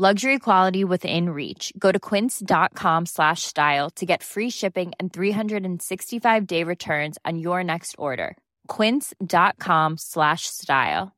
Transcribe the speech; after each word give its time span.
Luxury 0.00 0.38
quality 0.38 0.82
within 0.82 1.28
reach. 1.28 1.74
Go 1.78 1.92
to 1.92 2.00
quince.com 2.00 3.04
slash 3.04 3.42
style 3.42 3.90
to 3.96 4.06
get 4.06 4.22
free 4.22 4.48
shipping 4.48 4.92
and 4.98 5.12
365 5.12 6.46
day 6.46 6.64
returns 6.64 7.18
on 7.26 7.38
your 7.38 7.62
next 7.62 7.96
order. 7.98 8.38
Quince.com 8.66 9.98
slash 9.98 10.46
style. 10.46 11.12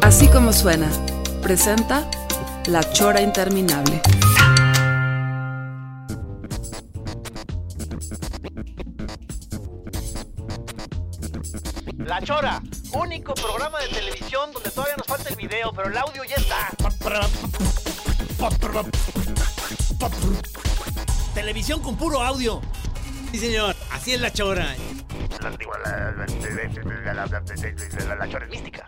Así 0.00 0.28
como 0.28 0.52
suena, 0.52 0.88
presenta 1.42 2.08
La 2.68 2.84
Chora 2.84 3.20
Interminable. 3.20 4.00
La 12.06 12.20
Chora, 12.22 12.62
único 12.92 13.34
programa 13.34 13.78
de 13.80 13.88
televisión 13.88 14.52
donde 14.52 14.70
todavía 14.70 14.96
nos 14.96 15.06
falta 15.06 15.28
el 15.28 15.36
video, 15.36 15.72
pero 15.72 15.88
el 15.88 15.96
audio 15.96 16.24
ya 16.24 16.36
está. 16.36 16.70
Televisión 21.34 21.82
con 21.82 21.96
puro 21.96 22.22
audio. 22.22 22.60
Sí, 23.30 23.38
señor. 23.38 23.76
Así 23.90 24.14
es 24.14 24.20
la 24.20 24.32
chora. 24.32 24.74
La, 25.40 25.56
Chora 28.28 28.44
es 28.44 28.50
mística. 28.50 28.86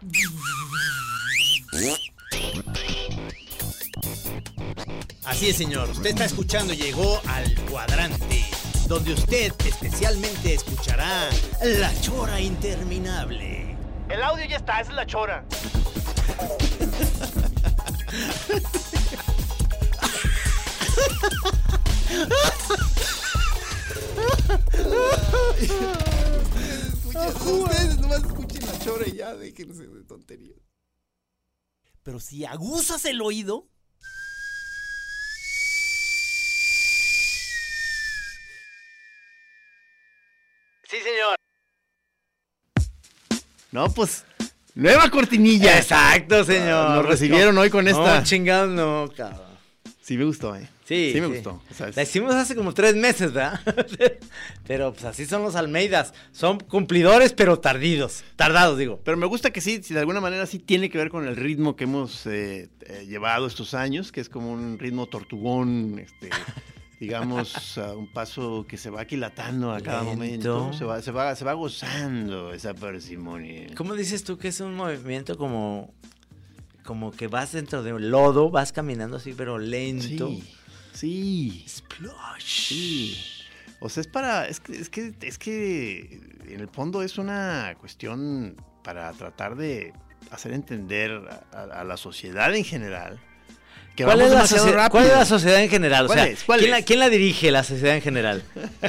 Así 5.24 5.50
es, 5.50 5.56
señor. 5.56 5.88
Usted 5.90 6.10
está 6.10 6.24
escuchando, 6.24 6.74
llegó 6.74 7.20
al 7.28 7.54
cuadrante, 7.70 8.44
donde 8.92 9.14
usted 9.14 9.54
especialmente 9.64 10.52
escuchará 10.52 11.30
la 11.62 11.98
chora 12.02 12.38
interminable. 12.38 13.74
El 14.10 14.22
audio 14.22 14.44
ya 14.44 14.56
está, 14.56 14.82
esa 14.82 14.90
es 14.90 14.96
la 14.96 15.06
Chora. 15.06 15.46
Ustedes 27.14 27.98
nomás 27.98 28.18
escuchen 28.18 28.66
la 28.66 28.78
chora 28.78 29.08
y 29.08 29.16
ya 29.16 29.34
déjense 29.34 29.86
de 29.86 30.04
tonterías. 30.04 30.60
Pero 32.02 32.20
si 32.20 32.44
aguzas 32.44 33.06
el 33.06 33.22
oído, 33.22 33.70
Sí, 40.92 40.98
señor. 40.98 41.36
No, 43.70 43.90
pues, 43.94 44.26
nueva 44.74 45.08
cortinilla. 45.08 45.78
Exacto, 45.78 46.44
señor. 46.44 46.96
Nos 46.96 47.06
recibieron 47.06 47.56
hoy 47.56 47.70
con 47.70 47.88
esta. 47.88 48.18
No, 48.18 48.24
chingados, 48.26 48.68
no, 48.68 49.10
cabrón. 49.16 49.40
Sí 50.02 50.18
me 50.18 50.24
gustó, 50.24 50.54
eh. 50.54 50.68
Sí, 50.84 51.12
Sí 51.14 51.20
me 51.22 51.28
gustó. 51.28 51.62
La 51.96 52.02
hicimos 52.02 52.34
hace 52.34 52.54
como 52.54 52.74
tres 52.74 52.94
meses, 52.94 53.32
¿verdad? 53.32 53.58
pero 54.66 54.92
pues 54.92 55.06
así 55.06 55.24
son 55.24 55.42
los 55.42 55.56
Almeidas. 55.56 56.12
Son 56.30 56.60
cumplidores, 56.60 57.32
pero 57.32 57.58
tardidos. 57.58 58.22
Tardados, 58.36 58.76
digo. 58.76 59.00
Pero 59.02 59.16
me 59.16 59.24
gusta 59.24 59.50
que 59.50 59.62
sí, 59.62 59.82
si 59.82 59.94
de 59.94 60.00
alguna 60.00 60.20
manera 60.20 60.44
sí 60.44 60.58
tiene 60.58 60.90
que 60.90 60.98
ver 60.98 61.08
con 61.08 61.26
el 61.26 61.36
ritmo 61.36 61.74
que 61.74 61.84
hemos 61.84 62.26
eh, 62.26 62.68
eh, 62.82 63.06
llevado 63.08 63.46
estos 63.46 63.72
años, 63.72 64.12
que 64.12 64.20
es 64.20 64.28
como 64.28 64.52
un 64.52 64.78
ritmo 64.78 65.06
tortugón, 65.06 65.98
este, 66.00 66.28
digamos, 67.02 67.76
a 67.78 67.94
un 67.94 68.06
paso 68.12 68.64
que 68.68 68.76
se 68.76 68.88
va 68.88 69.00
aquilatando 69.00 69.72
a 69.72 69.80
cada 69.80 70.02
Lento. 70.04 70.14
momento. 70.16 70.72
Se 70.72 70.84
va, 70.84 71.02
se, 71.02 71.10
va, 71.10 71.34
se 71.34 71.44
va 71.44 71.52
gozando 71.54 72.52
esa 72.52 72.74
parsimonia. 72.74 73.66
¿Cómo 73.76 73.94
dices 73.94 74.22
tú 74.22 74.38
que 74.38 74.48
es 74.48 74.60
un 74.60 74.76
movimiento 74.76 75.36
como, 75.36 75.92
como 76.84 77.10
que 77.10 77.26
vas 77.26 77.50
dentro 77.52 77.82
de 77.82 77.92
un 77.92 78.10
lodo, 78.12 78.50
vas 78.50 78.70
caminando 78.72 79.16
así, 79.16 79.34
pero 79.36 79.58
lento? 79.58 80.28
Sí, 80.28 80.44
sí. 80.92 81.64
Splosh. 81.68 82.68
Sí. 82.68 83.16
O 83.80 83.88
sea, 83.88 84.00
es 84.02 84.06
para. 84.06 84.46
Es 84.46 84.60
que, 84.60 84.72
es 84.78 84.88
que, 84.88 85.12
es 85.22 85.38
que 85.38 86.20
en 86.46 86.60
el 86.60 86.68
fondo 86.68 87.02
es 87.02 87.18
una 87.18 87.74
cuestión 87.80 88.54
para 88.84 89.10
tratar 89.12 89.56
de 89.56 89.92
hacer 90.30 90.52
entender 90.52 91.10
a, 91.52 91.58
a- 91.58 91.80
a 91.80 91.84
la 91.84 91.96
sociedad 91.96 92.54
en 92.54 92.62
general 92.64 93.18
que 93.96 94.04
¿Cuál 94.04 94.20
es, 94.22 94.30
la 94.30 94.88
cuál 94.88 95.06
es 95.06 95.28
sociedad 95.28 95.62
en 95.62 95.68
general? 95.68 96.04
O 96.04 96.08
¿Cuál 96.08 96.18
sea, 96.18 96.28
es? 96.28 96.44
¿Cuál 96.44 96.60
¿quién, 96.60 96.72
es? 96.72 96.80
La, 96.80 96.84
quién 96.84 96.98
la 96.98 97.10
dirige 97.10 97.50
la 97.50 97.62
sociedad 97.62 97.94
en 97.94 98.00
general? 98.00 98.42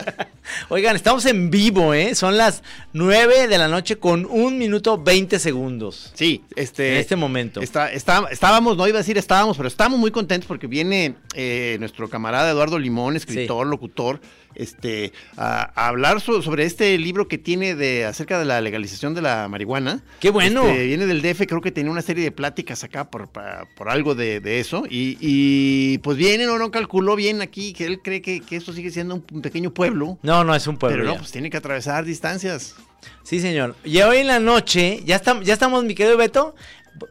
Oigan, 0.69 0.96
estamos 0.96 1.25
en 1.25 1.50
vivo, 1.50 1.94
¿eh? 1.94 2.16
Son 2.16 2.38
las 2.38 2.64
9 2.94 3.47
de 3.47 3.58
la 3.58 3.68
noche 3.68 3.97
con 3.97 4.25
un 4.25 4.58
minuto 4.58 4.97
20 4.97 5.40
segundos. 5.40 6.12
Sí, 6.13 6.44
este. 6.56 6.94
en 6.94 6.97
este 7.00 7.16
momento. 7.16 7.59
Está, 7.62 7.92
está- 7.92 8.28
estábamos, 8.31 8.78
no 8.78 8.88
iba 8.88 8.97
a 8.97 9.02
decir 9.02 9.18
estábamos, 9.18 9.58
pero 9.58 9.68
estamos 9.68 10.00
muy 10.00 10.12
contentos 10.12 10.47
porque 10.47 10.68
viene 10.68 11.16
eh, 11.34 11.75
nuestro 11.80 12.09
camarada 12.09 12.52
Eduardo 12.52 12.80
Limón, 12.80 13.16
escritor, 13.18 13.68
locutor, 13.68 14.22
este, 14.56 15.14
a, 15.38 15.72
a 15.75 15.88
hablar 15.88 16.22
so- 16.22 16.41
sobre 16.41 16.66
este 16.66 16.97
libro 16.97 17.28
que 17.28 17.38
tiene 17.38 17.75
de 17.75 18.06
acerca 18.06 18.40
de 18.40 18.46
la 18.46 18.62
legalización 18.62 19.14
de 19.14 19.22
la 19.22 19.47
marihuana. 19.47 20.03
¡Qué 20.19 20.30
bueno! 20.30 20.68
Este, 20.68 20.86
viene 20.88 21.06
del 21.06 21.22
DF, 21.22 21.46
creo 21.47 21.62
que 21.62 21.72
tenía 21.72 21.91
una 21.91 22.02
serie 22.02 22.24
de 22.24 22.31
pláticas 22.31 22.84
acá 22.84 23.09
por, 23.09 23.30
por 23.30 23.90
algo 23.90 24.16
de, 24.16 24.40
de 24.40 24.59
eso. 24.59 24.84
Y, 24.90 25.18
y, 25.19 25.97
pues 26.00 26.18
viene, 26.18 26.46
no, 26.46 26.58
no 26.58 26.72
calculó 26.72 27.16
bien 27.16 27.42
aquí, 27.42 27.74
que 27.74 27.86
él 27.86 28.00
cree 28.03 28.22
que, 28.22 28.42
que 28.42 28.56
esto 28.56 28.74
sigue 28.74 28.92
siendo 28.92 29.16
un, 29.16 29.25
un 29.31 29.42
pequeño 29.42 29.74
pueblo. 29.74 30.19
No, 30.22 30.44
no, 30.44 30.53
es 30.56 30.68
un 30.68 30.78
pueblo. 30.78 30.97
pero 30.97 31.08
no, 31.08 31.13
ya. 31.13 31.19
pues 31.19 31.31
tiene 31.31 31.50
que 31.50 31.58
atravesar 31.58 32.06
distancias. 32.06 32.75
Sí, 33.24 33.40
señor. 33.40 33.75
Y 33.84 34.02
hoy 34.02 34.18
en 34.18 34.28
la 34.28 34.40
noche, 34.40 35.02
ya, 35.06 35.16
estamos, 35.18 35.46
ya 35.46 35.53
estamos, 35.53 35.84
mi 35.84 35.94
querido 35.96 36.16
Beto. 36.18 36.56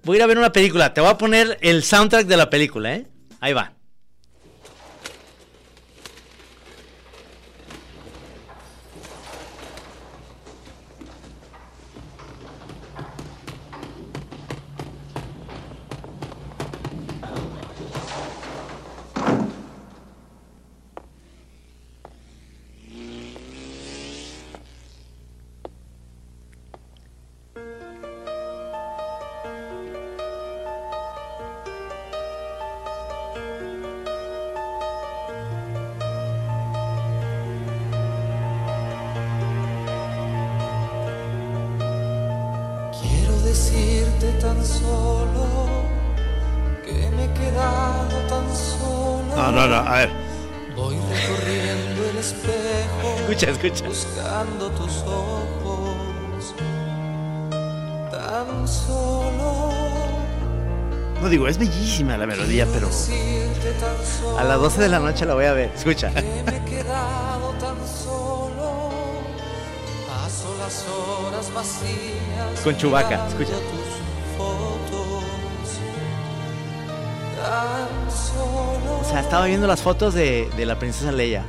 Voy 0.04 0.16
a 0.16 0.19
ir 0.19 0.22
a 0.22 0.26
ver 0.26 0.38
una 0.38 0.52
película. 0.52 0.94
Te 0.94 1.00
voy 1.00 1.10
a 1.10 1.19
poner 1.19 1.58
el 1.60 1.82
soundtrack 1.82 2.26
de 2.26 2.36
la 2.36 2.48
película, 2.50 2.94
¿eh? 2.94 3.06
Ahí 3.41 3.52
va. 3.52 3.72
No, 49.37 49.50
no, 49.50 49.67
no, 49.67 49.75
a 49.77 49.97
ver. 49.99 50.11
Voy 50.76 50.97
recorriendo 50.97 52.11
el 52.11 52.19
espejo. 52.19 53.17
Escucha, 53.19 53.50
escucha. 53.50 53.85
Buscando 53.87 54.70
tus 54.70 55.03
ojos. 55.03 56.55
Tan 58.11 58.69
solo. 58.69 59.70
No 61.20 61.29
digo, 61.29 61.49
es 61.49 61.58
bellísima 61.58 62.17
la 62.17 62.26
melodía, 62.26 62.67
pero. 62.73 62.88
A 64.38 64.44
las 64.44 64.61
12 64.61 64.81
de 64.82 64.88
la 64.88 64.99
noche 65.00 65.26
la 65.26 65.35
voy 65.35 65.47
a 65.47 65.53
ver. 65.55 65.73
Escucha. 65.75 66.11
Me 66.11 66.20
he 66.20 66.65
quedado 66.65 67.50
tan 67.58 67.76
solo. 67.87 68.91
Paso 70.08 70.55
las 70.58 70.85
horas 70.87 71.53
vacías. 71.53 72.61
Con 72.62 72.76
mirando 72.76 73.29
escucha. 73.29 73.55
Sea, 79.12 79.20
estaba 79.20 79.47
viendo 79.47 79.67
las 79.67 79.82
fotos 79.82 80.14
de, 80.14 80.49
de 80.56 80.67
la 80.67 80.79
princesa 80.79 81.12
Leia. 81.12 81.44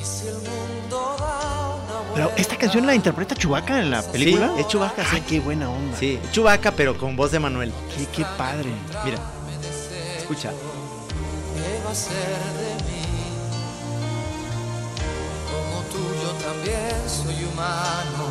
Y 0.00 0.04
si 0.04 0.28
el 0.28 0.34
mundo 0.34 1.16
da 1.18 1.74
una 1.74 2.14
Pero 2.14 2.32
esta 2.36 2.56
canción 2.56 2.86
la 2.86 2.94
interpreta 2.94 3.34
Chubaca 3.34 3.78
en 3.80 3.90
la 3.90 4.02
película. 4.02 4.52
Sí, 4.54 4.60
es 4.60 4.68
Chewbacca, 4.68 5.04
sí. 5.04 5.10
Ay, 5.16 5.22
qué 5.22 5.40
buena 5.40 5.68
onda. 5.70 5.96
Sí, 5.96 6.18
Chewbacca, 6.32 6.72
pero 6.72 6.96
con 6.96 7.14
voz 7.16 7.30
de 7.30 7.38
Manuel. 7.40 7.72
Qué, 7.96 8.06
qué 8.06 8.24
padre. 8.36 8.70
Mira. 9.04 9.18
Escucha. 10.18 10.50
He 10.50 11.84
va 11.84 11.90
a 11.90 11.94
ser 11.94 12.14
de 12.16 12.74
mí? 12.84 13.02
Como 15.50 15.82
tú 15.90 15.98
yo 16.22 16.30
también 16.46 16.96
soy 17.06 17.44
humano 17.44 18.26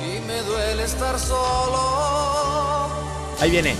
y 0.00 0.20
me 0.26 0.42
duele 0.42 0.82
estar 0.84 1.18
solo. 1.18 2.88
Ahí 3.40 3.50
viene. 3.50 3.74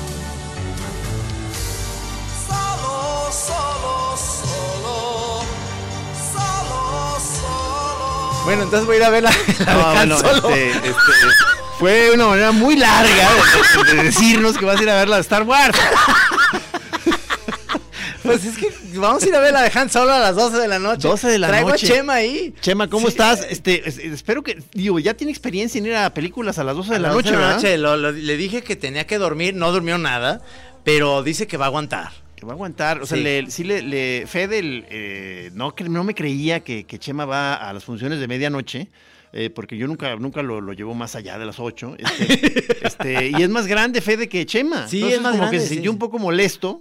Bueno, 8.48 8.62
entonces 8.62 8.86
voy 8.86 8.96
a 8.96 8.98
ir 8.98 9.04
a 9.04 9.10
ver 9.10 9.22
la, 9.24 9.30
la 9.66 9.74
No, 9.74 9.78
de 9.78 9.84
Han 9.98 10.08
bueno, 10.08 10.18
Solo. 10.18 10.48
este, 10.50 10.70
este, 10.70 10.92
fue 11.78 12.10
una 12.12 12.26
manera 12.28 12.50
muy 12.52 12.76
larga 12.76 13.28
de, 13.90 13.94
de 13.96 14.02
decirnos 14.04 14.56
que 14.56 14.64
vas 14.64 14.80
a 14.80 14.82
ir 14.82 14.88
a 14.90 14.94
ver 14.96 15.08
la 15.08 15.16
de 15.16 15.22
Star 15.22 15.42
Wars. 15.42 15.76
Pues 18.22 18.44
es 18.44 18.58
que 18.58 18.68
vamos 18.98 19.22
a 19.22 19.26
ir 19.26 19.34
a 19.34 19.40
ver 19.40 19.54
la 19.54 19.62
de 19.62 19.70
Han 19.78 19.88
Solo 19.90 20.12
a 20.12 20.18
las 20.18 20.36
12 20.36 20.58
de 20.58 20.68
la 20.68 20.78
noche. 20.78 21.08
12 21.08 21.28
de 21.28 21.38
la 21.38 21.48
Traigo 21.48 21.70
noche. 21.70 21.86
a 21.90 21.94
Chema 21.96 22.14
ahí. 22.14 22.54
Chema, 22.60 22.86
¿cómo 22.90 23.06
Sí. 23.06 23.12
estás? 23.12 23.40
Este, 23.48 23.88
es- 23.88 23.96
espero 23.98 24.42
que, 24.42 24.62
digo, 24.74 24.98
ya 24.98 25.14
tiene 25.14 25.30
experiencia 25.30 25.78
en 25.78 25.86
ir 25.86 25.94
a 25.96 26.12
películas 26.12 26.58
a 26.58 26.64
las 26.64 26.76
12 26.76 26.90
de 26.90 26.96
A 26.96 26.98
la 26.98 27.08
las 27.08 27.14
12 27.24 27.32
noche, 27.36 27.78
lo- 27.78 27.96
lo- 27.96 28.12
le 28.12 28.36
dije 28.36 28.62
que 28.62 28.76
tenía 28.76 29.06
que 29.06 29.16
dormir, 29.16 29.54
no 29.54 29.72
durmió 29.72 29.96
nada, 29.96 30.42
pero 30.84 31.22
dice 31.22 31.46
que 31.46 31.56
va 31.56 31.66
a 31.66 31.68
aguantar. 31.68 32.10
Que 32.38 32.46
va 32.46 32.52
a 32.52 32.54
aguantar. 32.54 33.02
O 33.02 33.06
sea, 33.06 33.16
Sí. 33.18 33.24
le, 33.24 33.50
sí 33.50 33.64
le, 33.64 33.82
le- 33.82 34.24
Fede 34.28 34.60
el, 34.60 34.84
eh, 34.90 35.50
no, 35.54 35.74
me 36.04 36.14
creía 36.14 36.60
que, 36.60 36.84
que 36.84 36.98
Chema 36.98 37.24
va 37.24 37.54
a 37.54 37.72
las 37.72 37.84
funciones 37.84 38.20
de 38.20 38.28
medianoche. 38.28 38.88
eh, 39.32 39.50
porque 39.50 39.76
yo 39.76 39.86
nunca, 39.86 40.14
nunca 40.16 40.40
lo, 40.42 40.60
lo 40.60 40.72
llevo 40.72 40.94
más 40.94 41.14
allá 41.16 41.38
de 41.38 41.44
las 41.44 41.58
8. 41.60 41.96
Este, 41.98 42.76
este, 42.86 43.30
y 43.38 43.42
es 43.42 43.48
más 43.50 43.66
grande 43.66 44.00
Fede 44.00 44.28
que 44.28 44.46
Chema. 44.46 44.86
Sí, 44.88 44.98
Entonces, 44.98 45.16
es 45.18 45.22
más 45.22 45.32
como 45.32 45.42
grande, 45.42 45.56
que 45.58 45.62
se 45.64 45.68
sintió 45.68 45.90
sí. 45.90 45.94
un 45.94 45.98
poco 45.98 46.18
molesto. 46.18 46.80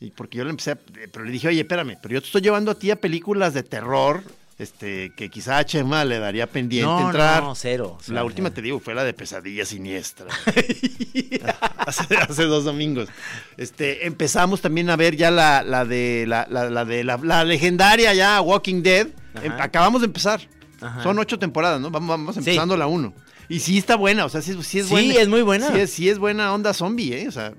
Y 0.00 0.10
porque 0.10 0.38
yo 0.38 0.44
le 0.44 0.50
empecé 0.50 0.72
a, 0.72 0.74
eh, 0.74 1.08
Pero 1.12 1.24
le 1.24 1.30
dije, 1.30 1.48
oye, 1.48 1.60
espérame, 1.60 1.96
pero 2.02 2.14
yo 2.14 2.20
te 2.20 2.26
estoy 2.26 2.40
llevando 2.42 2.70
a 2.70 2.74
ti 2.78 2.90
a 2.90 2.96
películas 2.96 3.54
de 3.54 3.62
terror. 3.62 4.22
Este, 4.58 5.12
que 5.14 5.28
quizá 5.28 5.58
a 5.58 5.64
Chema 5.66 6.02
le 6.06 6.18
daría 6.18 6.46
pendiente 6.46 6.86
No, 6.90 7.06
entrar. 7.08 7.42
no, 7.42 7.54
cero. 7.54 7.96
o 8.00 8.02
sea, 8.02 8.14
La 8.14 8.24
última, 8.24 8.50
te 8.50 8.62
digo, 8.62 8.80
fue 8.80 8.94
la 8.94 9.04
de 9.04 9.12
Pesadilla 9.12 9.66
Siniestra. 9.66 10.28
hace, 11.78 12.16
hace 12.16 12.44
dos 12.44 12.64
domingos. 12.64 13.08
Este, 13.56 14.06
empezamos 14.06 14.60
también 14.60 14.88
a 14.90 14.96
ver 14.96 15.16
ya 15.16 15.30
la, 15.30 15.62
la 15.62 15.84
de 15.84 16.24
la, 16.26 16.46
la- 16.50 16.70
la 16.70 16.84
de 16.84 17.04
la, 17.04 17.18
la 17.22 17.44
legendaria 17.44 18.14
ya 18.14 18.40
Walking 18.40 18.82
Dead. 18.82 19.08
Ajá. 19.34 19.44
Em- 19.46 19.52
acabamos 19.60 20.00
de 20.00 20.06
empezar. 20.06 20.40
Ajá. 20.80 21.02
Son 21.02 21.18
ocho 21.18 21.38
temporadas, 21.38 21.80
¿no? 21.80 21.90
Vamos, 21.90 22.08
vamos 22.08 22.34
Sí. 22.34 22.38
empezando 22.40 22.76
la 22.76 22.86
uno. 22.86 23.12
Y 23.48 23.60
sí 23.60 23.78
está 23.78 23.94
buena, 23.96 24.24
o 24.24 24.28
sea, 24.28 24.42
sí, 24.42 24.52
sí 24.62 24.80
es 24.80 24.86
Sí, 24.86 24.90
buena. 24.92 25.14
es 25.20 25.28
muy 25.28 25.42
buena. 25.42 25.70
Sí 25.70 25.78
es, 25.78 25.90
sí 25.92 26.08
es 26.08 26.18
buena 26.18 26.52
onda 26.52 26.74
zombie, 26.74 27.12
¿eh? 27.22 27.28
O 27.28 27.30
sea, 27.30 27.52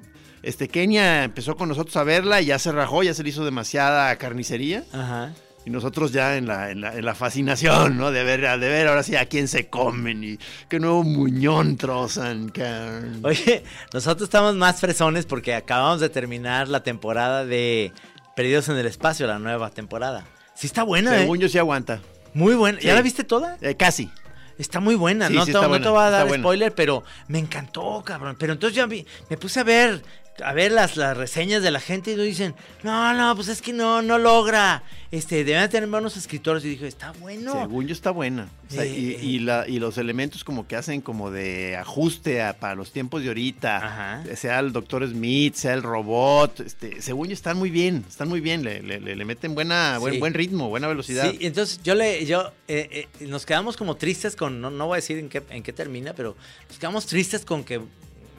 este 0.44 0.68
Kenia 0.68 1.24
empezó 1.24 1.56
con 1.56 1.70
nosotros 1.70 1.96
a 1.96 2.04
verla 2.04 2.42
y 2.42 2.48
ya 2.48 2.60
se 2.60 2.72
rajó, 2.72 3.04
ya 3.04 3.14
se 3.14 3.24
le 3.24 3.30
hizo 3.30 3.46
demasiada 3.46 4.16
carnicería. 4.18 4.84
Ajá. 4.92 5.34
Y 5.68 5.70
nosotros 5.70 6.14
ya 6.14 6.38
en 6.38 6.48
la, 6.48 6.72
en 6.72 6.80
la, 6.80 6.96
en 6.96 7.04
la 7.04 7.14
fascinación, 7.14 7.98
¿no? 7.98 8.10
De 8.12 8.24
ver, 8.24 8.40
de 8.40 8.70
ver 8.70 8.88
ahora 8.88 9.04
sí 9.04 9.18
a 9.18 9.26
quién 9.26 9.50
se 9.50 9.68
comen 9.68 10.24
y 10.24 10.40
qué 10.70 10.80
nuevo 10.80 11.04
muñón 11.04 11.76
trozan. 11.76 12.48
cabrón. 12.48 13.20
Oye, 13.24 13.66
nosotros 13.94 14.28
estamos 14.28 14.56
más 14.56 14.80
fresones 14.80 15.26
porque 15.26 15.54
acabamos 15.54 16.00
de 16.00 16.08
terminar 16.08 16.70
la 16.70 16.84
temporada 16.84 17.44
de 17.46 17.92
Perdidos 18.34 18.70
en 18.70 18.78
el 18.78 18.86
Espacio, 18.86 19.28
la 19.28 19.40
nueva 19.40 19.70
temporada. 19.70 20.24
Sí 20.56 20.68
está 20.68 20.84
buena, 20.84 21.14
Según 21.18 21.38
¿eh? 21.38 21.42
yo 21.42 21.50
sí 21.50 21.58
aguanta. 21.58 22.00
Muy 22.34 22.56
buena. 22.56 22.80
¿Ya 22.80 22.94
la 22.96 23.02
viste 23.02 23.26
toda? 23.26 23.58
Eh, 23.60 23.76
casi. 23.76 24.10
Está 24.58 24.80
muy 24.80 24.96
buena, 24.96 25.28
Sí, 25.28 25.34
no, 25.34 25.42
sí 25.42 25.48
te, 25.48 25.52
está 25.52 25.64
no 25.64 25.68
buena, 25.70 25.84
te 25.84 25.90
voy 25.90 26.02
a 26.02 26.10
dar 26.10 26.28
buena. 26.30 26.44
spoiler, 26.44 26.74
pero 26.74 27.04
me 27.28 27.40
encantó, 27.40 28.02
cabrón. 28.06 28.38
Pero 28.40 28.54
entonces 28.54 28.88
vi- 28.88 29.06
me 29.30 29.36
puse 29.36 29.60
a 29.60 29.64
ver, 29.66 30.02
a 30.44 30.54
ver 30.54 30.72
las, 30.72 30.98
las 30.98 31.18
reseñas 31.18 31.62
de 31.64 31.72
la 31.72 31.80
gente 31.80 32.12
y 32.12 32.16
nos 32.16 32.26
dicen, 32.26 32.54
no, 32.84 33.14
no, 33.14 33.36
pues 33.36 33.48
es 33.48 33.62
que 33.62 33.74
no, 33.74 34.02
no 34.02 34.18
logra. 34.18 34.84
Este, 35.10 35.46
deben 35.46 35.70
tener 35.70 35.90
buenos 35.90 36.18
escritores. 36.18 36.66
Y 36.66 36.70
dije, 36.70 36.86
está 36.88 37.14
bueno. 37.14 37.54
Según 37.54 37.88
yo 37.88 37.94
está 37.94 38.12
buena. 38.12 38.50
O 38.70 38.74
sea, 38.74 38.86
y, 38.86 39.12
Eh, 39.12 39.20
y 39.24 39.40
la, 39.40 39.66
y 39.68 39.80
los 39.80 39.98
elementos 39.98 40.44
como 40.44 40.68
que 40.68 40.76
hacen 40.76 41.00
como 41.02 41.32
de 41.32 41.78
ajuste 41.78 42.42
a- 42.42 42.54
para 42.60 42.76
los 42.76 42.92
tiempos 42.92 43.22
de 43.22 43.30
ahorita. 43.30 43.78
Ajá. 43.78 44.36
Sea 44.36 44.60
el 44.60 44.74
Doctor 44.74 45.08
Smith, 45.08 45.56
sea 45.56 45.74
el 45.74 45.82
robot. 45.84 46.60
Este, 46.60 47.02
según 47.02 47.28
yo 47.30 47.34
están 47.34 47.58
muy 47.58 47.70
bien, 47.70 48.04
están 48.08 48.28
muy 48.28 48.42
bien. 48.42 48.64
Le, 48.64 48.82
le- 48.82 49.00
le- 49.00 49.26
meten 49.26 49.56
buena, 49.56 49.98
buen, 49.98 50.16
Sí. 50.16 50.20
buen 50.20 50.34
ritmo, 50.34 50.68
buena 50.70 50.88
velocidad. 50.88 51.32
Sí, 51.32 51.38
entonces 51.42 51.80
yo 51.84 51.96
le, 51.96 52.26
yo, 52.26 52.52
eh, 52.68 53.08
eh, 53.20 53.26
nos 53.28 53.46
quedamos 53.46 53.78
como 53.78 53.96
tristes 53.96 54.36
con, 54.36 54.60
no, 54.60 54.70
no 54.72 54.88
voy 54.88 54.96
a 54.96 54.98
decir 54.98 55.18
en 55.20 55.30
qué, 55.30 55.42
en 55.50 55.64
qué 55.64 55.72
termina, 55.72 56.14
pero 56.14 56.36
nos 56.68 56.78
quedamos 56.78 57.06
tristes 57.06 57.46
con 57.46 57.64
que 57.64 57.80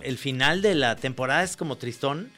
el 0.03 0.19
final 0.19 0.63
de 0.63 0.75
la 0.75 0.97
temporada 0.97 1.43
es 1.43 1.57
como 1.57 1.77
tristón. 1.77 2.31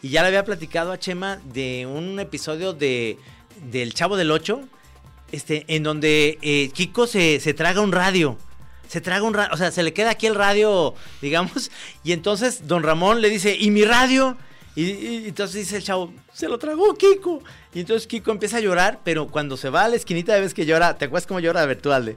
Y 0.00 0.10
ya 0.10 0.22
le 0.22 0.28
había 0.28 0.44
platicado 0.44 0.92
a 0.92 0.98
Chema 0.98 1.40
de 1.52 1.86
un 1.86 2.20
episodio 2.20 2.72
de 2.72 3.18
del 3.62 3.94
Chavo 3.94 4.16
del 4.16 4.30
8, 4.30 4.60
este, 5.32 5.64
en 5.68 5.82
donde 5.82 6.38
eh, 6.42 6.70
Kiko 6.72 7.06
se, 7.06 7.40
se 7.40 7.54
traga 7.54 7.80
un 7.80 7.92
radio. 7.92 8.38
Se 8.88 9.00
traga 9.00 9.24
un 9.24 9.34
radio, 9.34 9.52
o 9.52 9.56
sea, 9.56 9.70
se 9.70 9.82
le 9.82 9.92
queda 9.92 10.10
aquí 10.10 10.26
el 10.26 10.34
radio, 10.34 10.94
digamos, 11.22 11.70
y 12.04 12.12
entonces 12.12 12.66
don 12.66 12.82
Ramón 12.82 13.20
le 13.20 13.28
dice, 13.28 13.56
¿y 13.58 13.70
mi 13.70 13.84
radio? 13.84 14.36
Y, 14.74 15.26
entonces 15.28 15.56
dice 15.56 15.76
el 15.78 15.82
chavo, 15.82 16.12
se 16.32 16.48
lo 16.48 16.58
tragó 16.58 16.94
Kiko. 16.94 17.42
Y 17.74 17.80
entonces 17.80 18.06
Kiko 18.06 18.30
empieza 18.30 18.58
a 18.58 18.60
llorar, 18.60 19.00
pero 19.04 19.26
cuando 19.26 19.56
se 19.56 19.70
va 19.70 19.84
a 19.84 19.88
la 19.88 19.96
esquinita 19.96 20.34
de 20.34 20.40
vez 20.40 20.54
que 20.54 20.64
llora, 20.66 20.96
¿te 20.96 21.06
acuerdas 21.06 21.26
cómo 21.26 21.40
llora 21.40 21.66
Virtualde? 21.66 22.16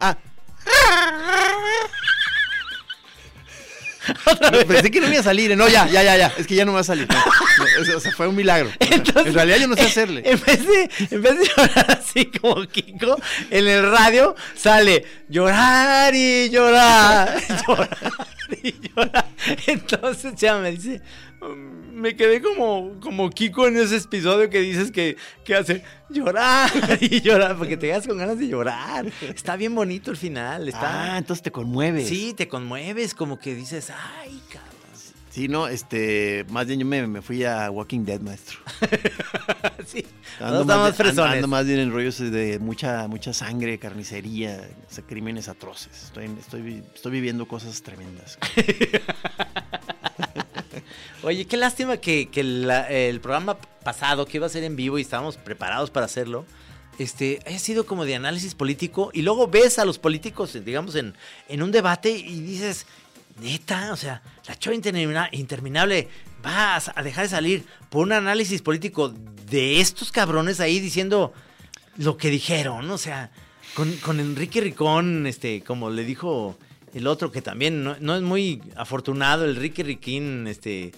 Ah. 0.00 0.16
Pensé 4.68 4.90
que 4.90 5.00
no 5.00 5.08
iba 5.08 5.20
a 5.20 5.22
salir. 5.22 5.52
¿eh? 5.52 5.56
No, 5.56 5.68
ya, 5.68 5.86
ya, 5.88 6.02
ya, 6.02 6.16
ya. 6.16 6.32
Es 6.36 6.46
que 6.46 6.54
ya 6.54 6.64
no 6.64 6.72
me 6.72 6.76
va 6.76 6.80
a 6.80 6.84
salir. 6.84 7.08
No, 7.08 7.14
no, 7.16 7.82
eso, 7.82 7.96
o 7.96 8.00
sea, 8.00 8.12
fue 8.12 8.26
un 8.28 8.36
milagro. 8.36 8.70
Entonces, 8.80 9.26
en 9.26 9.34
realidad 9.34 9.58
yo 9.58 9.68
no 9.68 9.76
sé 9.76 9.82
hacerle. 9.82 10.22
En 10.24 10.40
vez, 10.40 10.66
de, 10.66 10.90
en 11.10 11.22
vez 11.22 11.38
de 11.38 11.44
llorar 11.46 11.98
así 12.00 12.26
como 12.26 12.66
Kiko, 12.66 13.18
en 13.50 13.68
el 13.68 13.90
radio 13.90 14.34
sale 14.56 15.04
llorar 15.28 16.14
y 16.14 16.50
llorar, 16.50 17.36
llorar 17.66 17.98
y 18.62 18.74
llorar. 18.88 19.26
Entonces 19.66 20.34
ya 20.36 20.56
me 20.58 20.70
dice, 20.72 21.00
"Mm, 21.35 21.35
me 21.92 22.14
quedé 22.16 22.40
como, 22.42 22.98
como 23.00 23.30
Kiko 23.30 23.66
en 23.68 23.76
ese 23.78 23.96
episodio 23.96 24.48
que 24.50 24.60
dices 24.60 24.90
que, 24.90 25.16
que 25.44 25.54
hace 25.54 25.82
llorar 26.10 26.70
y 27.00 27.20
llorar, 27.20 27.56
porque 27.56 27.76
te 27.76 27.88
quedas 27.88 28.06
con 28.06 28.18
ganas 28.18 28.38
de 28.38 28.48
llorar. 28.48 29.06
Está 29.22 29.56
bien 29.56 29.74
bonito 29.74 30.10
el 30.10 30.16
final, 30.16 30.68
está... 30.68 31.14
Ah, 31.14 31.18
entonces 31.18 31.42
te 31.42 31.50
conmueves. 31.52 32.08
Sí, 32.08 32.34
te 32.36 32.48
conmueves, 32.48 33.14
como 33.14 33.38
que 33.38 33.54
dices, 33.54 33.90
ay, 33.90 34.40
cabrón. 34.48 34.72
Sí, 35.30 35.48
no, 35.48 35.68
este, 35.68 36.46
más 36.48 36.66
bien 36.66 36.80
yo 36.80 36.86
me, 36.86 37.06
me 37.06 37.20
fui 37.20 37.44
a 37.44 37.70
Walking 37.70 38.04
Dead, 38.06 38.20
maestro. 38.20 38.58
Sí, 39.86 40.04
Ando 40.40 40.64
más, 40.64 40.66
bien- 40.66 40.78
ando- 40.88 40.94
fresones. 40.94 41.34
ando 41.36 41.46
más 41.48 41.64
bien 41.66 41.78
en 41.78 41.92
rollos 41.92 42.18
de 42.18 42.58
mucha, 42.58 43.06
mucha 43.06 43.32
sangre, 43.32 43.78
carnicería, 43.78 44.68
o 44.90 44.92
sea, 44.92 45.04
crímenes 45.06 45.48
atroces. 45.48 46.04
Estoy, 46.04 46.24
estoy, 46.40 46.82
estoy 46.92 47.12
viviendo 47.12 47.46
cosas 47.46 47.80
tremendas. 47.82 48.36
Oye, 51.26 51.44
qué 51.44 51.56
lástima 51.56 51.96
que, 51.96 52.28
que 52.28 52.38
el 52.38 53.20
programa 53.20 53.58
pasado, 53.82 54.26
que 54.26 54.36
iba 54.36 54.46
a 54.46 54.48
ser 54.48 54.62
en 54.62 54.76
vivo 54.76 54.96
y 54.96 55.02
estábamos 55.02 55.36
preparados 55.36 55.90
para 55.90 56.06
hacerlo, 56.06 56.46
este, 57.00 57.40
haya 57.44 57.58
sido 57.58 57.84
como 57.84 58.04
de 58.04 58.14
análisis 58.14 58.54
político 58.54 59.10
y 59.12 59.22
luego 59.22 59.48
ves 59.48 59.80
a 59.80 59.84
los 59.84 59.98
políticos, 59.98 60.56
digamos, 60.64 60.94
en, 60.94 61.14
en 61.48 61.64
un 61.64 61.72
debate 61.72 62.10
y 62.10 62.42
dices, 62.42 62.86
neta, 63.40 63.92
o 63.92 63.96
sea, 63.96 64.22
la 64.46 64.56
chora 64.56 64.76
intermina- 64.76 65.28
interminable 65.32 66.08
va 66.46 66.76
a, 66.76 66.82
a 66.94 67.02
dejar 67.02 67.24
de 67.24 67.30
salir 67.30 67.64
por 67.90 68.04
un 68.04 68.12
análisis 68.12 68.62
político 68.62 69.12
de 69.50 69.80
estos 69.80 70.12
cabrones 70.12 70.60
ahí 70.60 70.78
diciendo 70.78 71.32
lo 71.96 72.16
que 72.16 72.30
dijeron, 72.30 72.88
o 72.88 72.98
sea, 72.98 73.32
con, 73.74 73.90
con 73.96 74.20
Enrique 74.20 74.60
Ricón, 74.60 75.26
este, 75.26 75.62
como 75.62 75.90
le 75.90 76.04
dijo 76.04 76.56
el 76.94 77.08
otro, 77.08 77.32
que 77.32 77.42
también 77.42 77.82
no, 77.82 77.96
no 77.98 78.14
es 78.14 78.22
muy 78.22 78.62
afortunado, 78.76 79.44
el 79.44 79.56
Ricky 79.56 79.82
Riquín, 79.82 80.46
este, 80.46 80.92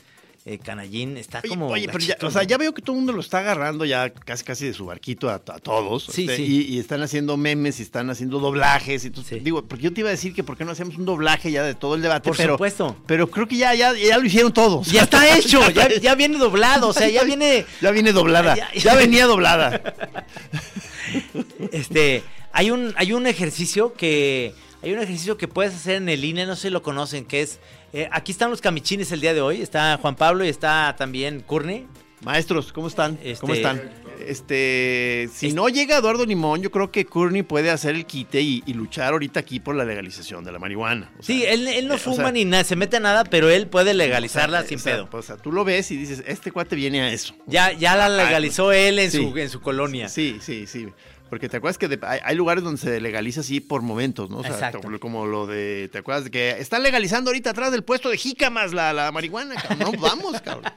eh, 0.45 0.59
Canallín, 0.59 1.16
está 1.18 1.40
Oye, 1.40 1.49
como... 1.50 1.66
oye, 1.68 1.87
pero 1.92 1.99
ya, 1.99 2.16
o 2.23 2.30
sea, 2.30 2.42
ya 2.45 2.57
veo 2.57 2.73
que 2.73 2.80
todo 2.80 2.95
el 2.95 2.99
mundo 3.00 3.12
lo 3.12 3.21
está 3.21 3.40
agarrando 3.40 3.85
ya 3.85 4.11
casi 4.11 4.45
casi 4.45 4.66
de 4.66 4.73
su 4.73 4.87
barquito 4.87 5.28
a, 5.28 5.35
a 5.35 5.40
todos. 5.40 6.04
Sí, 6.11 6.23
este, 6.23 6.37
sí. 6.37 6.66
Y, 6.68 6.75
y 6.75 6.78
están 6.78 7.02
haciendo 7.02 7.37
memes 7.37 7.80
y 7.80 7.83
están 7.83 8.09
haciendo 8.11 8.38
doblajes. 8.38 9.04
Y 9.04 9.12
Sí. 9.28 9.40
Digo, 9.40 9.62
porque 9.64 9.85
yo 9.85 9.92
te 9.92 10.00
iba 10.00 10.09
a 10.09 10.12
decir 10.12 10.33
que 10.33 10.42
por 10.45 10.57
qué 10.57 10.64
no 10.64 10.71
hacemos 10.73 10.97
un 10.97 11.04
doblaje 11.04 11.50
ya 11.50 11.62
de 11.64 11.75
todo 11.75 11.95
el 11.97 12.02
debate. 12.02 12.28
Por 12.30 12.37
pero, 12.37 12.54
supuesto. 12.54 12.97
Pero 13.07 13.28
creo 13.30 13.47
que 13.49 13.57
ya, 13.57 13.75
ya, 13.75 13.92
ya 13.95 14.16
lo 14.16 14.25
hicieron 14.25 14.52
todos. 14.52 14.87
Ya 14.90 15.02
está 15.02 15.37
hecho, 15.37 15.68
ya, 15.71 15.88
ya 16.00 16.14
viene 16.14 16.38
doblado, 16.38 16.88
o 16.88 16.92
sea, 16.92 17.09
ya 17.09 17.25
viene... 17.25 17.66
Ya 17.83 17.90
viene 17.90 18.12
doblada. 18.12 18.54
Ya- 18.57 18.71
Ya, 18.75 18.95
venía 18.95 19.26
doblada. 19.26 19.83
Este, 21.73 22.23
hay 22.52 22.71
un, 22.71 22.92
hay 22.97 23.12
un 23.12 23.26
ejercicio 23.26 23.95
que, 23.95 24.54
hay 24.83 24.92
un 24.92 24.99
ejercicio 24.99 25.37
que 25.37 25.49
puedes 25.49 25.75
hacer 25.75 25.97
en 25.97 26.09
el 26.09 26.25
INE, 26.25 26.47
no 26.47 26.57
sé 26.57 26.62
si 26.62 26.71
lo 26.71 26.83
conocen, 26.83 27.25
que 27.25 27.42
es, 27.42 27.59
eh, 27.92 28.09
aquí 28.12 28.33
están 28.33 28.50
los 28.50 28.61
camichines 28.61 29.11
el 29.12 29.21
día 29.21 29.35
de 29.35 29.40
hoy, 29.40 29.62
está 29.62 29.99
Juan 30.00 30.14
Pablo 30.16 30.45
y 30.45 30.49
está 30.49 30.95
también 30.99 31.40
Curne, 31.40 31.87
Maestros, 32.23 32.73
¿cómo 32.73 32.88
están? 32.88 33.16
¿Cómo 33.40 33.54
Este- 33.54 33.57
están? 33.57 34.09
Este, 34.42 35.28
si 35.33 35.47
Este- 35.49 35.57
no 35.57 35.68
llega 35.68 35.97
Eduardo 35.99 36.26
Limón, 36.26 36.61
yo 36.61 36.71
creo 36.71 36.90
que 36.90 37.04
Courtney 37.07 37.42
puede 37.42 37.71
hacer 37.71 37.95
el 37.95 38.04
quite 38.04 38.40
y, 38.40 38.62
y 38.66 38.75
luchar 38.75 39.12
ahorita 39.12 39.40
aquí 39.40 39.61
por 39.61 39.75
la 39.76 39.85
legalización 39.85 40.45
de 40.45 40.52
la 40.52 40.59
marihuana. 40.59 41.11
O 41.18 41.23
sea, 41.23 41.35
Sí, 41.37 41.45
él, 41.45 41.66
él 41.68 41.87
no 41.88 41.95
eh, 41.95 41.97
o 41.97 42.00
fuma 42.00 42.16
sea, 42.16 42.33
ni 42.33 42.45
nada, 42.45 42.64
se 42.64 42.76
mete 42.76 42.97
a 42.97 43.00
nada, 43.00 43.25
pero 43.25 43.49
él 43.49 43.68
puede 43.68 43.95
legalizarla 43.95 44.59
o 44.59 44.61
sea, 44.62 44.68
sin 44.68 44.80
pedo. 44.80 45.09
O 45.12 45.23
sea, 45.23 45.37
tú 45.37 45.52
lo 45.52 45.64
ves 45.64 45.90
y 45.92 45.97
dices, 45.97 46.23
este 46.26 46.50
cuate 46.52 46.76
viene 46.76 47.00
a 47.02 47.12
eso. 47.12 47.35
Ya, 47.47 47.73
ya 47.73 47.97
la 47.97 48.09
legalizó 48.09 48.73
él 48.73 48.99
en, 48.99 49.11
Sí. 49.11 49.18
su, 49.18 49.38
en 49.38 49.49
su 49.50 49.61
colonia. 49.61 50.09
Sí, 50.09 50.38
sí, 50.40 50.66
sí. 50.66 50.88
Porque 51.28 51.49
te 51.49 51.58
acuerdas 51.58 51.78
que 51.78 51.88
de- 51.88 51.99
hay, 52.06 52.20
hay 52.25 52.37
lugares 52.37 52.64
donde 52.64 52.80
se 52.80 53.00
legaliza 53.00 53.40
así 53.40 53.61
por 53.61 53.82
momentos, 53.82 54.30
¿no? 54.30 54.38
O 54.38 54.42
sea, 54.42 54.52
Exacto. 54.52 54.80
como- 55.00 55.26
lo 55.26 55.47
de, 55.47 55.88
¿te 55.92 55.99
acuerdas 55.99 56.25
de 56.25 56.30
que 56.30 56.50
están 56.58 56.82
legalizando 56.82 57.30
ahorita 57.30 57.50
atrás 57.50 57.70
del 57.73 57.82
puesto 57.85 58.08
de 58.08 58.16
jícamas 58.16 58.73
la, 58.73 58.92
la 58.92 59.12
marihuana? 59.12 59.54
cabrón? 59.56 59.92
No, 59.92 60.00
vamos, 60.00 60.40
cabrón. 60.40 60.73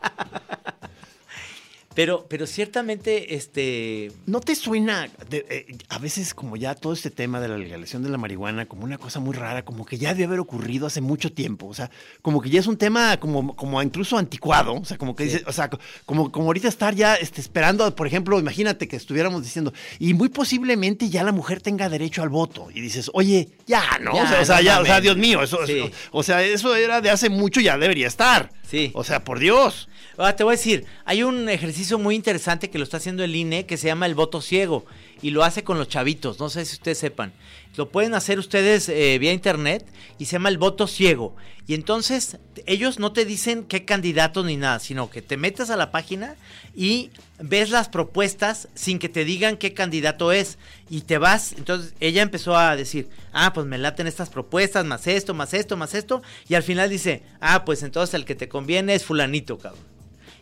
Pero, 1.93 2.25
pero 2.29 2.47
ciertamente, 2.47 3.35
este. 3.35 4.11
¿No 4.25 4.39
te 4.39 4.55
suena 4.55 5.09
de- 5.29 5.45
eh, 5.49 5.77
a 5.89 5.99
veces 5.99 6.33
como 6.33 6.55
ya 6.55 6.73
todo 6.73 6.93
este 6.93 7.09
tema 7.11 7.39
de 7.41 7.49
la 7.49 7.57
legalización 7.57 8.01
de 8.03 8.09
la 8.09 8.17
marihuana 8.17 8.65
como 8.65 8.85
una 8.85 8.97
cosa 8.97 9.19
muy 9.19 9.35
rara, 9.35 9.65
como 9.65 9.85
que 9.85 9.97
ya 9.97 10.09
debió 10.13 10.27
haber 10.27 10.39
ocurrido 10.39 10.87
hace 10.87 11.01
mucho 11.01 11.31
tiempo? 11.33 11.67
O 11.67 11.73
sea, 11.73 11.91
como 12.21 12.41
que 12.41 12.49
ya 12.49 12.59
es 12.61 12.67
un 12.67 12.77
tema 12.77 13.17
como, 13.17 13.55
como 13.55 13.81
incluso 13.81 14.17
anticuado. 14.17 14.75
O 14.75 14.85
sea, 14.85 14.97
como 14.97 15.15
que 15.15 15.25
Sí. 15.25 15.29
dice, 15.37 15.43
o 15.47 15.51
sea, 15.51 15.69
como, 16.05 16.31
como 16.31 16.45
ahorita 16.47 16.67
estar 16.69 16.95
ya 16.95 17.15
este, 17.15 17.41
esperando, 17.41 17.93
por 17.95 18.07
ejemplo, 18.07 18.39
imagínate 18.39 18.87
que 18.87 18.95
estuviéramos 18.95 19.43
diciendo, 19.43 19.73
y 19.99 20.13
muy 20.13 20.29
posiblemente 20.29 21.09
ya 21.09 21.23
la 21.23 21.31
mujer 21.33 21.61
tenga 21.61 21.89
derecho 21.89 22.23
al 22.23 22.29
voto. 22.29 22.69
Y 22.73 22.79
dices, 22.79 23.11
oye, 23.13 23.49
ya, 23.67 23.83
¿no? 24.01 24.13
Ya, 24.13 24.23
o 24.23 24.27
sea, 24.27 24.41
o 24.41 24.45
sea, 24.45 24.61
ya, 24.61 24.79
o 24.79 24.85
sea. 24.85 25.01
Dios 25.01 25.17
mío, 25.17 25.43
eso, 25.43 25.65
Sí. 25.65 25.73
eso- 25.79 25.91
o 26.11 26.23
sea, 26.23 26.41
eso 26.43 26.75
era 26.75 27.01
de 27.01 27.09
hace 27.09 27.29
mucho, 27.29 27.59
ya 27.59 27.77
debería 27.77 28.07
estar. 28.07 28.49
Sí. 28.69 28.91
O 28.93 29.03
sea, 29.03 29.23
por 29.25 29.39
Dios. 29.39 29.89
Ah, 30.17 30.35
te 30.35 30.43
voy 30.43 30.53
a 30.53 30.57
decir, 30.57 30.85
hay 31.05 31.23
un 31.23 31.47
ejercicio 31.47 31.97
muy 31.97 32.15
interesante 32.15 32.69
que 32.69 32.77
lo 32.77 32.83
está 32.83 32.97
haciendo 32.97 33.23
el 33.23 33.35
INE 33.35 33.65
que 33.65 33.77
se 33.77 33.87
llama 33.87 34.05
el 34.05 34.13
voto 34.13 34.41
ciego 34.41 34.85
y 35.21 35.29
lo 35.29 35.43
hace 35.43 35.63
con 35.63 35.77
los 35.77 35.87
chavitos, 35.87 36.39
no 36.39 36.49
sé 36.49 36.65
si 36.65 36.73
ustedes 36.73 36.97
sepan. 36.97 37.31
Lo 37.77 37.89
pueden 37.89 38.13
hacer 38.13 38.37
ustedes 38.37 38.89
eh, 38.89 39.17
vía 39.19 39.31
internet 39.31 39.85
y 40.17 40.25
se 40.25 40.33
llama 40.33 40.49
el 40.49 40.57
voto 40.57 40.87
ciego. 40.87 41.35
Y 41.65 41.75
entonces 41.75 42.37
ellos 42.65 42.99
no 42.99 43.13
te 43.13 43.23
dicen 43.23 43.63
qué 43.63 43.85
candidato 43.85 44.43
ni 44.43 44.57
nada, 44.57 44.79
sino 44.79 45.09
que 45.09 45.21
te 45.21 45.37
metes 45.37 45.69
a 45.69 45.77
la 45.77 45.91
página 45.91 46.35
y 46.75 47.11
ves 47.39 47.69
las 47.69 47.87
propuestas 47.87 48.67
sin 48.75 48.99
que 48.99 49.07
te 49.07 49.23
digan 49.23 49.55
qué 49.55 49.73
candidato 49.73 50.33
es. 50.33 50.57
Y 50.89 51.01
te 51.01 51.17
vas, 51.17 51.53
entonces 51.53 51.93
ella 52.01 52.21
empezó 52.21 52.57
a 52.57 52.75
decir, 52.75 53.07
ah, 53.31 53.53
pues 53.53 53.65
me 53.65 53.77
laten 53.77 54.07
estas 54.07 54.29
propuestas, 54.29 54.83
más 54.83 55.07
esto, 55.07 55.33
más 55.33 55.53
esto, 55.53 55.77
más 55.77 55.93
esto. 55.93 56.21
Y 56.49 56.55
al 56.55 56.63
final 56.63 56.89
dice, 56.89 57.23
ah, 57.39 57.63
pues 57.63 57.83
entonces 57.83 58.13
el 58.15 58.25
que 58.25 58.35
te 58.35 58.49
conviene 58.49 58.93
es 58.95 59.05
fulanito, 59.05 59.57
cabrón 59.57 59.90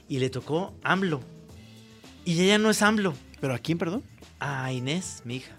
y 0.09 0.19
le 0.19 0.29
tocó 0.29 0.73
AMLO. 0.83 1.21
Y 2.25 2.41
ella 2.41 2.57
no 2.57 2.69
es 2.69 2.81
AMLO. 2.81 3.13
¿Pero 3.39 3.53
a 3.53 3.59
quién, 3.59 3.77
perdón? 3.77 4.03
A 4.39 4.73
Inés, 4.73 5.21
mi 5.23 5.37
hija. 5.37 5.55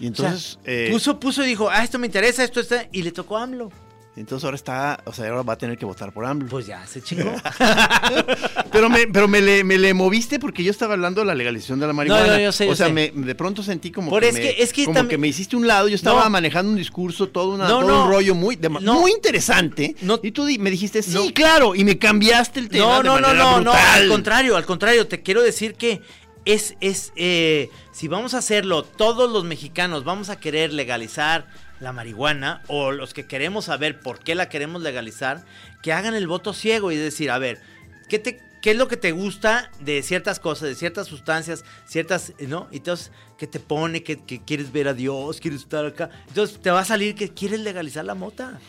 Y 0.00 0.08
O 0.08 0.14
sea, 0.14 0.28
entonces... 0.28 0.58
eh, 0.64 0.88
puso, 0.90 1.20
puso 1.20 1.44
y 1.44 1.46
dijo, 1.46 1.70
ah, 1.70 1.84
esto 1.84 1.98
me 1.98 2.06
interesa, 2.06 2.42
esto 2.42 2.58
está. 2.58 2.88
Y 2.90 3.02
le 3.02 3.12
tocó 3.12 3.36
AMLO. 3.36 3.70
Entonces 4.16 4.44
ahora 4.44 4.56
está, 4.56 5.00
o 5.06 5.12
sea, 5.12 5.28
ahora 5.30 5.42
va 5.42 5.52
a 5.52 5.58
tener 5.58 5.78
que 5.78 5.84
votar 5.86 6.12
por 6.12 6.24
AMLO. 6.26 6.46
Pues 6.48 6.66
ya, 6.66 6.84
se 6.86 7.00
chingó. 7.00 7.32
Pero 8.72 8.88
me, 8.88 9.06
pero 9.08 9.26
me 9.28 9.40
le, 9.40 9.64
me 9.64 9.78
le 9.78 9.94
moviste 9.94 10.38
porque 10.38 10.62
yo 10.62 10.70
estaba 10.70 10.94
hablando 10.94 11.20
de 11.22 11.26
la 11.26 11.34
legalización 11.34 11.80
de 11.80 11.86
la 11.88 11.92
marihuana. 11.92 12.26
No, 12.26 12.32
no, 12.34 12.38
yo 12.38 12.52
sé, 12.52 12.66
yo 12.66 12.72
o 12.72 12.76
sea, 12.76 12.86
sé. 12.86 12.92
me, 12.92 13.10
de 13.10 13.34
pronto 13.34 13.62
sentí 13.62 13.90
como, 13.90 14.10
Por 14.10 14.22
que, 14.22 14.28
es 14.28 14.34
me, 14.34 14.40
que- 14.40 14.62
es 14.62 14.72
que 14.72 14.84
como 14.84 14.94
también- 14.94 15.10
que 15.10 15.18
me 15.18 15.28
hiciste 15.28 15.56
un 15.56 15.66
lado. 15.66 15.88
Yo 15.88 15.94
estaba 15.96 16.24
No. 16.24 16.30
manejando 16.30 16.70
un 16.70 16.76
discurso, 16.78 17.28
todo, 17.28 17.54
una, 17.54 17.64
No, 17.68 17.80
todo 17.80 17.88
no. 17.88 18.04
un 18.04 18.10
rollo 18.10 18.34
muy, 18.34 18.56
de- 18.56 18.68
No. 18.68 19.00
muy 19.00 19.10
interesante. 19.12 19.96
No. 20.02 20.20
Y 20.22 20.30
tú 20.30 20.46
me 20.58 20.70
dijiste, 20.70 21.02
sí, 21.02 21.12
No. 21.14 21.24
claro, 21.34 21.74
y 21.74 21.84
me 21.84 21.98
cambiaste 21.98 22.60
el 22.60 22.68
tema. 22.68 22.84
no, 22.86 22.96
de 22.98 23.04
no, 23.04 23.14
no, 23.16 23.20
manera 23.28 23.44
no, 23.44 23.50
no. 23.56 23.70
brutal. 23.72 24.02
Al 24.02 24.08
contrario, 24.08 24.56
al 24.56 24.66
contrario. 24.66 25.06
Te 25.08 25.22
quiero 25.22 25.42
decir 25.42 25.74
que 25.74 26.00
es, 26.44 26.74
es, 26.80 27.12
eh, 27.16 27.70
si 27.92 28.06
vamos 28.08 28.34
a 28.34 28.38
hacerlo, 28.38 28.84
todos 28.84 29.30
los 29.30 29.44
mexicanos 29.44 30.04
vamos 30.04 30.30
a 30.30 30.38
querer 30.38 30.72
legalizar 30.72 31.46
la 31.80 31.92
marihuana 31.92 32.62
o 32.68 32.92
los 32.92 33.14
que 33.14 33.26
queremos 33.26 33.66
saber 33.66 34.00
por 34.00 34.20
qué 34.20 34.34
la 34.34 34.48
queremos 34.48 34.82
legalizar, 34.82 35.44
que 35.82 35.92
hagan 35.92 36.14
el 36.14 36.26
voto 36.26 36.52
ciego 36.52 36.92
y 36.92 36.96
decir, 36.96 37.30
a 37.30 37.38
ver, 37.38 37.60
¿qué 38.08 38.18
te 38.18 38.50
¿Qué 38.60 38.72
es 38.72 38.76
lo 38.76 38.88
que 38.88 38.98
te 38.98 39.12
gusta 39.12 39.70
de 39.80 40.02
ciertas 40.02 40.38
cosas, 40.38 40.68
de 40.68 40.74
ciertas 40.74 41.06
sustancias, 41.06 41.64
ciertas, 41.86 42.34
¿no? 42.40 42.68
Y 42.70 42.76
entonces, 42.76 43.10
¿qué 43.38 43.46
te 43.46 43.58
pone? 43.58 44.02
Que 44.02 44.18
quieres 44.18 44.70
ver 44.70 44.86
a 44.86 44.92
Dios, 44.92 45.40
quieres 45.40 45.62
estar 45.62 45.86
acá. 45.86 46.10
Entonces, 46.28 46.60
te 46.60 46.70
va 46.70 46.80
a 46.80 46.84
salir 46.84 47.14
que 47.14 47.32
quieres 47.32 47.60
legalizar 47.60 48.04
la 48.04 48.14
mota. 48.14 48.60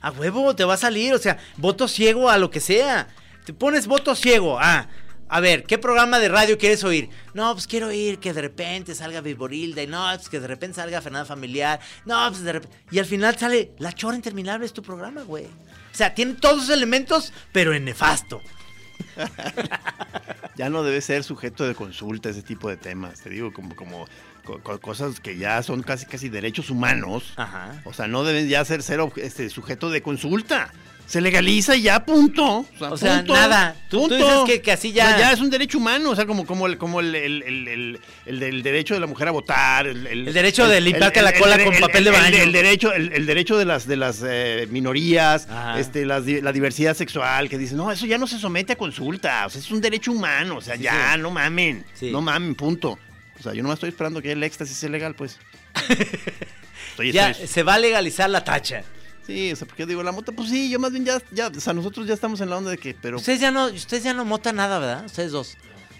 A 0.00 0.12
huevo, 0.12 0.54
te 0.54 0.64
va 0.64 0.74
a 0.74 0.78
salir, 0.78 1.12
o 1.14 1.18
sea, 1.18 1.38
voto 1.56 1.88
ciego 1.88 2.30
a 2.30 2.38
lo 2.38 2.50
que 2.50 2.60
sea. 2.60 3.08
Te 3.44 3.52
pones 3.52 3.88
voto 3.88 4.14
ciego, 4.14 4.58
ah. 4.60 4.88
A 5.32 5.38
ver, 5.40 5.62
¿qué 5.64 5.78
programa 5.78 6.18
de 6.18 6.28
radio 6.28 6.58
quieres 6.58 6.82
oír? 6.82 7.08
No, 7.34 7.52
pues 7.54 7.66
quiero 7.68 7.86
oír 7.86 8.18
que 8.18 8.32
de 8.32 8.40
repente 8.42 8.94
salga 8.96 9.20
Viborilda 9.20 9.82
y 9.82 9.86
no, 9.86 10.04
pues 10.16 10.28
que 10.28 10.40
de 10.40 10.48
repente 10.48 10.76
salga 10.76 11.00
Fernanda 11.00 11.24
Familiar. 11.24 11.78
No, 12.04 12.28
pues 12.30 12.42
de 12.42 12.52
repente. 12.52 12.76
Y 12.90 12.98
al 12.98 13.06
final 13.06 13.38
sale 13.38 13.70
La 13.78 13.92
Chora 13.92 14.16
Interminable 14.16 14.66
es 14.66 14.72
tu 14.72 14.82
programa, 14.82 15.22
güey. 15.22 15.44
O 15.44 15.94
sea, 15.96 16.14
tiene 16.14 16.34
todos 16.34 16.64
esos 16.64 16.76
elementos, 16.76 17.32
pero 17.52 17.72
en 17.72 17.84
nefasto. 17.84 18.40
Ya 20.56 20.68
no 20.68 20.82
debe 20.82 21.00
ser 21.00 21.24
sujeto 21.24 21.66
de 21.66 21.74
consulta 21.74 22.28
ese 22.28 22.42
tipo 22.42 22.68
de 22.68 22.76
temas. 22.76 23.20
Te 23.22 23.30
digo, 23.30 23.50
como, 23.50 23.74
como 23.74 24.06
co- 24.44 24.60
co- 24.62 24.78
cosas 24.78 25.18
que 25.20 25.38
ya 25.38 25.62
son 25.62 25.82
casi 25.82 26.04
casi 26.04 26.28
derechos 26.28 26.68
humanos. 26.68 27.32
Ajá. 27.36 27.80
O 27.86 27.94
sea, 27.94 28.08
no 28.08 28.24
deben 28.24 28.46
ya 28.46 28.62
ser, 28.66 28.82
ser 28.82 29.00
este, 29.16 29.48
sujeto 29.48 29.88
de 29.88 30.02
consulta. 30.02 30.70
Se 31.10 31.20
legaliza 31.20 31.74
y 31.74 31.82
ya, 31.82 32.04
punto. 32.04 32.64
O 32.78 32.96
sea, 32.96 33.22
nada. 33.22 33.74
Tú- 33.88 34.06
tú 34.06 34.14
dices 34.14 34.32
que- 34.46 34.62
que 34.62 34.70
así 34.70 34.92
ya- 34.92 35.06
O 35.06 35.08
sea, 35.08 35.18
ya 35.18 35.32
es 35.32 35.40
un 35.40 35.50
derecho 35.50 35.78
humano, 35.78 36.10
o 36.10 36.14
sea, 36.14 36.24
como, 36.24 36.46
como, 36.46 36.68
el, 36.68 36.78
como 36.78 37.00
el, 37.00 37.12
el, 37.16 37.42
el, 37.42 38.00
el- 38.44 38.62
derecho 38.62 38.94
de 38.94 39.00
la 39.00 39.08
mujer 39.08 39.26
a 39.26 39.32
votar. 39.32 39.88
El, 39.88 40.32
derecho 40.32 40.68
de 40.68 40.80
limpiarte 40.80 41.20
la 41.20 41.32
cola 41.32 41.58
con 41.64 41.74
papel 41.80 42.04
de 42.04 42.10
baño. 42.12 42.36
El, 42.38 42.52
derecho, 42.52 42.92
el, 42.92 43.12
el 43.12 43.26
derecho 43.26 43.58
de 43.58 43.64
las, 43.64 43.88
de 43.88 43.96
las 43.96 44.22
eh, 44.24 44.68
minorías, 44.70 45.48
Ajá. 45.50 45.80
este, 45.80 46.06
las 46.06 46.24
la 46.26 46.52
diversidad 46.52 46.94
sexual, 46.96 47.48
que 47.48 47.58
dicen, 47.58 47.76
no, 47.76 47.90
eso 47.90 48.06
ya 48.06 48.16
no 48.16 48.28
se 48.28 48.38
somete 48.38 48.74
a 48.74 48.76
consulta. 48.76 49.46
O 49.46 49.50
sea, 49.50 49.60
es 49.60 49.70
un 49.72 49.80
derecho 49.80 50.12
humano. 50.12 50.58
O 50.58 50.60
sea, 50.60 50.76
Sí, 50.76 50.84
ya, 50.84 51.14
sí. 51.16 51.20
no 51.22 51.32
mamen. 51.32 51.84
Sí. 51.94 52.12
No 52.12 52.20
mamen, 52.22 52.54
punto. 52.54 52.96
O 53.36 53.42
sea, 53.42 53.52
yo 53.52 53.64
no 53.64 53.72
estoy 53.72 53.88
esperando 53.88 54.22
que 54.22 54.30
el 54.30 54.42
éxtasis 54.44 54.76
sea 54.76 54.88
legal, 54.88 55.16
pues. 55.16 55.40
Estoy, 56.90 57.10
Ya 57.12 57.30
estoy- 57.30 57.46
se 57.48 57.62
va 57.64 57.74
a 57.74 57.78
legalizar 57.78 58.30
la 58.30 58.44
tacha. 58.44 58.84
Sí, 59.30 59.52
o 59.52 59.56
sea, 59.56 59.66
porque 59.68 59.82
yo 59.84 59.86
digo, 59.86 60.02
la 60.02 60.10
mota, 60.10 60.32
pues 60.32 60.48
sí, 60.50 60.68
yo 60.70 60.80
más 60.80 60.90
bien 60.90 61.04
ya, 61.04 61.22
ya, 61.30 61.48
o 61.48 61.60
sea, 61.60 61.72
nosotros 61.72 62.04
ya 62.08 62.14
estamos 62.14 62.40
en 62.40 62.50
la 62.50 62.56
onda 62.56 62.70
de 62.72 62.78
que, 62.78 62.94
pero... 63.00 63.16
Ustedes 63.18 63.38
ya 63.38 63.52
no, 63.52 63.66
ustedes 63.66 64.02
ya 64.02 64.12
no 64.12 64.24
motan 64.24 64.56
nada, 64.56 64.80
¿verdad? 64.80 65.04
Ustedes 65.04 65.30
dos. 65.30 65.56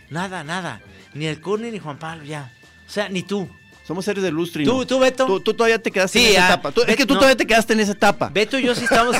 Nada, 0.08 0.42
nada. 0.42 0.80
Ni 1.14 1.26
el 1.26 1.40
Curni 1.40 1.70
ni 1.70 1.78
Juan 1.78 1.96
Pablo, 1.98 2.24
ya. 2.24 2.52
O 2.88 2.90
sea, 2.90 3.08
ni 3.08 3.22
tú. 3.22 3.48
Somos 3.86 4.04
seres 4.04 4.22
de 4.22 4.30
lustro 4.32 4.62
y 4.62 4.64
¿Tú- 4.64 4.84
tú, 4.84 4.98
Beto? 4.98 5.26
Tú, 5.26 5.40
tú 5.40 5.54
todavía 5.54 5.80
te 5.80 5.90
quedaste 5.90 6.18
Sí, 6.18 6.26
en 6.26 6.32
esa 6.32 6.42
ah, 6.44 6.48
etapa. 6.48 6.72
Tú- 6.72 6.82
es 6.86 6.96
que 6.96 7.06
tú 7.06 7.14
no. 7.14 7.20
todavía 7.20 7.36
te 7.36 7.46
quedaste 7.46 7.72
en 7.72 7.80
esa 7.80 7.92
etapa. 7.92 8.28
Beto 8.28 8.58
y 8.58 8.62
yo 8.64 8.74
sí 8.74 8.84
estamos. 8.84 9.16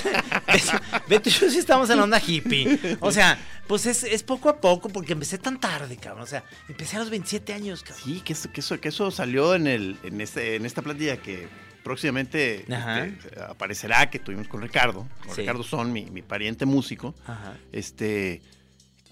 Beto 1.08 1.28
y 1.28 1.32
yo 1.32 1.50
sí 1.50 1.58
estamos 1.58 1.90
en 1.90 1.96
la 1.98 2.04
onda 2.04 2.20
hippie. 2.24 2.96
O 3.00 3.10
sea, 3.12 3.38
pues 3.66 3.86
es, 3.86 4.04
es 4.04 4.22
poco 4.22 4.48
a 4.48 4.60
poco, 4.60 4.88
porque 4.88 5.12
empecé 5.12 5.38
tan 5.38 5.58
tarde, 5.60 5.96
cabrón. 5.96 6.22
O 6.24 6.26
sea, 6.26 6.44
empecé 6.68 6.96
a 6.96 7.00
los 7.00 7.10
27 7.10 7.52
años, 7.52 7.82
cabrón. 7.82 8.04
Sí, 8.04 8.20
que 8.20 8.32
eso, 8.32 8.50
que 8.52 8.60
eso, 8.60 8.80
que 8.80 8.88
eso 8.88 9.10
salió 9.10 9.54
en 9.54 9.66
el, 9.66 9.96
en 10.02 10.20
este, 10.20 10.56
en 10.56 10.66
esta 10.66 10.82
plática 10.82 11.16
que 11.16 11.48
próximamente 11.82 12.60
este, 12.62 13.40
aparecerá, 13.42 14.08
que 14.10 14.18
tuvimos 14.18 14.49
con 14.49 14.60
Ricardo, 14.62 15.06
con 15.25 15.34
Sí. 15.34 15.42
Ricardo 15.42 15.62
Son, 15.62 15.92
mi, 15.92 16.06
mi 16.10 16.22
pariente 16.22 16.66
músico, 16.66 17.14
Ajá. 17.26 17.54
este, 17.72 18.42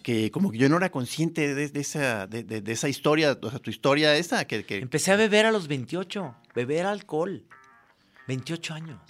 que 0.02 0.30
como 0.30 0.50
que 0.50 0.58
yo 0.58 0.68
no 0.68 0.76
era 0.76 0.90
consciente 0.90 1.54
de, 1.54 1.68
de 1.68 1.80
esa, 1.80 2.26
de, 2.26 2.42
de- 2.44 2.60
de 2.62 2.72
esa 2.72 2.88
historia, 2.88 3.36
o 3.42 3.50
sea, 3.50 3.58
tu 3.58 3.70
historia 3.70 4.14
esa, 4.16 4.44
que, 4.46 4.64
que 4.64 4.78
Empecé 4.78 5.12
a 5.12 5.16
beber 5.16 5.46
a 5.46 5.50
los 5.52 5.68
28. 5.68 6.34
Beber 6.54 6.86
alcohol. 6.86 7.44
28 8.26 8.74
años. 8.74 9.00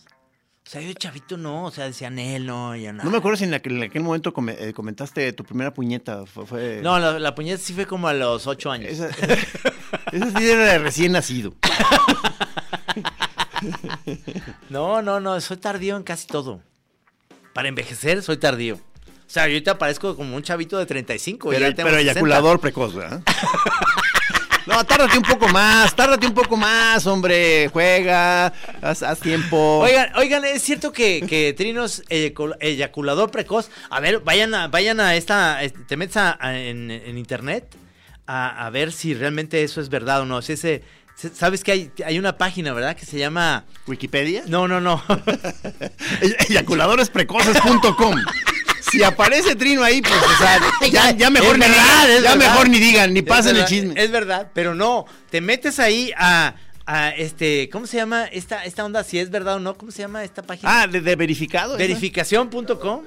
O 0.67 0.71
sea, 0.71 0.81
yo 0.83 0.93
chavito 0.93 1.37
no. 1.38 1.65
O 1.65 1.71
sea, 1.71 1.85
decían 1.87 2.19
él, 2.19 2.45
no, 2.47 2.77
yo 2.77 2.93
no. 2.93 3.03
no 3.03 3.11
me 3.11 3.17
acuerdo 3.19 3.37
si 3.38 3.45
en, 3.45 3.55
aquel, 3.55 3.77
en 3.79 3.85
aquel 3.85 4.03
momento 4.03 4.35
eh, 4.49 4.73
comentaste 4.75 5.33
tu 5.33 5.43
primera 5.45 5.73
puñeta, 5.73 6.27
fue... 6.27 6.47
fue- 6.47 6.81
No, 6.83 6.99
la, 6.99 7.19
la 7.19 7.35
puñeta 7.35 7.62
sí 7.62 7.73
fue 7.73 7.87
como 7.87 8.07
a 8.09 8.12
los 8.12 8.47
8 8.47 8.71
años. 8.71 8.91
Esa, 8.93 9.09
esa 10.12 10.38
sí 10.38 10.49
era 10.50 10.65
de 10.73 10.79
recién 10.79 11.12
nacido. 11.12 11.55
No, 14.71 15.03
no, 15.03 15.21
no, 15.21 15.41
soy 15.41 15.57
tardío 15.57 15.97
en 15.97 16.03
casi 16.03 16.27
todo. 16.27 16.61
Para 17.55 17.69
envejecer, 17.69 18.23
soy 18.23 18.37
tardío. 18.37 18.77
O 18.77 19.31
sea, 19.31 19.45
yo 19.47 19.53
ahorita 19.55 19.79
parezco 19.79 20.17
como 20.17 20.37
un 20.37 20.43
chavito 20.43 20.79
de 20.79 20.87
35. 20.87 21.50
Pero, 21.50 21.61
ya 21.61 21.75
tengo 21.75 21.88
pero 21.88 21.99
60. 21.99 22.12
eyaculador 22.12 22.61
precoz, 22.61 22.95
¿verdad? 22.95 23.23
No, 24.67 24.85
tárdate 24.85 25.17
un 25.17 25.25
poco 25.25 25.49
más, 25.49 25.97
tárdate 25.97 26.27
un 26.27 26.35
poco 26.35 26.55
más, 26.59 27.07
hombre. 27.07 27.69
Juega, 27.73 28.53
haz, 28.83 29.03
haz 29.03 29.19
tiempo. 29.19 29.79
Oigan, 29.79 30.15
oigan, 30.17 30.45
es 30.45 30.61
cierto 30.61 30.93
que, 30.93 31.23
que 31.27 31.55
Trino 31.55 31.87
es 31.87 32.05
eyacul- 32.11 32.55
eyaculador 32.61 33.31
precoz. 33.31 33.71
A 33.88 33.99
ver, 34.00 34.21
vayan 34.21 34.55
a, 34.55 34.69
vayan 34.69 35.00
a 35.00 35.17
esta, 35.17 35.62
este, 35.62 35.79
te 35.85 35.97
metes 35.97 36.19
a- 36.19 36.37
a- 36.38 36.59
en, 36.59 36.91
en 36.91 37.17
internet 37.17 37.75
a, 38.27 38.67
a 38.67 38.69
ver 38.69 38.93
si 38.93 39.15
realmente 39.15 39.62
eso 39.62 39.81
es 39.81 39.88
verdad 39.88 40.21
o 40.21 40.27
no. 40.27 40.43
Si 40.43 40.53
ese, 40.53 40.81
se- 40.81 40.85
sabes 41.35 41.65
que 41.65 41.73
hay, 41.73 41.91
hay 42.05 42.19
una 42.19 42.37
página, 42.39 42.73
¿verdad? 42.73 42.97
Que 42.97 43.05
se 43.07 43.19
llama, 43.19 43.65
Wikipedia. 43.87 44.45
no, 44.47 44.69
no, 44.69 44.81
no. 44.81 45.03
Ey- 46.21 46.37
Eyaculadoresprecoces.com. 46.49 48.15
si 48.91 49.03
aparece 49.03 49.55
Trino 49.57 49.83
ahí, 49.83 50.01
pues, 50.01 50.15
o 50.15 50.37
sea, 50.39 50.61
ya, 50.91 51.11
ya 51.11 51.31
mejor 51.31 51.55
Es 51.57 51.59
ni 51.59 51.67
verdad, 51.67 52.07
digan, 52.07 52.23
ya 52.23 52.35
verdad. 52.35 52.37
mejor 52.37 52.69
ni 52.69 52.79
digan, 52.79 53.13
ni 53.15 53.23
pasen 53.23 53.57
el 53.57 53.65
chisme. 53.67 53.95
Es 54.03 54.11
verdad, 54.11 54.51
pero 54.55 54.75
no, 54.75 55.05
te 55.31 55.41
metes 55.41 55.79
ahí 55.79 56.13
a, 56.17 56.55
a 56.87 57.11
este, 57.11 57.69
¿cómo 57.71 57.87
se 57.87 57.97
llama 57.99 58.25
esta, 58.27 58.65
esta 58.65 58.85
onda? 58.85 59.05
Si 59.05 59.19
es 59.19 59.31
verdad 59.31 59.57
o 59.57 59.61
no, 59.61 59.75
¿cómo 59.77 59.91
se 59.93 59.99
llama 60.03 60.25
esta 60.25 60.43
página? 60.43 60.83
Ah, 60.83 60.87
de, 60.87 61.01
de 61.01 61.17
verificado. 61.17 61.77
Verificación.com, 61.77 63.03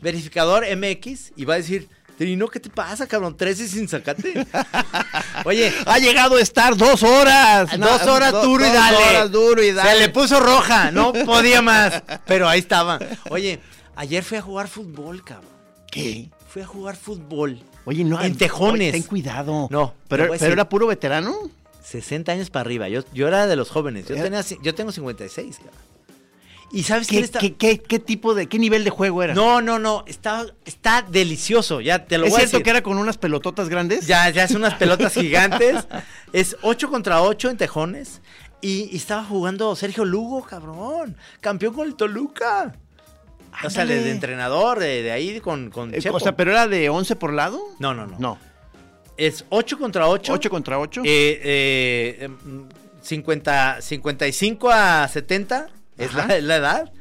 verificador 0.00 0.64
MX, 0.76 1.32
y 1.36 1.44
va 1.44 1.54
a 1.54 1.56
decir, 1.58 1.88
Trino, 2.20 2.48
¿qué 2.48 2.60
te 2.60 2.68
pasa, 2.68 3.06
cabrón? 3.06 3.34
13 3.34 3.66
sin 3.66 3.88
sacate. 3.88 4.46
Oye, 5.46 5.72
Ha 5.86 5.98
llegado 5.98 6.36
a 6.36 6.40
estar 6.42 6.76
dos 6.76 7.02
horas. 7.02 7.70
dos 7.70 7.78
No, 8.06 8.12
horas 8.12 8.32
do- 8.32 8.42
duro 8.42 8.62
y 8.62 8.68
dos 8.68 8.76
dale. 8.76 8.96
horas 8.98 9.30
duro 9.32 9.62
y 9.62 9.72
dale. 9.72 9.90
Se 9.92 9.98
le 10.00 10.08
puso 10.10 10.38
roja, 10.38 10.90
no 10.90 11.12
podía 11.24 11.62
más, 11.62 12.02
pero 12.26 12.46
ahí 12.46 12.58
estaba. 12.58 12.98
Oye, 13.30 13.58
ayer 13.96 14.22
fui 14.22 14.36
a 14.36 14.42
jugar 14.42 14.68
fútbol, 14.68 15.24
cabrón. 15.24 15.48
¿Qué? 15.90 16.28
Fui 16.46 16.60
a 16.60 16.66
jugar 16.66 16.96
fútbol. 16.96 17.58
Oye, 17.86 18.04
no. 18.04 18.20
En 18.20 18.36
tejones. 18.36 18.90
oye, 18.90 18.92
ten 18.92 19.02
cuidado. 19.04 19.68
No, 19.70 19.94
Pero, 20.08 20.24
pero 20.24 20.32
decir. 20.34 20.48
era 20.50 20.68
puro 20.68 20.86
veterano. 20.88 21.34
60 21.82 22.32
años 22.32 22.50
para 22.50 22.60
arriba. 22.66 22.86
Yo, 22.90 23.00
yo 23.14 23.28
era 23.28 23.46
de 23.46 23.56
los 23.56 23.70
jóvenes. 23.70 24.06
Yo, 24.06 24.14
Era- 24.16 24.24
tenía, 24.24 24.44
yo 24.62 24.74
tengo 24.74 24.92
56, 24.92 25.56
cabrón. 25.56 25.74
¿Y 26.72 26.84
sabes 26.84 27.08
¿Qué, 27.08 27.14
quién 27.14 27.24
está? 27.24 27.38
qué, 27.40 27.54
qué, 27.56 27.78
qué 27.80 27.98
tipo 27.98 28.32
de, 28.34 28.46
qué 28.46 28.58
nivel 28.58 28.84
de 28.84 28.90
juego 28.90 29.22
era? 29.22 29.34
No, 29.34 29.60
no, 29.60 29.78
no. 29.78 30.04
Está, 30.06 30.46
está 30.64 31.02
delicioso. 31.02 31.80
Ya 31.80 32.04
te 32.04 32.16
lo 32.16 32.26
¿Es 32.26 32.30
voy 32.30 32.36
a 32.36 32.40
cierto 32.42 32.56
decir. 32.58 32.64
que 32.64 32.70
era 32.70 32.82
con 32.82 32.96
unas 32.98 33.18
pelototas 33.18 33.68
grandes? 33.68 34.06
Ya, 34.06 34.30
ya 34.30 34.44
es 34.44 34.52
unas 34.52 34.74
pelotas 34.74 35.12
gigantes. 35.20 35.86
Es 36.32 36.56
8 36.62 36.88
contra 36.88 37.22
8 37.22 37.50
en 37.50 37.56
tejones. 37.56 38.20
Y, 38.60 38.88
y 38.92 38.96
estaba 38.96 39.24
jugando 39.24 39.74
Sergio 39.74 40.04
Lugo, 40.04 40.42
cabrón. 40.44 41.16
Campeón 41.40 41.74
con 41.74 41.88
el 41.88 41.96
Toluca. 41.96 42.74
O 43.64 43.68
sea, 43.70 43.84
de, 43.84 43.94
Ándale. 43.94 44.04
de 44.04 44.10
entrenador, 44.12 44.78
de, 44.78 45.02
de 45.02 45.10
ahí 45.10 45.40
con, 45.40 45.70
con 45.70 45.92
Eh, 45.92 45.98
Chepo. 46.00 46.18
o 46.18 46.20
sea, 46.20 46.36
pero 46.36 46.52
era 46.52 46.68
de 46.68 46.88
11 46.88 47.16
por 47.16 47.32
lado. 47.32 47.60
No, 47.80 47.94
no, 47.94 48.06
no. 48.06 48.16
No. 48.20 48.38
Es 49.16 49.44
8 49.48 49.76
contra 49.76 50.06
8. 50.06 50.32
8 50.34 50.50
contra 50.50 50.78
8. 50.78 51.02
Eh, 51.04 51.40
eh, 51.42 52.16
em, 52.20 52.68
50, 53.02 53.80
55 53.82 54.70
a 54.70 55.08
70 55.08 55.68
es 56.00 56.14
la, 56.14 56.56
edad. 56.56 56.92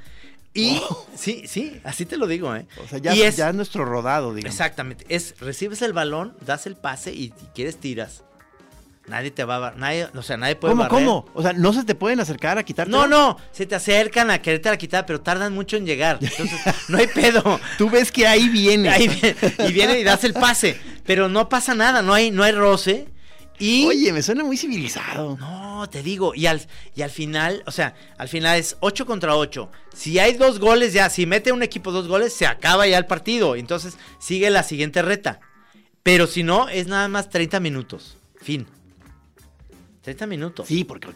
Y 0.53 0.82
sí, 1.15 1.44
sí, 1.48 1.79
así 1.84 2.06
te 2.06 2.18
lo 2.18 2.27
digo, 2.27 2.56
¿eh? 2.56 2.65
o 2.84 2.88
sea, 2.88 2.98
ya, 3.00 3.15
y 3.15 3.22
es, 3.22 3.38
ya 3.38 3.50
es 3.50 3.56
nuestro 3.56 3.86
rodado, 3.86 4.34
digamos. 4.34 4.53
exactamente, 4.56 5.06
es 5.10 5.36
recibes 5.39 5.82
el 5.82 5.94
balón, 5.94 6.36
das 6.46 6.65
el 6.68 6.75
pase 6.75 7.13
y 7.13 7.27
si 7.39 7.46
quieres 7.53 7.77
tiras. 7.79 8.24
Nadie 9.08 9.32
te 9.32 9.44
va 9.44 9.70
a 9.70 9.72
nadie, 9.72 10.08
o 10.13 10.22
sea, 10.22 10.38
nadie 10.38 10.56
puede 10.56 10.74
¿Cómo, 10.74 10.84
barrer. 10.84 11.00
cómo? 11.06 11.25
O 11.34 11.41
sea, 11.41 11.53
¿no 11.53 11.74
se 11.74 11.84
te 11.84 11.96
pueden 11.96 12.20
acercar 12.20 12.60
a 12.60 12.63
quitarte? 12.63 12.91
No, 12.91 13.08
no, 13.08 13.38
se 13.51 13.65
te 13.65 13.74
acercan 13.74 14.29
a 14.29 14.39
quererte 14.39 14.70
la 14.70 14.77
quitar, 14.77 15.08
pero 15.08 15.20
tardan 15.20 15.51
mucho 15.53 15.77
en 15.77 15.86
llegar. 15.88 16.20
Entonces, 16.22 16.60
no 16.89 17.00
hay 17.00 17.08
pedo. 17.08 17.60
Tú 17.79 17.89
ves 17.89 18.12
que 18.12 18.27
ahí 18.27 18.50
viene. 18.50 18.89
Ahí 18.89 19.08
viene- 19.08 19.36
y 19.68 19.74
viene 19.74 20.00
y 20.00 20.03
das 20.03 20.24
el 20.25 20.34
pase, 20.34 20.79
pero 21.06 21.27
no 21.27 21.50
pasa 21.50 21.74
nada, 21.74 22.03
no 22.03 22.13
hay 22.13 22.29
no 22.29 22.44
hay 22.44 22.51
roce. 22.51 23.08
Y 23.60 23.86
Oye, 23.86 24.13
me 24.13 24.24
suena 24.24 24.44
muy 24.46 24.56
civilizado. 24.56 25.38
No, 25.38 25.88
te 25.89 26.01
digo, 26.01 26.34
y 26.34 26.46
al, 26.46 26.66
y 26.96 27.01
al 27.01 27.10
final, 27.10 27.62
o 27.68 27.72
sea, 27.72 27.94
al 28.18 28.30
final 28.30 28.58
es 28.58 28.78
8 28.80 29.06
contra 29.06 29.36
8. 29.36 29.70
Si 29.94 30.18
hay 30.18 30.34
dos 30.34 30.60
goles 30.60 30.94
ya, 30.94 31.10
si 31.10 31.25
mete 31.25 31.51
un 31.51 31.62
equipo 31.62 31.92
dos 31.92 32.08
goles, 32.08 32.34
se 32.34 32.46
acaba 32.46 32.88
ya 32.88 32.98
el 32.98 33.06
partido. 33.06 33.56
Entonces 33.58 33.98
sigue 34.18 34.50
la 34.50 34.63
siguiente 34.63 35.01
reta. 35.01 35.42
Pero 36.04 36.25
si 36.25 36.44
no, 36.44 36.70
es 36.70 36.88
nada 36.88 37.10
más 37.10 37.30
30 37.30 37.60
minutos. 37.60 38.18
Fin. 38.42 38.66
30 40.10 40.28
minutos. 40.28 40.68
Sí, 40.68 40.84
porque 40.84 41.08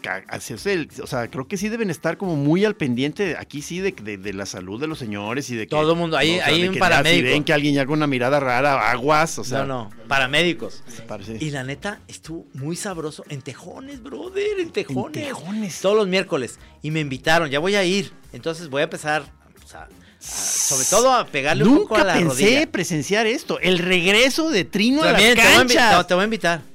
el- 0.72 0.88
o 1.02 1.06
sea, 1.06 1.28
creo 1.28 1.48
que 1.48 1.56
sí 1.56 1.68
deben 1.68 1.90
estar 1.90 2.16
como 2.16 2.36
muy 2.36 2.64
al 2.64 2.76
pendiente 2.76 3.36
aquí 3.38 3.60
sí 3.62 3.80
de, 3.80 3.92
de- 3.92 4.18
de 4.18 4.32
la 4.32 4.46
salud 4.46 4.80
de 4.80 4.86
los 4.86 4.98
señores 4.98 5.50
y 5.50 5.56
de 5.56 5.64
que 5.66 5.70
Todo 5.70 5.94
mundo, 5.96 6.16
ahí- 6.16 6.32
o 6.34 6.36
sea, 6.36 6.46
ahí 6.46 6.62
de 6.62 6.68
un 6.68 6.74
ya 6.74 6.80
paramédico. 6.80 7.26
Si 7.26 7.32
ven 7.32 7.44
que 7.44 7.52
alguien 7.52 7.74
ya 7.74 7.86
con 7.86 7.94
una 7.98 8.06
mirada 8.06 8.38
rara, 8.40 8.90
aguas, 8.90 9.38
o 9.38 9.44
sea, 9.44 9.60
no, 9.64 9.66
no, 9.66 9.90
paramédicos. 10.08 10.82
parece- 11.08 11.38
Y 11.40 11.50
la 11.50 11.64
neta, 11.64 12.00
estuvo 12.08 12.46
muy 12.54 12.76
sabroso. 12.76 13.24
En 13.28 13.42
Tejones, 13.42 14.02
brother, 14.02 14.60
en 14.60 14.70
Tejones. 14.70 15.24
Tejones. 15.24 15.80
Todos 15.80 15.96
los 15.96 16.06
miércoles. 16.08 16.58
Y 16.82 16.90
me 16.90 17.00
invitaron, 17.00 17.50
ya 17.50 17.58
voy 17.58 17.74
a 17.74 17.84
ir. 17.84 18.12
Entonces 18.32 18.68
voy 18.68 18.80
a 18.82 18.84
empezar, 18.84 19.22
o 19.64 19.68
sea, 19.68 19.88
sobre 20.20 20.84
todo 20.86 21.12
a 21.12 21.26
pegarle 21.26 21.64
un 21.64 21.78
poco 21.78 21.96
a 21.96 21.98
Nunca 21.98 22.12
la 22.12 22.18
pensé 22.18 22.44
rodilla. 22.44 22.66
presenciar 22.70 23.26
esto, 23.26 23.58
el 23.60 23.78
regreso 23.78 24.50
de 24.50 24.64
Trino 24.64 25.02
a 25.02 25.06
las 25.06 25.14
También 25.14 25.34
te 25.36 25.42
voy 25.42 25.50
a, 25.50 25.54
invi- 25.56 25.58
canchas. 25.74 25.92
no, 25.92 26.06
te 26.06 26.14
voy 26.14 26.20
a 26.22 26.24
invitar. 26.24 26.73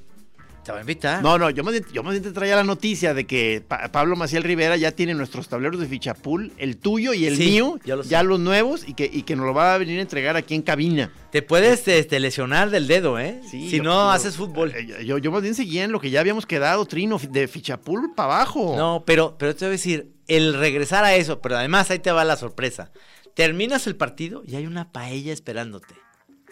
Te 0.63 0.71
voy 0.71 0.79
a 0.79 0.81
invitar. 0.81 1.23
No, 1.23 1.37
no, 1.37 1.49
yo 1.49 1.63
más 1.63 1.71
bien, 1.73 1.85
yo 1.93 2.03
más 2.03 2.21
te 2.21 2.31
traía 2.31 2.55
la 2.55 2.63
noticia 2.63 3.13
de 3.13 3.25
que 3.25 3.63
Pa- 3.67 3.91
Pablo 3.91 4.15
Maciel 4.15 4.43
Rivera 4.43 4.75
ya 4.77 4.91
tiene 4.91 5.13
nuestros 5.15 5.47
tableros 5.47 5.79
de 5.79 5.87
fichapul, 5.87 6.51
el 6.57 6.77
tuyo 6.77 7.13
y 7.13 7.25
el 7.25 7.37
Sí, 7.37 7.45
mío, 7.45 7.79
lo 7.85 8.03
ya 8.03 8.21
los 8.23 8.39
nuevos, 8.39 8.87
y 8.87 8.93
que, 8.93 9.09
y 9.11 9.23
que 9.23 9.35
nos 9.35 9.45
lo 9.45 9.53
va 9.53 9.73
a 9.73 9.77
venir 9.77 9.97
a 9.99 10.01
entregar 10.01 10.35
aquí 10.35 10.53
en 10.55 10.61
cabina. 10.61 11.11
Te 11.31 11.41
puedes 11.41 11.87
este, 11.87 12.19
lesionar 12.19 12.69
del 12.69 12.87
dedo, 12.87 13.17
¿eh? 13.19 13.41
Sí, 13.49 13.69
si 13.69 13.77
yo- 13.77 13.83
no 13.83 13.91
yo- 13.93 14.09
haces 14.11 14.35
fútbol. 14.35 14.73
eh, 14.75 15.05
Yo, 15.05 15.17
yo 15.17 15.31
más 15.31 15.41
bien 15.41 15.55
seguía 15.55 15.85
en 15.85 15.91
lo 15.91 15.99
que 15.99 16.09
ya 16.11 16.19
habíamos 16.19 16.45
quedado, 16.45 16.85
Trino, 16.85 17.19
de 17.29 17.47
fichapul 17.47 18.13
para 18.15 18.35
abajo. 18.35 18.75
No, 18.77 19.03
pero, 19.05 19.37
pero 19.39 19.55
te 19.55 19.65
voy 19.65 19.69
a 19.69 19.71
decir, 19.71 20.11
el 20.27 20.53
regresar 20.55 21.03
a 21.05 21.15
eso, 21.15 21.39
pero 21.41 21.57
además 21.57 21.89
ahí 21.89 21.99
te 21.99 22.11
va 22.11 22.23
la 22.25 22.35
sorpresa. 22.35 22.91
Terminas 23.33 23.87
el 23.87 23.95
partido 23.95 24.43
y 24.45 24.55
hay 24.55 24.67
una 24.67 24.91
paella 24.91 25.31
esperándote. 25.33 25.95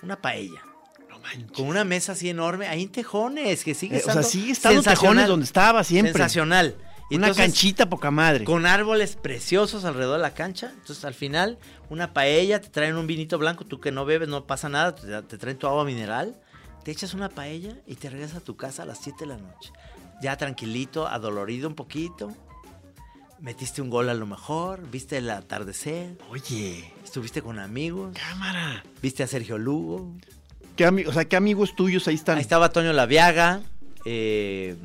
Una 0.02 0.22
paella. 0.22 0.62
Manches. 1.36 1.52
Con 1.52 1.68
una 1.68 1.84
mesa 1.84 2.14
así 2.14 2.30
enorme, 2.30 2.68
ahí 2.68 2.84
en 2.84 2.90
Tejones, 2.90 3.64
que 3.64 3.74
sigue 3.74 3.98
Eh, 3.98 4.04
o 4.06 4.12
sea, 4.12 4.24
sigue 4.24 4.52
estando. 4.52 4.82
Tejones 4.82 5.28
donde 5.28 5.46
estaba 5.46 5.84
siempre. 5.84 6.14
Sensacional. 6.14 6.76
Y 7.10 7.16
Una 7.16 7.28
entonces, 7.28 7.46
canchita 7.46 7.90
poca 7.90 8.12
madre. 8.12 8.44
Con 8.44 8.66
árboles 8.66 9.16
preciosos 9.16 9.86
alrededor 9.86 10.18
de 10.18 10.24
la 10.24 10.34
cancha. 10.34 10.72
Entonces, 10.74 11.06
al 11.06 11.14
final, 11.14 11.58
una 11.90 12.14
paella, 12.14 12.60
te 12.60 12.68
traen 12.70 12.96
un 12.98 13.08
vinito 13.08 13.38
blanco, 13.38 13.66
tú 13.66 13.80
que 13.80 13.92
no 13.92 14.04
bebes, 14.06 14.28
no 14.28 14.46
pasa 14.46 14.68
nada, 14.68 14.94
te, 14.96 15.22
te 15.24 15.38
traen 15.38 15.58
tu 15.58 15.68
agua 15.68 15.86
mineral, 15.86 16.40
te 16.84 16.92
echas 16.92 17.14
una 17.14 17.30
paella 17.30 17.78
y 17.88 17.96
te 17.96 18.10
regresas 18.10 18.38
a 18.38 18.42
tu 18.42 18.58
casa 18.58 18.84
a 18.84 18.86
las 18.86 19.00
7 19.02 19.20
de 19.22 19.26
la 19.28 19.38
noche. 19.38 19.72
Ya 20.22 20.36
tranquilito, 20.36 21.08
adolorido 21.08 21.70
un 21.70 21.76
poquito. 21.76 22.34
Metiste 23.40 23.82
un 23.84 23.90
gol 23.92 24.10
a 24.10 24.14
lo 24.16 24.26
mejor, 24.26 24.90
viste 24.90 25.18
el 25.18 25.30
atardecer, 25.30 26.18
Oye, 26.32 26.92
estuviste 27.04 27.44
con 27.44 27.60
amigos, 27.60 28.18
cámara. 28.18 28.84
viste 29.00 29.22
a 29.22 29.28
Sergio 29.28 29.60
Lugo, 29.60 30.12
¿Qué, 30.78 30.88
o 31.08 31.12
sea, 31.14 31.26
¿qué 31.26 31.36
amigos 31.36 31.76
tuyos 31.76 32.08
ahí 32.08 32.16
están? 32.16 32.38
Ahí 32.38 32.42
estaba 32.42 32.70
Toño 32.70 32.94
Laviaga, 32.94 33.62
eh, 34.06 34.76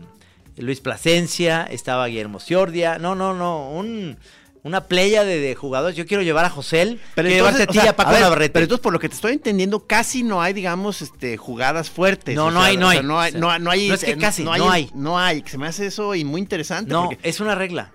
Luis 0.57 0.81
Plasencia, 0.81 1.69
estaba 1.71 2.07
Guillermo 2.07 2.41
Ciordia. 2.41 2.99
No, 2.99 3.15
no, 3.15 3.35
no, 3.35 3.71
un, 3.71 4.17
una 4.63 4.85
playa 4.87 5.23
de, 5.25 5.39
de 5.39 5.55
jugadores. 5.55 5.97
Yo 5.97 6.07
quiero 6.07 6.23
llevar 6.23 6.45
a 6.47 6.51
José, 6.51 6.99
quiero 7.15 7.29
llevarte 7.29 7.65
a 7.65 7.67
ti 7.67 7.79
a 7.79 7.95
Paco 7.95 8.13
ver, 8.13 8.23
Navarrete. 8.23 8.53
Pero 8.55 8.65
entonces, 8.65 8.83
por 8.83 8.93
lo 8.93 8.99
que 8.99 9.09
te 9.09 9.15
estoy 9.15 9.35
entendiendo, 9.35 9.87
casi 9.87 10.23
no 10.23 10.41
hay, 10.41 10.55
digamos, 10.55 11.03
este, 11.03 11.37
jugadas 11.37 11.91
fuertes. 11.91 12.35
No, 12.35 12.51
no 12.51 12.61
sea, 12.61 12.69
hay, 12.71 12.77
no 12.77 12.89
o 12.89 12.91
sea, 12.91 13.01
hay. 13.01 13.07
no 13.07 13.21
hay. 13.21 13.33
No, 13.35 13.51
hay. 13.51 13.89
no 13.89 13.95
es 13.95 14.05
que 14.05 14.17
casi, 14.17 14.45
no 14.45 14.53
hay. 14.53 14.91
No 14.95 15.19
hay. 15.19 15.45
Se 15.47 15.59
me 15.59 15.67
hace 15.67 15.87
eso 15.87 16.15
y 16.15 16.25
muy 16.25 16.41
interesante. 16.41 16.91
no, 16.91 17.11
porque- 17.11 17.29
es 17.29 17.41
una 17.41 17.55
regla. 17.55 17.93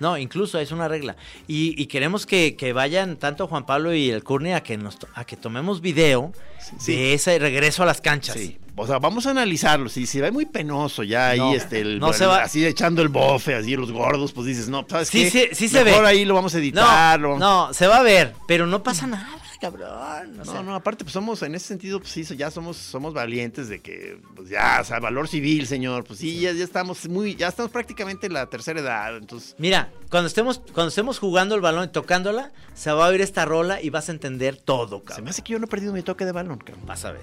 No, 0.00 0.16
incluso 0.16 0.58
es 0.58 0.70
una 0.72 0.86
regla. 0.88 1.16
Y, 1.46 1.80
y 1.80 1.86
queremos 1.86 2.24
que, 2.26 2.54
que 2.56 2.72
vayan 2.72 3.16
tanto 3.16 3.46
Juan 3.48 3.66
Pablo 3.66 3.92
y 3.94 4.10
el 4.10 4.22
Curni 4.22 4.52
a 4.52 4.62
que, 4.62 4.76
nos, 4.76 4.96
a 5.14 5.24
que 5.24 5.36
tomemos 5.36 5.80
video 5.80 6.32
Sí. 6.78 6.94
de 6.94 7.14
ese 7.14 7.38
regreso 7.38 7.82
a 7.82 7.86
las 7.86 8.00
canchas. 8.00 8.36
Sí. 8.36 8.58
O 8.76 8.86
sea, 8.86 8.98
vamos 8.98 9.26
a 9.26 9.30
analizarlo. 9.30 9.88
Si 9.88 10.06
se 10.06 10.20
ve 10.20 10.30
muy 10.30 10.44
penoso 10.46 11.02
ya 11.02 11.30
ahí, 11.30 11.38
No, 11.38 11.52
este, 11.54 11.80
el- 11.80 11.98
no 11.98 12.12
se 12.12 12.26
va- 12.26 12.42
así 12.42 12.64
echando 12.64 13.00
el 13.02 13.08
bofe, 13.08 13.54
así 13.54 13.74
los 13.74 13.90
gordos, 13.90 14.32
pues 14.32 14.46
dices, 14.46 14.68
no, 14.68 14.84
¿sabes 14.88 15.08
Sí, 15.08 15.24
qué? 15.24 15.30
sí, 15.30 15.48
sí 15.52 15.68
se 15.68 15.82
Mejor 15.82 16.02
ve. 16.02 16.08
ahí 16.08 16.24
lo 16.24 16.34
vamos 16.34 16.54
a 16.54 16.58
editar. 16.58 17.18
No, 17.18 17.38
no, 17.38 17.72
se 17.74 17.86
va 17.88 17.98
a 17.98 18.02
ver, 18.02 18.34
pero 18.46 18.66
no 18.66 18.82
pasa 18.82 19.06
nada, 19.06 19.28
cabrón. 19.60 20.32
o 20.40 20.44
No, 20.44 20.44
sea, 20.44 20.62
no, 20.62 20.74
aparte, 20.74 21.04
pues 21.04 21.12
somos, 21.12 21.42
en 21.42 21.54
ese 21.54 21.66
sentido, 21.66 21.98
pues 22.00 22.10
sí, 22.12 22.24
ya 22.36 22.50
somos, 22.50 22.76
somos 22.76 23.14
valientes 23.14 23.68
de 23.68 23.80
que, 23.80 24.20
pues 24.34 24.48
ya, 24.48 24.78
o 24.80 24.84
sea, 24.84 24.98
valor 25.00 25.28
civil, 25.28 25.66
señor. 25.66 26.04
Pues 26.04 26.18
sí, 26.20 26.40
ya, 26.40 26.52
ya 26.52 26.64
estamos 26.64 27.08
muy, 27.08 27.34
ya 27.34 27.48
estamos 27.48 27.70
prácticamente 27.70 28.26
en 28.26 28.32
la 28.34 28.46
tercera 28.46 28.80
edad, 28.80 29.16
entonces. 29.16 29.54
Mira, 29.58 29.90
cuando 30.10 30.26
estemos, 30.28 30.58
cuando 30.72 30.88
estemos 30.88 31.18
jugando 31.18 31.54
el 31.54 31.60
balón 31.60 31.84
y 31.84 31.88
tocándola, 31.92 32.52
se 32.74 32.90
va 32.92 33.06
a 33.06 33.08
oír 33.08 33.20
esta 33.20 33.44
rola 33.44 33.82
y 33.82 33.90
vas 33.90 34.08
a 34.08 34.12
entender 34.12 34.56
todo, 34.56 34.98
Se 34.98 35.04
cabrón. 35.04 35.24
me 35.24 35.30
hace 35.30 35.42
que 35.42 35.52
yo 35.52 35.58
no 35.58 35.64
he 35.66 35.68
perdido 35.68 35.92
mi 35.92 36.02
toque 36.02 36.24
de 36.24 36.32
balón, 36.32 36.58
cabrón. 36.58 36.86
Vas 36.86 37.04
a 37.04 37.12
ver. 37.12 37.22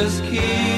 just 0.00 0.24
keep 0.24 0.69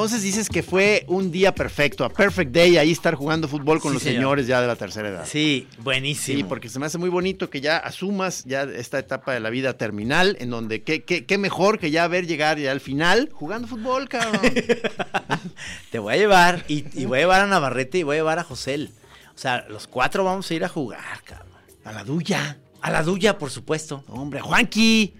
Entonces 0.00 0.22
dices 0.22 0.48
que 0.48 0.62
fue 0.62 1.04
un 1.08 1.30
día 1.30 1.54
perfecto, 1.54 2.04
a 2.04 2.08
perfect 2.10 2.52
day, 2.52 2.76
ahí 2.78 2.90
estar 2.90 3.14
jugando 3.14 3.48
fútbol 3.48 3.80
con 3.80 3.90
Sí, 3.90 3.94
los 3.94 4.02
señor. 4.02 4.16
señores 4.20 4.46
ya 4.46 4.60
de 4.60 4.66
la 4.66 4.76
tercera 4.76 5.08
edad. 5.08 5.26
Sí, 5.26 5.66
buenísimo. 5.78 6.38
Sí, 6.38 6.44
porque 6.44 6.68
se 6.68 6.78
me 6.78 6.86
hace 6.86 6.98
muy 6.98 7.10
bonito 7.10 7.50
que 7.50 7.60
ya 7.60 7.76
asumas 7.76 8.44
ya 8.44 8.62
esta 8.62 8.98
etapa 8.98 9.32
de 9.34 9.40
la 9.40 9.50
vida 9.50 9.76
terminal, 9.76 10.36
en 10.40 10.50
donde 10.50 10.82
qué, 10.82 11.02
qué, 11.04 11.24
qué 11.26 11.38
mejor 11.38 11.78
que 11.78 11.90
ya 11.90 12.08
ver 12.08 12.26
llegar 12.26 12.58
ya 12.58 12.72
al 12.72 12.80
final 12.80 13.28
jugando 13.32 13.68
fútbol, 13.68 14.08
cabrón. 14.08 14.40
Te 15.90 15.98
voy 15.98 16.14
a 16.14 16.16
llevar 16.16 16.64
y, 16.68 16.84
y 16.98 17.04
voy 17.06 17.18
a 17.18 17.20
llevar 17.22 17.40
a 17.42 17.46
Navarrete 17.46 17.98
y 17.98 18.02
voy 18.02 18.16
a 18.16 18.18
llevar 18.20 18.38
a 18.38 18.44
Josel. 18.44 18.90
O 19.34 19.38
sea, 19.38 19.66
los 19.68 19.86
cuatro 19.86 20.24
vamos 20.24 20.50
a 20.50 20.54
ir 20.54 20.64
a 20.64 20.68
jugar, 20.68 21.22
cabrón. 21.24 21.48
A 21.84 21.92
la 21.92 22.04
duya. 22.04 22.58
A 22.82 22.90
la 22.90 23.02
Duya, 23.02 23.36
por 23.36 23.50
supuesto. 23.50 24.04
Hombre, 24.08 24.40
Juanqui. 24.40 25.14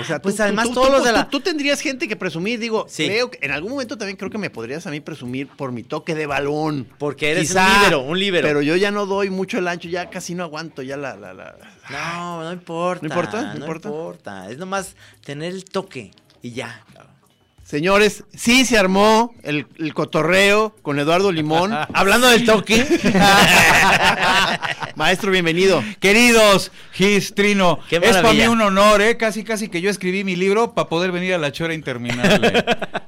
O 0.00 0.04
sea, 0.04 0.20
pues 0.20 0.38
además 0.40 0.70
todos 0.72 0.86
tú- 0.88 0.92
los 0.92 1.04
de 1.04 1.12
la- 1.12 1.24
tú- 1.28 1.38
tú 1.38 1.40
tendrías 1.44 1.80
gente 1.80 2.08
que 2.08 2.16
presumir, 2.16 2.58
digo, 2.58 2.86
Sí. 2.88 3.06
creo 3.06 3.30
que 3.30 3.38
en 3.42 3.52
algún 3.52 3.72
momento 3.72 3.96
también 3.98 4.16
creo 4.16 4.30
que 4.30 4.38
me 4.38 4.50
podrías 4.50 4.86
a 4.86 4.90
mí 4.90 5.00
presumir 5.00 5.48
por 5.48 5.72
mi 5.72 5.82
toque 5.82 6.14
de 6.14 6.26
balón. 6.26 6.86
Porque 6.98 7.30
eres 7.30 7.48
Quizá, 7.48 7.66
un 7.66 7.72
líbero, 7.80 8.00
un 8.00 8.18
líbero. 8.18 8.46
Pero 8.48 8.62
yo 8.62 8.76
ya 8.76 8.90
no 8.90 9.06
doy 9.06 9.30
mucho 9.30 9.58
el 9.58 9.68
ancho, 9.68 9.88
ya 9.88 10.10
casi 10.10 10.34
no 10.34 10.44
aguanto 10.44 10.82
ya 10.82 10.96
la... 10.96 11.16
la, 11.16 11.32
la- 11.34 11.56
No, 11.90 12.42
no 12.44 12.52
importa. 12.52 13.02
¿No 13.06 13.08
importa? 13.14 13.40
¿No 13.42 13.48
No 13.54 13.60
importa? 13.60 13.88
importa. 13.88 14.50
Es 14.50 14.58
nomás 14.58 14.94
tener 15.24 15.52
el 15.52 15.64
toque 15.64 16.10
y 16.42 16.52
ya. 16.52 16.82
Señores, 17.68 18.24
sí 18.34 18.64
se 18.64 18.78
armó 18.78 19.34
el, 19.42 19.66
el 19.78 19.92
cotorreo 19.92 20.74
con 20.80 20.98
Eduardo 20.98 21.30
Limón. 21.30 21.70
Hablando 21.92 22.26
del 22.28 22.46
toque. 22.46 22.82
Maestro, 24.94 25.30
bienvenido. 25.30 25.84
Queridos 26.00 26.72
Gis, 26.92 27.34
Trino, 27.34 27.78
Qué 27.90 27.96
es 27.96 28.16
para 28.16 28.32
mí 28.32 28.46
un 28.46 28.62
honor, 28.62 29.02
¿eh? 29.02 29.18
Casi, 29.18 29.44
casi 29.44 29.68
que 29.68 29.82
yo 29.82 29.90
escribí 29.90 30.24
mi 30.24 30.34
libro 30.34 30.72
para 30.72 30.88
poder 30.88 31.12
venir 31.12 31.34
a 31.34 31.38
la 31.38 31.52
chora 31.52 31.74
interminable. 31.74 32.50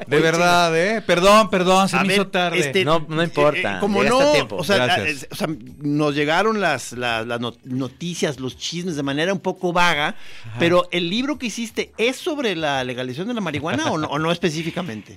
De 0.07 0.19
verdad, 0.19 0.77
¿eh? 0.77 1.01
Perdón, 1.01 1.49
perdón, 1.49 1.89
se 1.89 1.97
A 1.97 2.03
me 2.03 2.09
ver, 2.09 2.17
hizo 2.17 2.27
tarde. 2.27 2.59
este, 2.59 2.85
No, 2.85 3.07
no 3.09 3.23
importa, 3.23 3.79
como 3.81 4.03
llegaste 4.03 4.25
no, 4.25 4.31
a 4.31 4.35
tiempo. 4.35 4.57
O, 4.57 4.65
sea, 4.65 4.99
o 5.41 5.47
nos 5.79 6.15
llegaron 6.15 6.61
las, 6.61 6.93
las, 6.93 7.27
las 7.27 7.41
not- 7.41 7.65
noticias, 7.65 8.39
los 8.41 8.59
chismes 8.59 8.97
de 8.97 9.05
manera 9.05 9.33
un 9.33 9.41
poco 9.41 9.73
vaga, 9.73 10.17
pero 10.59 10.87
el 10.91 11.09
libro 11.09 11.39
que 11.39 11.47
hiciste 11.47 11.93
es 11.97 12.17
sobre 12.17 12.57
la 12.57 12.85
legalización 12.85 13.29
de 13.29 13.35
la 13.35 13.41
marihuana 13.41 13.91
o 13.91 13.97
no, 13.97 14.09
o 14.09 14.19
no 14.19 14.31
específicamente. 14.33 14.50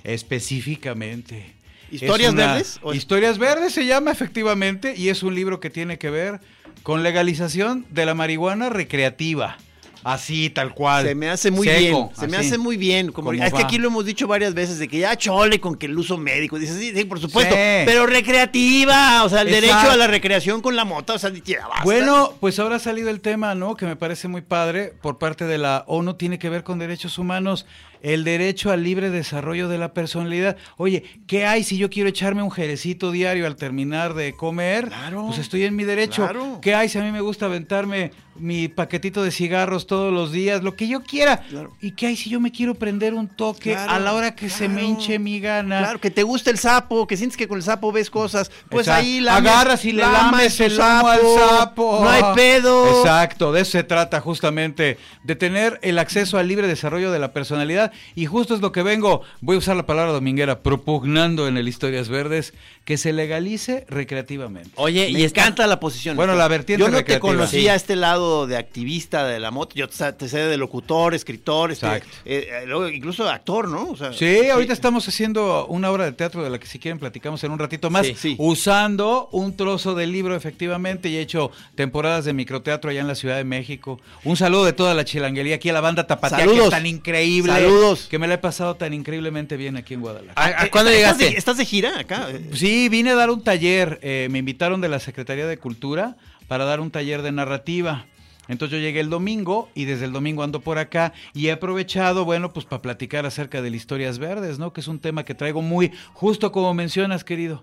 Específicamente. 0.04 1.54
¿Historias 1.90 2.28
Es 2.28 2.34
una- 2.34 2.46
verdes? 2.46 2.78
¿O 2.82 2.92
es- 2.92 2.98
Historias 2.98 3.38
verdes 3.38 3.72
se 3.72 3.86
llama 3.86 4.10
efectivamente 4.10 4.94
y 4.96 5.08
es 5.10 5.22
un 5.22 5.34
libro 5.34 5.60
que 5.60 5.70
tiene 5.70 5.98
que 5.98 6.10
ver 6.10 6.40
con 6.82 7.02
legalización 7.02 7.86
de 7.90 8.06
la 8.06 8.14
marihuana 8.14 8.68
recreativa. 8.70 9.56
Así, 10.02 10.50
tal 10.50 10.74
cual. 10.74 11.06
Se 11.06 11.14
me 11.14 11.30
hace 11.30 11.50
muy 11.50 11.66
Seco, 11.66 11.78
bien, 11.78 12.08
se 12.14 12.28
me 12.28 12.36
hace 12.36 12.58
muy 12.58 12.76
bien. 12.76 13.10
Como, 13.10 13.32
es 13.32 13.50
que 13.54 13.62
aquí 13.62 13.78
lo 13.78 13.88
hemos 13.88 14.04
dicho 14.04 14.26
varias 14.26 14.52
veces 14.52 14.78
de 14.78 14.86
que 14.86 14.98
ya 14.98 15.16
chole 15.16 15.60
con 15.60 15.76
que 15.76 15.86
el 15.86 15.98
uso 15.98 16.18
médico. 16.18 16.58
Dices, 16.58 16.76
sí, 16.78 16.92
sí, 16.94 17.04
por 17.04 17.20
supuesto, 17.20 17.54
Sí. 17.54 17.60
pero 17.86 18.04
recreativa, 18.06 19.24
o 19.24 19.30
sea, 19.30 19.40
el 19.40 19.48
Exacto. 19.48 19.66
derecho 19.66 19.90
a 19.92 19.96
la 19.96 20.06
recreación 20.06 20.60
con 20.60 20.76
la 20.76 20.84
mota, 20.84 21.14
o 21.14 21.18
sea, 21.18 21.32
ya 21.42 21.66
basta. 21.66 21.84
Bueno, 21.84 22.34
pues 22.38 22.58
ahora 22.58 22.76
ha 22.76 22.80
salido 22.80 23.08
el 23.08 23.22
tema, 23.22 23.54
¿no? 23.54 23.76
Que 23.76 23.86
me 23.86 23.96
parece 23.96 24.28
muy 24.28 24.42
padre 24.42 24.92
por 25.00 25.16
parte 25.16 25.46
de 25.46 25.56
la 25.56 25.84
ONU, 25.86 26.14
tiene 26.14 26.38
que 26.38 26.50
ver 26.50 26.64
con 26.64 26.78
derechos 26.78 27.16
humanos. 27.16 27.64
El 28.04 28.22
derecho 28.22 28.70
al 28.70 28.84
libre 28.84 29.08
desarrollo 29.08 29.68
de 29.68 29.78
la 29.78 29.94
personalidad. 29.94 30.56
Oye, 30.76 31.04
¿qué 31.26 31.46
hay 31.46 31.64
si 31.64 31.78
yo 31.78 31.88
quiero 31.88 32.10
echarme 32.10 32.42
un 32.42 32.50
jerecito 32.50 33.10
diario 33.10 33.46
al 33.46 33.56
terminar 33.56 34.12
de 34.12 34.34
comer? 34.36 34.88
Claro. 34.88 35.24
Pues 35.26 35.38
estoy 35.38 35.64
en 35.64 35.74
mi 35.74 35.84
derecho. 35.84 36.22
Claro. 36.22 36.58
¿Qué 36.60 36.74
hay 36.74 36.90
si 36.90 36.98
a 36.98 37.02
mí 37.02 37.10
me 37.10 37.22
gusta 37.22 37.46
aventarme 37.46 38.12
mi 38.36 38.68
paquetito 38.68 39.22
de 39.22 39.30
cigarros 39.30 39.86
todos 39.86 40.12
los 40.12 40.32
días? 40.32 40.62
Lo 40.62 40.76
que 40.76 40.86
yo 40.86 41.00
quiera. 41.02 41.38
Claro. 41.38 41.72
¿Y 41.80 41.92
qué 41.92 42.08
hay 42.08 42.16
si 42.16 42.28
yo 42.28 42.40
me 42.40 42.52
quiero 42.52 42.74
prender 42.74 43.14
un 43.14 43.26
toque 43.26 43.74
a 43.74 43.98
la 43.98 44.12
hora 44.12 44.34
que 44.34 44.50
se 44.50 44.68
me 44.68 44.82
hinche 44.84 45.18
mi 45.18 45.40
gana? 45.40 45.78
Claro, 45.78 45.98
que 45.98 46.10
te 46.10 46.24
gusta 46.24 46.50
el 46.50 46.58
sapo, 46.58 47.06
que 47.06 47.16
sientes 47.16 47.38
que 47.38 47.48
con 47.48 47.56
el 47.56 47.62
sapo 47.62 47.90
ves 47.90 48.10
cosas. 48.10 48.50
Pues 48.68 48.86
Exacto. 48.86 49.06
ahí 49.06 49.20
lames- 49.20 49.50
agarras 49.50 49.84
y 49.86 49.92
le 49.92 50.02
lames 50.02 50.60
el 50.60 50.76
lomo 50.76 51.08
al 51.08 51.20
sapo. 51.38 52.00
No 52.02 52.10
hay 52.10 52.22
pedo. 52.34 53.00
Exacto, 53.00 53.50
de 53.50 53.62
eso 53.62 53.70
se 53.72 53.82
trata 53.84 54.20
justamente, 54.20 54.98
de 55.22 55.36
tener 55.36 55.78
el 55.82 55.98
acceso 55.98 56.36
al 56.36 56.48
libre 56.48 56.68
desarrollo 56.68 57.10
de 57.10 57.18
la 57.18 57.32
personalidad. 57.32 57.92
Y 58.14 58.26
justo 58.26 58.54
es 58.54 58.60
lo 58.60 58.72
que 58.72 58.82
vengo, 58.82 59.22
voy 59.40 59.56
a 59.56 59.58
usar 59.58 59.76
la 59.76 59.86
palabra 59.86 60.12
dominguera, 60.12 60.62
propugnando 60.62 61.48
en 61.48 61.56
el 61.56 61.68
Historias 61.68 62.08
Verdes, 62.08 62.54
que 62.84 62.98
se 62.98 63.12
legalice 63.14 63.86
recreativamente. 63.88 64.70
Oye, 64.74 65.10
Me 65.10 65.20
y 65.20 65.24
está- 65.24 65.40
encanta 65.42 65.66
la 65.66 65.80
posición. 65.80 66.16
Bueno, 66.16 66.34
la 66.34 66.46
vertiente 66.48 66.84
Yo 66.84 66.90
no 66.90 67.02
te 67.02 67.18
conocía 67.18 67.72
Sí. 67.72 67.76
este 67.76 67.96
lado 67.96 68.46
de 68.46 68.56
activista 68.58 69.26
de 69.26 69.40
la 69.40 69.50
moto. 69.50 69.74
Yo 69.74 69.88
te, 69.88 70.28
sé 70.28 70.38
de 70.38 70.56
locutor, 70.58 71.14
escritor, 71.14 71.72
este, 71.72 71.86
Exacto. 71.86 72.08
eh, 72.26 72.48
eh, 72.62 72.66
luego 72.66 72.88
incluso 72.88 73.28
actor, 73.28 73.68
¿no? 73.68 73.90
O 73.90 73.96
sea, 73.96 74.12
Sí, 74.12 74.48
ahorita 74.50 74.72
estamos 74.74 75.08
haciendo 75.08 75.66
una 75.68 75.90
obra 75.90 76.04
de 76.04 76.12
teatro 76.12 76.44
de 76.44 76.50
la 76.50 76.58
que 76.58 76.66
si 76.66 76.78
quieren 76.78 76.98
platicamos 76.98 77.42
en 77.44 77.52
un 77.52 77.58
ratito 77.58 77.88
más, 77.88 78.06
Sí, 78.06 78.14
sí. 78.18 78.36
usando 78.38 79.28
un 79.32 79.56
trozo 79.56 79.94
del 79.94 80.12
libro 80.12 80.36
efectivamente 80.36 81.08
y 81.08 81.16
he 81.16 81.20
hecho 81.20 81.50
temporadas 81.74 82.24
de 82.26 82.32
microteatro 82.34 82.90
allá 82.90 83.00
en 83.00 83.08
la 83.08 83.14
Ciudad 83.14 83.36
de 83.36 83.44
México. 83.44 84.00
Un 84.24 84.36
saludo 84.36 84.64
de 84.66 84.72
toda 84.74 84.92
la 84.94 85.04
chilanguería 85.04 85.56
aquí 85.56 85.70
a 85.70 85.72
la 85.72 85.80
banda 85.80 86.06
Tapatía, 86.06 86.38
que 86.38 86.44
Saludos. 86.44 86.64
es 86.66 86.70
tan 86.70 86.86
increíble. 86.86 87.52
Saludos. 87.52 88.06
Que 88.10 88.18
me 88.18 88.28
la 88.28 88.34
he 88.34 88.38
pasado 88.38 88.74
tan 88.76 88.92
increíblemente 88.92 89.56
bien 89.56 89.76
aquí 89.78 89.94
en 89.94 90.00
Guadalajara. 90.02 90.58
¿A, 90.58 90.62
a 90.64 90.70
cuándo 90.70 90.90
¿estás 90.90 90.98
llegaste? 91.18 91.24
de- 91.32 91.38
¿Estás 91.38 91.56
de 91.56 91.64
gira 91.64 91.98
acá? 91.98 92.28
Eh, 92.30 92.42
Sí, 92.74 92.88
vine 92.88 93.10
a 93.10 93.14
dar 93.14 93.30
un 93.30 93.40
taller, 93.40 94.00
eh, 94.02 94.26
me 94.32 94.40
invitaron 94.40 94.80
de 94.80 94.88
la 94.88 94.98
Secretaría 94.98 95.46
de 95.46 95.58
Cultura 95.58 96.16
para 96.48 96.64
dar 96.64 96.80
un 96.80 96.90
taller 96.90 97.22
de 97.22 97.30
narrativa. 97.30 98.06
Entonces 98.48 98.76
yo 98.76 98.82
llegué 98.82 98.98
el 98.98 99.10
domingo 99.10 99.70
y 99.76 99.84
desde 99.84 100.06
el 100.06 100.12
domingo 100.12 100.42
ando 100.42 100.58
por 100.58 100.78
acá 100.78 101.12
y 101.34 101.46
he 101.46 101.52
aprovechado, 101.52 102.24
bueno, 102.24 102.52
pues 102.52 102.66
para 102.66 102.82
platicar 102.82 103.26
acerca 103.26 103.62
de 103.62 103.70
las 103.70 103.76
historias 103.76 104.18
verdes, 104.18 104.58
¿no? 104.58 104.72
Que 104.72 104.80
es 104.80 104.88
un 104.88 104.98
tema 104.98 105.24
que 105.24 105.36
traigo 105.36 105.62
muy, 105.62 105.92
justo 106.14 106.50
como 106.50 106.74
mencionas, 106.74 107.22
querido. 107.22 107.62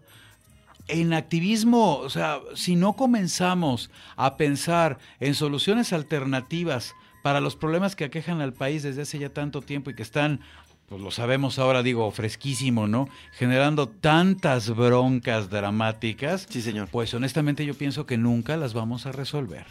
En 0.87 1.11
activismo, 1.11 1.97
o 1.97 2.09
sea, 2.09 2.39
si 2.55 2.77
no 2.77 2.93
comenzamos 2.93 3.91
a 4.15 4.37
pensar 4.37 4.97
en 5.19 5.35
soluciones 5.35 5.91
alternativas 5.91 6.95
para 7.21 7.41
los 7.41 7.57
problemas 7.57 7.97
que 7.97 8.05
aquejan 8.05 8.39
al 8.39 8.53
país 8.53 8.81
desde 8.81 9.01
hace 9.01 9.19
ya 9.19 9.27
tanto 9.27 9.61
tiempo 9.61 9.89
y 9.89 9.93
que 9.93 10.03
están, 10.03 10.39
pues 10.91 11.01
lo 11.01 11.09
sabemos 11.09 11.57
ahora, 11.57 11.83
digo, 11.83 12.11
fresquísimo, 12.11 12.85
¿no? 12.85 13.07
Generando 13.31 13.87
tantas 13.87 14.75
broncas 14.75 15.49
dramáticas. 15.49 16.47
Sí, 16.49 16.61
señor. 16.61 16.89
Pues 16.91 17.13
honestamente 17.13 17.65
yo 17.65 17.75
pienso 17.75 18.05
que 18.05 18.17
nunca 18.17 18.57
las 18.57 18.73
vamos 18.73 19.05
a 19.05 19.13
resolver. 19.13 19.65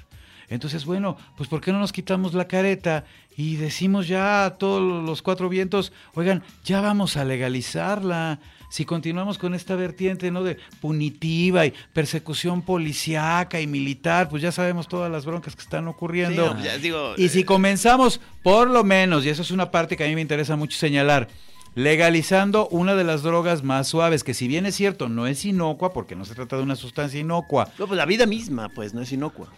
Entonces, 0.50 0.84
bueno, 0.84 1.16
pues 1.36 1.48
¿por 1.48 1.60
qué 1.60 1.72
no 1.72 1.78
nos 1.78 1.92
quitamos 1.92 2.34
la 2.34 2.48
careta 2.48 3.04
y 3.36 3.56
decimos 3.56 4.08
ya 4.08 4.44
a 4.44 4.58
todos 4.58 4.82
los 4.82 5.22
cuatro 5.22 5.48
vientos, 5.48 5.92
oigan, 6.14 6.42
ya 6.64 6.80
vamos 6.80 7.16
a 7.16 7.24
legalizarla? 7.24 8.40
Si 8.68 8.84
continuamos 8.84 9.38
con 9.38 9.54
esta 9.54 9.76
vertiente, 9.76 10.30
¿no? 10.30 10.42
De 10.42 10.58
punitiva 10.80 11.66
y 11.66 11.74
persecución 11.92 12.62
policíaca 12.62 13.60
y 13.60 13.66
militar, 13.66 14.28
pues 14.28 14.42
ya 14.42 14.52
sabemos 14.52 14.88
todas 14.88 15.10
las 15.10 15.24
broncas 15.24 15.54
que 15.54 15.62
están 15.62 15.88
ocurriendo. 15.88 16.48
Sí, 16.48 16.54
no, 16.54 16.64
ya 16.64 16.78
digo, 16.78 17.14
y 17.16 17.28
si 17.28 17.40
eh, 17.40 17.44
comenzamos, 17.44 18.20
por 18.42 18.68
lo 18.68 18.84
menos, 18.84 19.24
y 19.24 19.28
eso 19.28 19.42
es 19.42 19.50
una 19.52 19.70
parte 19.70 19.96
que 19.96 20.04
a 20.04 20.08
mí 20.08 20.14
me 20.14 20.20
interesa 20.20 20.56
mucho 20.56 20.76
señalar, 20.76 21.28
legalizando 21.74 22.68
una 22.68 22.96
de 22.96 23.04
las 23.04 23.22
drogas 23.22 23.62
más 23.62 23.88
suaves, 23.88 24.24
que 24.24 24.34
si 24.34 24.48
bien 24.48 24.66
es 24.66 24.74
cierto, 24.74 25.08
no 25.08 25.26
es 25.26 25.44
inocua, 25.44 25.92
porque 25.92 26.16
no 26.16 26.24
se 26.24 26.34
trata 26.34 26.56
de 26.56 26.62
una 26.62 26.76
sustancia 26.76 27.20
inocua, 27.20 27.70
No, 27.78 27.86
pues 27.86 27.96
la 27.96 28.06
vida 28.06 28.26
misma, 28.26 28.68
pues, 28.68 28.94
no 28.94 29.02
es 29.02 29.12
inocua. 29.12 29.48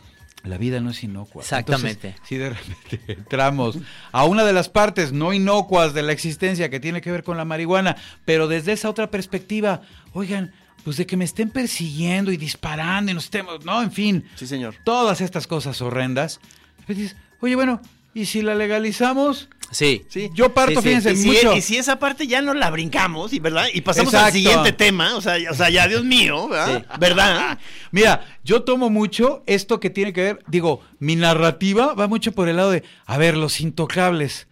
La 0.45 0.59
vida 0.59 0.81
no 0.81 0.91
es 0.91 1.03
inocua. 1.05 1.43
Exactamente. 1.43 2.09
Entonces, 2.09 2.29
si 2.29 2.37
de 2.37 2.51
repente 2.51 3.01
entramos 3.13 3.79
a 4.11 4.25
una 4.25 4.45
de 4.45 4.53
las 4.53 4.69
partes 4.69 5.13
no 5.13 5.33
inocuas 5.33 5.95
de 5.95 6.03
la 6.03 6.13
existencia 6.13 6.69
que 6.71 6.81
tiene 6.81 7.01
que 7.01 7.13
ver 7.13 7.23
con 7.23 7.37
la 7.37 7.45
marihuana, 7.45 7.97
pero 8.25 8.49
desde 8.49 8.73
esa 8.73 8.91
otra 8.91 9.11
perspectiva, 9.11 9.83
oigan, 10.13 10.53
pues 10.85 10.97
de 10.97 11.07
que 11.07 11.17
me 11.17 11.25
estén 11.25 11.51
persiguiendo 11.51 12.33
y 12.33 12.37
disparando 12.37 13.13
y 13.13 13.15
nos 13.15 13.25
estemos, 13.25 13.65
no, 13.65 13.81
en 13.83 13.93
fin, 13.93 14.25
Sí, 14.35 14.47
señor. 14.49 14.75
todas 14.85 15.21
estas 15.21 15.47
cosas 15.47 15.81
horrendas. 15.81 16.41
pues 16.87 16.99
dices, 16.99 17.17
oye, 17.41 17.55
bueno, 17.55 17.81
¿y 18.15 18.27
si 18.27 18.43
la 18.43 18.55
legalizamos? 18.55 19.49
Sí. 19.71 20.05
Sí. 20.11 20.31
Yo 20.35 20.53
parto, 20.53 20.83
Sí, 20.83 20.89
sí. 20.89 20.89
fíjense, 20.89 21.13
Y 21.13 21.17
si, 21.17 21.27
mucho. 21.29 21.57
y 21.57 21.63
si 21.63 21.77
esa 21.79 21.99
parte 21.99 22.27
ya 22.27 22.43
no 22.43 22.53
la 22.53 22.71
brincamos, 22.71 23.33
y 23.33 23.39
¿verdad? 23.39 23.67
Y 23.73 23.81
pasamos 23.81 24.13
Exacto. 24.13 24.27
al 24.27 24.33
siguiente 24.35 24.73
tema, 24.73 25.17
o 25.17 25.21
sea, 25.23 25.39
ya- 25.39 25.51
o 25.51 25.55
sea, 25.55 25.71
ya 25.71 25.89
Dios 25.89 26.05
mío, 26.05 26.47
¿verdad? 26.49 26.85
¿Verdad? 27.01 27.59
Mira, 27.91 28.27
yo 28.45 28.65
tomo 28.65 28.91
mucho 28.91 29.43
esto 29.47 29.81
que 29.81 29.89
tiene 29.89 30.13
que 30.13 30.21
ver, 30.23 30.45
digo, 30.47 30.83
mi 30.99 31.17
narrativa 31.17 31.95
va 31.95 32.07
mucho 32.07 32.33
por 32.33 32.49
el 32.51 32.57
lado 32.57 32.71
de, 32.71 32.83
a 33.07 33.17
ver, 33.17 33.37
los 33.37 33.61
intocables. 33.63 34.47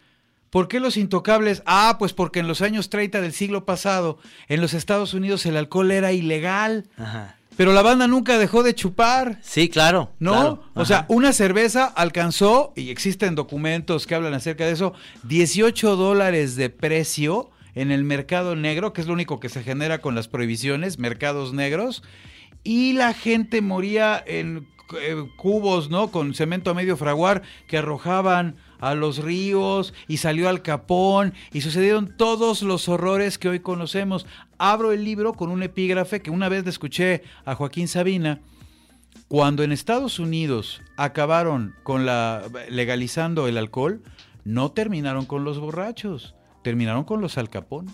¿Por 0.48 0.66
qué 0.66 0.80
los 0.80 0.96
intocables? 0.96 1.62
Ah, 1.66 1.96
pues 1.98 2.12
porque 2.14 2.40
en 2.40 2.48
los 2.48 2.60
años 2.62 2.88
30 2.90 3.20
del 3.20 3.32
siglo 3.34 3.64
pasado, 3.66 4.18
en 4.48 4.60
los 4.62 4.72
Estados 4.74 5.12
Unidos 5.14 5.44
el 5.46 5.56
alcohol 5.56 5.90
era 5.92 6.12
ilegal, 6.12 6.88
Ajá. 6.96 7.36
Pero 7.60 7.74
la 7.74 7.82
banda 7.82 8.08
nunca 8.08 8.38
dejó 8.38 8.62
de 8.62 8.74
chupar. 8.74 9.38
Sí, 9.42 9.68
claro. 9.68 10.12
¿No? 10.18 10.32
claro. 10.32 10.62
O 10.72 10.86
sea, 10.86 11.04
una 11.08 11.34
cerveza 11.34 11.84
alcanzó, 11.84 12.72
y 12.74 12.88
existen 12.88 13.34
documentos 13.34 14.06
que 14.06 14.14
hablan 14.14 14.32
acerca 14.32 14.64
de 14.64 14.72
eso, 14.72 14.94
18 15.24 15.94
dólares 15.96 16.56
de 16.56 16.70
precio 16.70 17.50
en 17.74 17.90
el 17.90 18.02
mercado 18.02 18.56
negro, 18.56 18.94
que 18.94 19.02
es 19.02 19.06
lo 19.06 19.12
único 19.12 19.40
que 19.40 19.50
se 19.50 19.62
genera 19.62 19.98
con 19.98 20.14
las 20.14 20.26
prohibiciones, 20.26 20.98
mercados 20.98 21.52
negros, 21.52 22.02
y 22.64 22.94
la 22.94 23.12
gente 23.12 23.60
moría 23.60 24.24
en 24.26 24.66
eh, 24.98 25.26
cubos, 25.36 25.90
¿no? 25.90 26.10
Con 26.10 26.32
cemento 26.32 26.70
a 26.70 26.74
medio 26.74 26.96
fraguar 26.96 27.42
que 27.66 27.76
arrojaban 27.76 28.56
a 28.80 28.94
los 28.94 29.18
ríos 29.18 29.94
y 30.08 30.16
salió 30.16 30.48
al 30.48 30.62
capón 30.62 31.34
y 31.52 31.60
sucedieron 31.60 32.16
todos 32.16 32.62
los 32.62 32.88
horrores 32.88 33.38
que 33.38 33.48
hoy 33.48 33.60
conocemos. 33.60 34.26
Abro 34.58 34.92
el 34.92 35.04
libro 35.04 35.34
con 35.34 35.50
un 35.50 35.62
epígrafe 35.62 36.20
que 36.20 36.30
una 36.30 36.48
vez 36.48 36.64
le 36.64 36.70
escuché 36.70 37.22
a 37.44 37.54
Joaquín 37.54 37.88
Sabina, 37.88 38.40
cuando 39.28 39.62
en 39.62 39.72
Estados 39.72 40.18
Unidos 40.18 40.82
acabaron 40.96 41.74
con 41.82 42.04
la 42.04 42.42
legalizando 42.68 43.46
el 43.46 43.58
alcohol, 43.58 44.02
no 44.44 44.72
terminaron 44.72 45.26
con 45.26 45.44
los 45.44 45.58
borrachos, 45.60 46.34
terminaron 46.62 47.04
con 47.04 47.20
los 47.20 47.38
Al 47.38 47.48
Capón. 47.48 47.86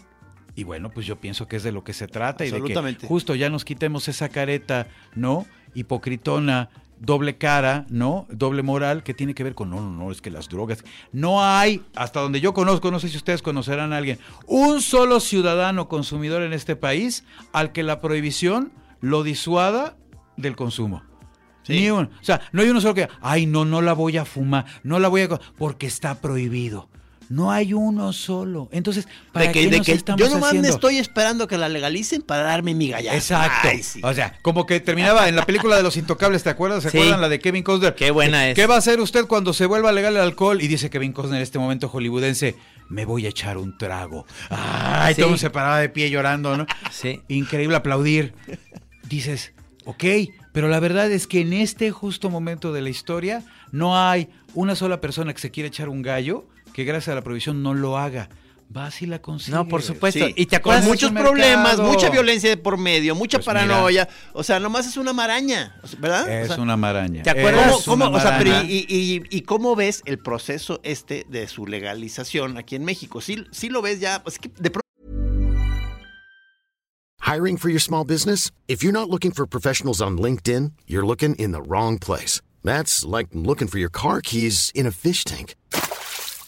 Y 0.54 0.64
bueno, 0.64 0.90
pues 0.90 1.04
yo 1.04 1.16
pienso 1.16 1.46
que 1.46 1.56
es 1.56 1.62
de 1.62 1.72
lo 1.72 1.84
que 1.84 1.92
se 1.92 2.08
trata 2.08 2.46
y 2.46 2.50
de 2.50 2.62
que 2.62 3.06
justo 3.06 3.34
ya 3.34 3.50
nos 3.50 3.66
quitemos 3.66 4.08
esa 4.08 4.30
careta, 4.30 4.86
¿no? 5.14 5.44
Hipocritona, 5.74 6.70
doble 6.98 7.36
cara, 7.36 7.86
¿no? 7.88 8.26
Doble 8.30 8.62
moral 8.62 9.02
que 9.02 9.14
tiene 9.14 9.34
que 9.34 9.44
ver 9.44 9.54
con 9.54 9.70
no, 9.70 9.80
no, 9.80 9.90
no, 9.90 10.10
es 10.10 10.20
que 10.20 10.30
las 10.30 10.48
drogas. 10.48 10.84
No 11.12 11.44
hay, 11.44 11.82
hasta 11.94 12.20
donde 12.20 12.40
yo 12.40 12.54
conozco, 12.54 12.90
no 12.90 13.00
sé 13.00 13.08
si 13.08 13.16
ustedes 13.16 13.42
conocerán 13.42 13.92
a 13.92 13.98
alguien, 13.98 14.18
un 14.46 14.80
solo 14.80 15.20
ciudadano 15.20 15.88
consumidor 15.88 16.42
en 16.42 16.52
este 16.52 16.76
país 16.76 17.24
al 17.52 17.72
que 17.72 17.82
la 17.82 18.00
prohibición 18.00 18.72
lo 19.00 19.22
disuada 19.22 19.96
del 20.36 20.56
consumo. 20.56 21.02
Sí. 21.62 21.74
Ni 21.74 21.90
uno. 21.90 22.08
O 22.20 22.24
sea, 22.24 22.40
no 22.52 22.62
hay 22.62 22.68
uno 22.68 22.80
solo 22.80 22.94
que, 22.94 23.08
ay, 23.20 23.46
no, 23.46 23.64
no 23.64 23.82
la 23.82 23.92
voy 23.92 24.16
a 24.16 24.24
fumar, 24.24 24.66
no 24.84 25.00
la 25.00 25.08
voy 25.08 25.22
a... 25.22 25.28
co-", 25.28 25.40
Porque 25.58 25.86
está 25.86 26.20
prohibido. 26.20 26.88
No 27.28 27.50
hay 27.50 27.72
uno 27.72 28.12
solo. 28.12 28.68
Entonces, 28.72 29.08
¿para 29.32 29.46
De 29.46 29.52
que, 29.52 29.62
qué 29.64 29.70
de 29.70 29.76
nos 29.78 29.86
que 29.86 29.92
estamos 29.92 30.20
yo 30.20 30.26
nomás 30.28 30.52
me 30.52 30.58
haciendo? 30.60 30.68
estoy 30.68 30.98
esperando 30.98 31.48
que 31.48 31.58
la 31.58 31.68
legalicen 31.68 32.22
para 32.22 32.42
darme 32.42 32.74
mi 32.74 32.88
gallada. 32.88 33.16
Exacto. 33.16 33.68
Ay, 33.68 33.82
sí. 33.82 34.00
O 34.04 34.14
sea, 34.14 34.38
como 34.42 34.64
que 34.66 34.78
terminaba 34.80 35.28
en 35.28 35.34
la 35.36 35.44
película 35.44 35.76
de 35.76 35.82
Los 35.82 35.96
Intocables, 35.96 36.42
¿te 36.44 36.50
acuerdas? 36.50 36.84
¿Se 36.84 36.90
Sí. 36.90 36.98
acuerdan 36.98 37.20
la 37.20 37.28
de 37.28 37.40
Kevin 37.40 37.62
Costner? 37.64 37.94
Qué 37.94 38.10
buena 38.12 38.48
es. 38.48 38.54
¿Qué 38.54 38.66
va 38.66 38.76
a 38.76 38.78
hacer 38.78 39.00
usted 39.00 39.26
cuando 39.26 39.52
se 39.52 39.66
vuelva 39.66 39.90
legal 39.92 40.14
el 40.14 40.22
alcohol? 40.22 40.62
Y 40.62 40.68
dice 40.68 40.88
Kevin 40.90 41.12
Costner 41.12 41.38
en 41.38 41.42
este 41.42 41.58
momento 41.58 41.88
hollywoodense, 41.88 42.54
me 42.88 43.04
voy 43.04 43.26
a 43.26 43.30
echar 43.30 43.58
un 43.58 43.76
trago. 43.76 44.24
Ay, 44.50 45.14
Sí. 45.14 45.22
todo 45.22 45.36
se 45.36 45.50
paraba 45.50 45.78
de 45.80 45.88
pie 45.88 46.10
llorando, 46.10 46.56
¿no? 46.56 46.66
Sí. 46.92 47.20
Increíble 47.28 47.76
aplaudir. 47.76 48.34
Dices, 49.08 49.52
ok, 49.84 50.04
pero 50.52 50.68
la 50.68 50.80
verdad 50.80 51.10
es 51.10 51.26
que 51.26 51.40
en 51.40 51.52
este 51.52 51.90
justo 51.90 52.30
momento 52.30 52.72
de 52.72 52.82
la 52.82 52.88
historia 52.88 53.42
no 53.72 53.98
hay 54.00 54.28
una 54.54 54.74
sola 54.74 55.00
persona 55.00 55.32
que 55.34 55.40
se 55.40 55.50
quiera 55.50 55.68
echar 55.68 55.88
un 55.88 56.02
gallo 56.02 56.46
que 56.76 56.84
gracias 56.84 57.10
a 57.12 57.14
la 57.14 57.22
prohibición 57.22 57.62
no 57.62 57.72
lo 57.72 57.96
haga. 57.96 58.28
Vas 58.68 59.00
y 59.00 59.06
la 59.06 59.22
consigues. 59.22 59.54
No, 59.54 59.66
por 59.66 59.80
supuesto. 59.80 60.26
Sí. 60.26 60.34
¿Y 60.36 60.44
te 60.44 60.60
Con 60.60 60.72
acuerdas? 60.74 60.84
muchos 60.84 61.08
un 61.10 61.16
problemas, 61.16 61.78
mucha 61.80 62.10
violencia 62.10 62.50
de 62.50 62.58
por 62.58 62.76
medio, 62.76 63.14
mucha 63.14 63.38
Pues 63.38 63.46
mira. 63.46 63.60
paranoia. 63.66 64.08
O 64.34 64.42
sea, 64.42 64.60
nomás 64.60 64.86
es 64.86 64.98
una 64.98 65.14
maraña, 65.14 65.80
¿verdad? 65.98 66.28
Es 66.28 66.50
O 66.50 66.54
sea, 66.56 66.62
una 66.62 66.76
maraña. 66.76 67.22
¿Te 67.22 67.30
acuerdas? 67.30 67.78
Es 67.78 67.84
¿Cómo, 67.86 68.04
cómo- 68.06 68.18
o 68.18 68.20
sea, 68.20 68.36
pero 68.36 68.50
maraña. 68.50 68.70
y, 68.70 68.84
y- 68.90 69.22
y 69.30 69.40
cómo 69.42 69.74
ves 69.74 70.02
el 70.04 70.18
proceso 70.18 70.80
este 70.82 71.24
de 71.30 71.48
su 71.48 71.66
legalización 71.66 72.58
aquí 72.58 72.74
en 72.74 72.84
México? 72.84 73.22
¿Sí, 73.22 73.42
sí 73.52 73.70
lo 73.70 73.80
ves 73.80 74.00
ya? 74.00 74.22
Pues 74.22 74.38
que 74.38 74.48
de 74.50 74.70
pronto 74.70 74.82
Hiring 77.20 77.56
for 77.56 77.70
your 77.70 77.80
small 77.80 78.04
business? 78.04 78.50
If 78.68 78.82
you're 78.82 78.92
not 78.92 79.08
looking 79.08 79.32
for 79.32 79.46
professionals 79.46 80.00
on 80.02 80.18
LinkedIn, 80.18 80.72
you're 80.86 81.06
looking 81.06 81.34
in 81.38 81.52
the 81.52 81.62
wrong 81.62 81.98
place. 81.98 82.40
That's 82.62 83.04
like 83.04 83.28
looking 83.32 83.68
for 83.68 83.78
your 83.78 83.90
car 83.90 84.20
keys 84.20 84.70
in 84.74 84.86
a 84.86 84.90
fish 84.92 85.24
tank. 85.24 85.54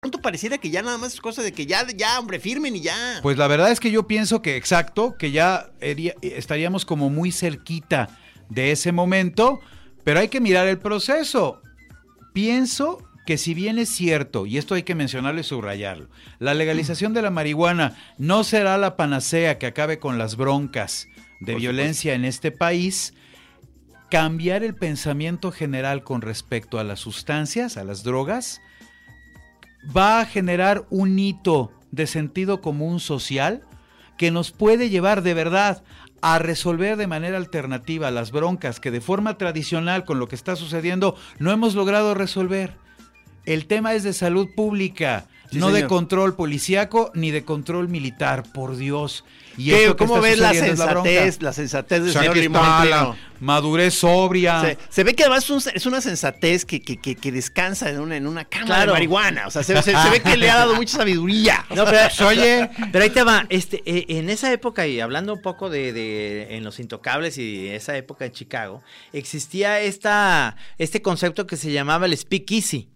Pronto 0.00 0.22
pareciera 0.22 0.56
que 0.56 0.70
ya 0.70 0.80
nada 0.80 0.96
más 0.96 1.12
es 1.12 1.20
cosa 1.20 1.42
de 1.42 1.52
que 1.52 1.66
ya, 1.66 1.86
ya, 1.94 2.18
hombre, 2.18 2.40
firmen 2.40 2.74
y 2.74 2.80
ya. 2.80 3.20
Pues 3.20 3.36
la 3.36 3.46
verdad 3.48 3.70
es 3.70 3.80
que 3.80 3.90
yo 3.90 4.06
pienso 4.06 4.40
que 4.40 4.56
exacto, 4.56 5.14
que 5.18 5.30
ya 5.30 5.70
estaríamos 6.22 6.86
como 6.86 7.10
muy 7.10 7.32
cerquita 7.32 8.08
de 8.48 8.72
ese 8.72 8.92
momento, 8.92 9.60
pero 10.02 10.20
hay 10.20 10.28
que 10.28 10.40
mirar 10.40 10.66
el 10.68 10.78
proceso. 10.78 11.60
Pienso 12.32 13.06
que 13.26 13.36
si 13.36 13.52
bien 13.52 13.78
es 13.78 13.90
cierto, 13.90 14.46
y 14.46 14.56
esto 14.56 14.74
hay 14.74 14.84
que 14.84 14.94
mencionarlo 14.94 15.38
y 15.38 15.44
subrayarlo, 15.44 16.08
la 16.38 16.54
legalización 16.54 17.12
de 17.12 17.20
la 17.20 17.30
marihuana 17.30 17.94
no 18.16 18.42
será 18.42 18.78
la 18.78 18.96
panacea 18.96 19.58
que 19.58 19.66
acabe 19.66 19.98
con 19.98 20.16
las 20.16 20.36
broncas 20.36 21.08
de 21.40 21.56
violencia 21.56 22.14
en 22.14 22.24
este 22.24 22.52
país, 22.52 23.12
cambiar 24.10 24.64
el 24.64 24.74
pensamiento 24.74 25.52
general 25.52 26.04
con 26.04 26.22
respecto 26.22 26.78
a 26.78 26.84
las 26.84 27.00
sustancias, 27.00 27.76
a 27.76 27.84
las 27.84 28.02
drogas, 28.02 28.62
va 29.84 30.20
a 30.20 30.26
generar 30.26 30.84
un 30.90 31.18
hito 31.18 31.72
de 31.90 32.06
sentido 32.06 32.60
común 32.60 33.00
social 33.00 33.62
que 34.16 34.30
nos 34.30 34.52
puede 34.52 34.90
llevar 34.90 35.22
de 35.22 35.34
verdad 35.34 35.82
a 36.22 36.38
resolver 36.38 36.96
de 36.96 37.06
manera 37.06 37.38
alternativa 37.38 38.10
las 38.10 38.30
broncas 38.30 38.80
que 38.80 38.90
de 38.90 39.00
forma 39.00 39.38
tradicional 39.38 40.04
con 40.04 40.18
lo 40.18 40.28
que 40.28 40.34
está 40.34 40.56
sucediendo 40.56 41.16
no 41.38 41.50
hemos 41.50 41.74
logrado 41.74 42.14
resolver. 42.14 42.76
El 43.46 43.66
tema 43.66 43.94
es 43.94 44.02
de 44.02 44.12
salud 44.12 44.48
pública, 44.54 45.26
Sí, 45.50 45.58
no 45.58 45.70
de 45.72 45.86
control 45.86 46.34
policíaco 46.36 47.10
ni 47.14 47.30
de 47.30 47.44
control 47.44 47.88
militar, 47.88 48.44
por 48.52 48.76
Dios. 48.76 49.24
Y 49.56 49.70
¿Qué- 49.70 49.82
esto 49.82 49.96
que 49.96 50.04
¿Cómo 50.06 50.16
está 50.16 50.28
ves 50.28 50.38
la 50.38 50.54
sensatez, 50.54 51.42
la 51.42 51.52
sensatez 51.52 52.00
del 52.02 52.10
O 52.10 52.12
sea, 52.12 52.22
señor 52.22 52.36
Limón 52.36 53.16
madurez 53.40 53.94
sobria. 53.94 54.60
Se, 54.60 54.78
se 54.88 55.04
ve 55.04 55.14
que 55.14 55.24
además 55.24 55.44
es, 55.44 55.50
un- 55.50 55.72
es 55.74 55.86
una 55.86 56.00
sensatez 56.00 56.64
que, 56.64 56.80
que- 56.80 56.98
que- 56.98 57.16
que 57.16 57.32
descansa 57.32 57.90
en 57.90 57.98
una, 58.00 58.16
en 58.16 58.26
una 58.26 58.44
cama 58.44 58.66
Claro. 58.66 58.92
de 58.92 58.92
marihuana. 58.92 59.46
O 59.46 59.50
sea, 59.50 59.62
se, 59.64 59.74
se- 59.82 59.96
se 59.96 60.10
ve 60.10 60.20
que 60.22 60.36
le 60.36 60.48
ha 60.50 60.56
dado 60.56 60.74
mucha 60.76 60.98
sabiduría. 60.98 61.64
No, 61.74 61.84
pero, 61.84 61.98
Oye. 62.28 62.70
pero 62.92 63.04
ahí 63.04 63.10
te 63.10 63.22
va. 63.24 63.46
Este, 63.48 63.82
eh, 63.86 64.06
en 64.10 64.30
esa 64.30 64.52
época, 64.52 64.86
y 64.86 65.00
hablando 65.00 65.34
un 65.34 65.42
poco 65.42 65.68
de, 65.70 65.92
de- 65.92 66.56
en 66.56 66.64
los 66.64 66.78
intocables 66.78 67.38
y 67.38 67.68
esa 67.68 67.96
época 67.96 68.24
en 68.26 68.32
Chicago, 68.32 68.82
existía 69.12 69.80
esta, 69.80 70.56
este 70.78 71.02
concepto 71.02 71.46
que 71.46 71.56
se 71.56 71.72
llamaba 71.72 72.06
el 72.06 72.16
speakeasy. 72.16 72.88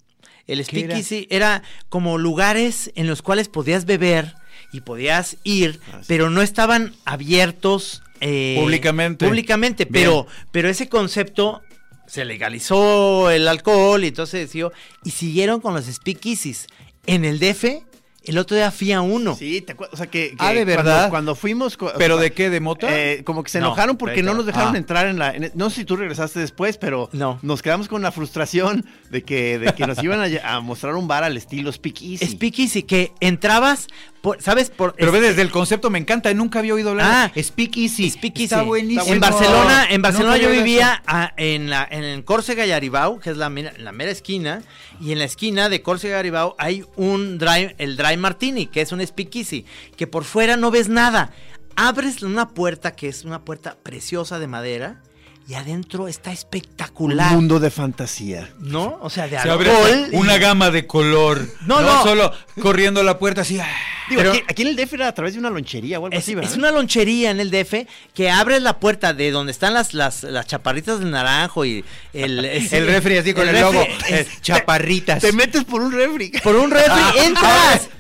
El 0.47 0.67
¿Qué 0.67 0.81
era? 0.81 0.95
speakeasy 0.97 1.27
era? 1.31 1.63
como 1.89 2.19
lugares 2.19 2.93
en 2.95 3.07
los 3.07 3.23
cuales 3.23 3.49
podías 3.49 3.85
beber 3.87 4.35
y 4.73 4.81
podías 4.81 5.37
ir, 5.45 5.81
pero 6.07 6.31
no 6.31 6.43
estaban 6.43 6.95
abiertos 7.05 8.03
eh, 8.21 8.57
Públicamente. 8.61 9.27
Públicamente, 9.27 9.85
Bien. 9.85 9.93
pero, 10.05 10.27
pero 10.51 10.69
ese 10.69 10.89
concepto 10.89 11.63
se 12.07 12.25
legalizó 12.25 13.31
el 13.31 13.49
alcohol 13.49 14.05
y 14.05 14.09
entonces 14.09 14.41
decidió, 14.41 14.73
y 15.05 15.11
siguieron 15.11 15.61
con 15.61 15.75
los 15.75 15.85
speakeasies. 15.87 16.67
En 17.07 17.25
el 17.25 17.39
DF, 17.39 17.83
el 18.27 18.39
otro 18.39 18.57
día 18.57 18.71
fui 18.71 18.93
a 18.93 19.01
uno. 19.01 19.35
Sí, 19.37 19.61
te 19.61 19.73
acuerdas. 19.73 19.95
O 19.95 19.97
sea, 19.97 20.07
que, 20.07 20.31
que 20.31 20.37
Ah, 20.39 20.49
¿de 20.53 20.65
cuando- 20.65 20.77
verdad? 20.77 21.11
Cuando, 21.11 21.35
fuimos. 21.35 21.77
¿Pero 21.99 22.17
de 22.17 22.33
qué? 22.33 22.51
¿De 22.51 22.61
mota? 22.61 22.87
Eh, 22.91 23.23
como 23.25 23.43
que 23.43 23.51
se 23.51 23.61
No, 23.61 23.67
enojaron 23.67 23.97
porque 23.97 24.23
no 24.23 24.35
nos 24.35 24.47
dejaron 24.47 24.75
Ah. 24.75 24.79
entrar 24.79 25.07
en 25.07 25.19
la. 25.19 25.31
en- 25.35 25.53
no 25.55 25.71
sé 25.71 25.77
si 25.77 25.85
tú 25.85 25.97
regresaste 25.97 26.41
después, 26.41 26.77
pero 26.79 27.09
No. 27.13 27.39
nos 27.43 27.63
quedamos 27.63 27.89
con 27.89 28.03
la 28.03 28.13
frustración 28.13 28.85
de 29.11 29.23
que, 29.23 29.59
de 29.59 29.73
que 29.75 29.87
nos 29.87 30.03
iban 30.03 30.21
a 30.45 30.61
mostrar 30.61 30.95
un 30.95 31.09
bar 31.09 31.25
al 31.25 31.37
estilo 31.37 31.71
Speakeasy. 31.73 32.27
Speakeasy, 32.27 32.83
que 32.83 33.13
entrabas, 33.21 33.89
por, 34.25 34.43
¿sabes? 34.43 34.71
Por, 34.71 34.95
Pero 34.95 35.09
es- 35.09 35.13
ve, 35.13 35.21
desde 35.29 35.43
el 35.43 35.51
concepto 35.53 35.91
me 35.91 35.99
encanta, 35.99 36.33
nunca 36.35 36.59
había 36.59 36.75
oído 36.75 36.91
hablar. 36.91 37.31
Ah, 37.37 37.41
Speak 37.41 37.77
Easy. 37.77 38.11
Speakeasy. 38.11 38.45
Está 38.45 38.63
buenísimo. 38.63 39.05
En 39.15 39.21
Barcelona, 39.21 39.87
en 39.91 40.03
Barcelona 40.03 40.37
yo 40.39 40.51
vivía 40.51 41.03
a- 41.07 41.33
en, 41.37 41.69
la, 41.71 41.87
en 41.91 42.23
Córcega 42.23 42.65
y 42.67 42.73
Aribau, 42.73 43.21
que 43.21 43.31
es 43.31 43.37
la, 43.37 43.51
mera- 43.51 43.75
la 43.79 43.93
mera 43.93 44.11
esquina, 44.11 44.63
y 45.01 45.13
en 45.13 45.19
la 45.19 45.25
esquina 45.27 45.69
de 45.69 45.83
Córcega 45.83 46.17
y 46.17 46.19
Aribau 46.21 46.55
hay 46.59 46.85
un 46.97 47.37
dry, 47.39 47.75
el 47.79 47.97
Dry 47.97 48.17
Martini, 48.17 48.67
que 48.67 48.81
es 48.81 48.91
un 48.93 49.07
speakeasy, 49.07 49.67
que 49.97 50.07
por 50.07 50.25
fuera 50.25 50.57
no 50.57 50.71
ves 50.71 50.89
nada. 50.89 51.31
Abres 51.77 52.23
una 52.23 52.49
puerta, 52.49 52.93
que 52.97 53.09
es 53.09 53.25
una 53.25 53.45
puerta 53.45 53.77
preciosa 53.83 54.39
de 54.39 54.47
madera, 54.47 55.03
y 55.47 55.55
adentro 55.55 56.09
está 56.09 56.31
Un 56.31 56.35
espectacular. 56.35 57.33
mundo 57.33 57.61
de 57.61 57.71
fantasía. 57.71 58.49
¿No? 58.61 58.99
O 59.03 59.11
sea, 59.11 59.29
de 59.29 59.39
Se 59.39 59.51
abre 59.51 59.71
alcohol. 59.71 60.09
y- 60.13 60.17
una 60.17 60.39
gama 60.39 60.71
de 60.71 60.87
color. 60.87 61.47
No, 61.67 61.81
no. 61.83 62.03
Solo 62.03 62.33
corriendo 62.61 63.03
la 63.03 63.19
puerta 63.19 63.43
así. 63.43 63.59
ah. 63.61 63.67
Digo, 64.09 64.21
Pero- 64.21 64.33
aquí, 64.35 64.43
aquí 64.49 64.63
en 64.63 64.69
el 64.69 64.77
DF 64.77 64.93
era 64.97 65.09
a 65.09 65.13
través 65.15 65.33
de 65.33 65.41
una 65.41 65.49
lonchería 65.49 65.99
o 65.99 66.05
algo 66.05 66.15
Es, 66.17 66.25
así, 66.25 66.35
¿verdad? 66.35 66.51
es 66.51 66.59
una 66.59 66.71
lonchería 66.71 67.31
en 67.31 67.41
el 67.41 67.51
DF 67.51 67.87
que 68.15 68.31
abres 68.31 68.61
la 68.61 68.79
puerta 68.79 69.15
de 69.15 69.31
donde 69.31 69.51
están 69.51 69.73
las, 69.73 69.95
las, 69.95 70.25
las 70.25 70.47
chaparritas 70.47 70.99
de 71.01 71.07
naranjo 71.07 71.65
y 71.65 71.85
el, 72.13 72.45
es- 72.45 72.73
El 72.75 72.87
refri 72.87 73.17
así 73.17 73.33
con 73.33 73.49
el, 73.49 73.55
refri 73.55 73.61
logo. 73.73 73.87
es- 74.09 74.27
eh, 74.27 74.29
chaparritas. 74.43 75.23
Te 75.23 75.33
metes 75.33 75.65
por 75.65 75.81
un 75.81 75.91
refri. 75.93 76.33
por 76.43 76.55
un 76.57 76.71
refri 76.71 76.91
Ah, 76.95 77.13
entras. 77.25 77.89
Ah, 77.91 77.95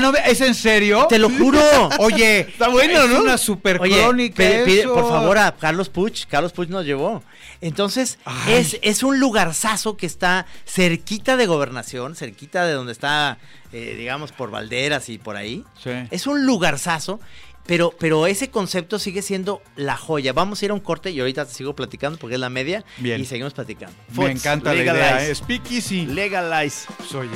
no, 0.00 0.12
¿es 0.14 0.40
en 0.40 0.54
serio? 0.54 1.06
Te 1.08 1.18
lo 1.18 1.28
juro. 1.30 1.60
Oye, 1.98 2.40
Está 2.40 2.68
bueno, 2.68 3.02
es 3.02 3.10
¿no? 3.10 3.20
una 3.22 3.38
super 3.38 3.80
Oye, 3.80 4.00
crónica. 4.02 4.36
pide- 4.42 4.64
pide, 4.64 4.80
eso. 4.80 4.94
por 4.94 5.08
favor 5.08 5.38
a 5.38 5.54
Carlos 5.56 5.88
Puch. 5.88 6.26
Carlos 6.26 6.52
Puch 6.52 6.68
nos 6.68 6.84
llevó. 6.84 7.22
Entonces, 7.60 8.18
Ay. 8.24 8.54
es, 8.54 8.78
es 8.82 9.02
un 9.02 9.20
lugarzazo 9.20 9.96
que 9.96 10.06
está 10.06 10.46
cerquita 10.66 11.36
de 11.36 11.46
gobernación, 11.46 12.14
cerquita 12.16 12.66
de 12.66 12.72
donde 12.74 12.92
está, 12.92 13.38
eh, 13.72 13.94
digamos, 13.96 14.32
por 14.32 14.50
Valderas 14.50 15.08
y 15.08 15.18
por 15.18 15.36
ahí. 15.36 15.64
Sí. 15.82 15.90
Es 16.10 16.26
un 16.26 16.44
lugarzazo. 16.46 17.20
Pero, 17.66 17.94
pero 17.98 18.26
ese 18.26 18.50
concepto 18.50 18.98
sigue 18.98 19.22
siendo 19.22 19.62
la 19.74 19.96
joya. 19.96 20.34
Vamos 20.34 20.60
a 20.60 20.64
ir 20.66 20.70
a 20.70 20.74
un 20.74 20.80
corte 20.80 21.10
y 21.12 21.20
ahorita 21.20 21.46
te 21.46 21.54
sigo 21.54 21.74
platicando 21.74 22.18
porque 22.18 22.34
es 22.34 22.40
la 22.40 22.50
media. 22.50 22.84
Bien. 22.98 23.18
Y 23.18 23.24
seguimos 23.24 23.54
platicando. 23.54 23.96
Me 24.12 24.30
encanta 24.30 24.74
la 24.74 24.80
legalize. 24.80 25.06
idea. 25.06 25.26
¿eh? 25.30 25.34
Speak 25.34 25.70
Easy. 25.70 26.04
Legalize. 26.04 26.86
Pues, 26.98 27.14
oye. 27.14 27.30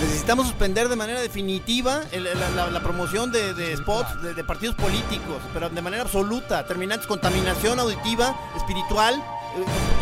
Necesitamos 0.00 0.46
suspender 0.46 0.88
de 0.88 0.96
manera 0.96 1.20
definitiva 1.20 2.02
el- 2.12 2.24
la, 2.24 2.50
la- 2.50 2.70
la 2.70 2.80
promoción 2.80 3.30
de, 3.30 3.52
de 3.54 3.76
spots 3.76 4.22
de, 4.22 4.34
de 4.34 4.44
partidos 4.44 4.74
políticos, 4.76 5.42
pero 5.52 5.68
de 5.68 5.82
manera 5.82 6.02
absoluta, 6.02 6.66
terminantes, 6.66 7.06
contaminación 7.06 7.78
auditiva, 7.78 8.34
espiritual 8.56 9.22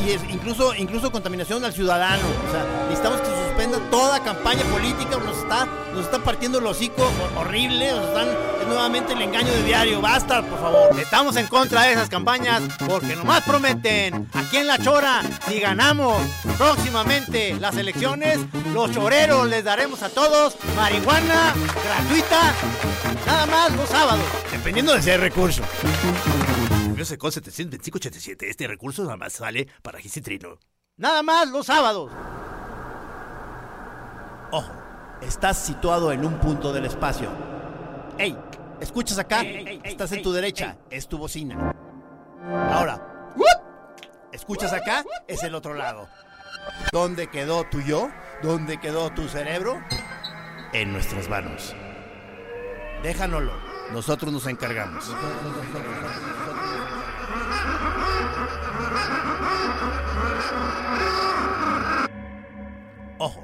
y 0.07 0.11
es- 0.11 0.23
incluso, 0.29 0.75
incluso 0.75 1.11
contaminación 1.11 1.65
al 1.65 1.73
ciudadano. 1.73 2.23
O 2.49 2.53
sea, 2.53 2.65
necesitamos 2.89 3.21
que 3.21 3.27
se 3.27 3.47
suspenda 3.49 3.79
toda 3.91 4.21
campaña 4.23 4.63
política, 4.65 5.17
nos 5.25 5.39
está, 5.39 5.67
nos 5.93 6.05
está 6.05 6.19
partiendo 6.19 6.59
el 6.59 6.67
hocico 6.67 7.03
hor- 7.03 7.41
horrible, 7.47 7.91
nos 7.93 8.05
están, 8.07 8.29
es 8.61 8.67
nuevamente 8.67 9.13
el 9.15 9.23
engaño 9.23 9.53
de 9.53 9.63
diario. 9.65 10.01
Basta, 10.01 10.43
por 10.43 10.61
favor. 10.61 11.01
Estamos 11.01 11.37
en 11.37 11.47
contra 11.49 11.83
de 11.83 11.93
esas 11.93 12.09
campañas 12.09 12.63
porque 12.87 13.17
nomás 13.17 13.43
prometen. 13.43 14.29
Aquí 14.35 14.59
en 14.59 14.67
La 14.67 14.79
Chora, 14.79 15.23
si 15.49 15.59
ganamos 15.61 16.17
próximamente 16.57 17.57
las 17.59 17.77
elecciones, 17.77 18.39
los 18.73 18.93
choreros 18.93 19.49
les 19.49 19.65
daremos 19.65 20.03
a 20.03 20.09
todos 20.11 20.55
marihuana 20.77 21.55
gratuita, 21.85 22.53
nada 23.27 23.47
más 23.47 23.73
los 23.73 23.89
sábados. 23.89 24.25
Dependiendo 24.53 24.93
de 24.93 25.01
ese 25.01 25.17
recurso. 25.17 25.63
Con 26.99 27.31
72587, 27.31 28.51
este 28.51 28.67
recurso 28.67 29.05
nada 29.05 29.17
más 29.17 29.35
sale 29.35 29.69
para 29.83 30.01
Gisitrino. 30.01 30.59
Nada 30.97 31.23
más 31.23 31.49
los 31.49 31.67
sábados. 31.67 32.11
Ojo, 34.51 34.73
estás 35.23 35.65
situado 35.65 36.11
en 36.11 36.27
un 36.27 36.41
punto 36.41 36.73
del 36.73 36.87
espacio. 36.87 37.31
¡Ey! 38.19 38.37
¿Escuchas 38.81 39.19
acá? 39.19 39.43
estás 39.43 40.11
en 40.11 40.23
tu 40.23 40.33
derecha, 40.33 40.77
es 40.91 41.07
tu 41.07 41.19
bocina. 41.19 41.73
Ahora, 42.73 43.33
¿escuchas 44.33 44.73
acá? 44.73 45.05
Es 45.29 45.45
el 45.45 45.55
otro 45.55 45.75
lado. 45.75 46.09
¿Dónde 46.91 47.31
quedó 47.31 47.65
tu 47.71 47.81
yo? 47.81 48.11
¿Dónde 48.43 48.81
quedó 48.81 49.11
tu 49.11 49.29
cerebro? 49.29 49.81
En 50.73 50.93
nuestras 50.93 51.29
manos. 51.29 51.77
Déjanoslo, 53.05 53.53
nosotros 53.93 54.33
nos 54.33 54.47
encargamos. 54.49 55.09
Ojo. 63.19 63.43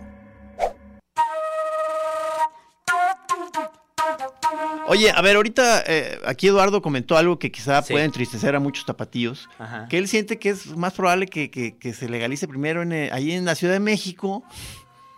Oye, 4.87 5.11
a 5.11 5.21
ver, 5.23 5.37
ahorita 5.37 5.83
eh, 5.87 6.21
aquí 6.27 6.49
Eduardo 6.49 6.83
comentó 6.83 7.17
algo 7.17 7.39
que 7.39 7.51
quizá 7.51 7.83
Sí. 7.83 7.93
puede 7.95 8.05
entristecer 8.05 8.55
a 8.55 8.61
muchos 8.61 8.85
tapatíos, 8.85 9.49
Ajá. 9.59 9.87
que 9.89 9.97
él 9.99 10.09
siente 10.09 10.39
que 10.39 10.51
es 10.51 10.77
más 10.77 10.93
probable 10.93 11.27
que, 11.27 11.51
que- 11.51 11.77
que 11.79 11.95
se 11.95 12.09
legalice 12.09 12.47
primero 12.47 12.83
en, 12.83 12.93
eh, 12.93 13.09
ahí 13.13 13.33
en 13.33 13.45
la 13.47 13.55
Ciudad 13.55 13.73
de 13.73 13.81
México 13.81 14.45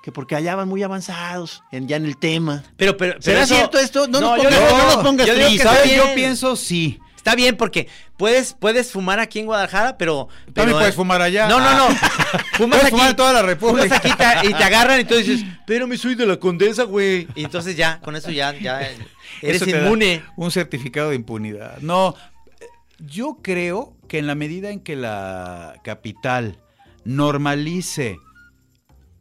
que 0.03 0.13
porque 0.13 0.37
allá 0.37 0.55
van 0.55 0.69
muy 0.69 0.85
avanzados 0.85 1.65
en, 1.73 1.89
ya 1.89 1.97
en 1.97 2.05
el 2.07 2.17
tema. 2.17 2.63
Pero, 2.77 2.97
pero, 2.97 3.15
pero 3.15 3.23
¿Será 3.23 3.43
eso- 3.43 3.57
cierto 3.57 3.77
esto? 3.79 4.07
No, 4.07 4.21
nos 4.21 4.37
yo 4.41 4.45
pongas, 4.45 4.53
digo- 4.69 4.79
no 4.79 4.85
nos 4.85 4.97
pongas 5.05 5.27
yo 5.27 5.35
que 5.35 5.41
tristes. 5.41 5.61
está 5.67 5.75
¿Sabes? 5.75 5.97
Yo 5.97 6.03
bien. 6.05 6.15
pienso 6.15 6.55
sí. 6.57 7.01
Está 7.27 7.35
bien 7.35 7.57
porque 7.57 7.89
puedes, 8.17 8.53
puedes 8.53 8.93
fumar 8.93 9.19
aquí 9.19 9.41
en 9.41 9.47
Guadalajara, 9.47 9.99
pero... 9.99 10.29
pero 10.55 10.71
puedes 10.79 10.95
fumar 10.95 11.21
allá. 11.21 11.49
No, 11.49 11.59
no, 11.59 11.77
no. 11.77 11.89
Fumas 12.53 12.79
Puedes 12.79 12.85
aquí, 12.85 12.91
fumar 12.93 13.11
en 13.11 13.17
toda 13.17 13.33
la 13.33 13.43
República. 13.43 13.99
fumas 13.99 13.99
aquí 13.99 14.13
te- 14.17 14.47
y 14.49 14.55
te 14.55 14.63
agarran 14.63 15.01
y 15.01 15.05
tú 15.07 15.17
dices, 15.17 15.41
pero 15.67 15.89
me 15.89 15.99
soy 15.99 16.15
de 16.15 16.25
la 16.25 16.37
condesa, 16.37 16.85
güey. 16.85 17.27
Y 17.35 17.43
entonces 17.43 17.77
ya, 17.77 17.99
con 18.01 18.15
eso 18.15 18.31
ya, 18.31 18.57
ya 18.57 18.81
eres 19.43 19.61
Eso 19.61 19.69
inmune. 19.69 20.23
Un 20.37 20.53
certificado 20.53 21.11
de 21.11 21.17
impunidad. 21.17 21.79
No, 21.81 22.15
eh, 22.61 22.67
yo 23.01 23.39
creo 23.43 23.97
que 24.07 24.19
en 24.21 24.29
la 24.29 24.37
medida 24.37 24.71
en 24.71 24.79
que 24.79 24.95
la 24.95 25.81
capital 25.83 26.61
normalice 27.05 28.19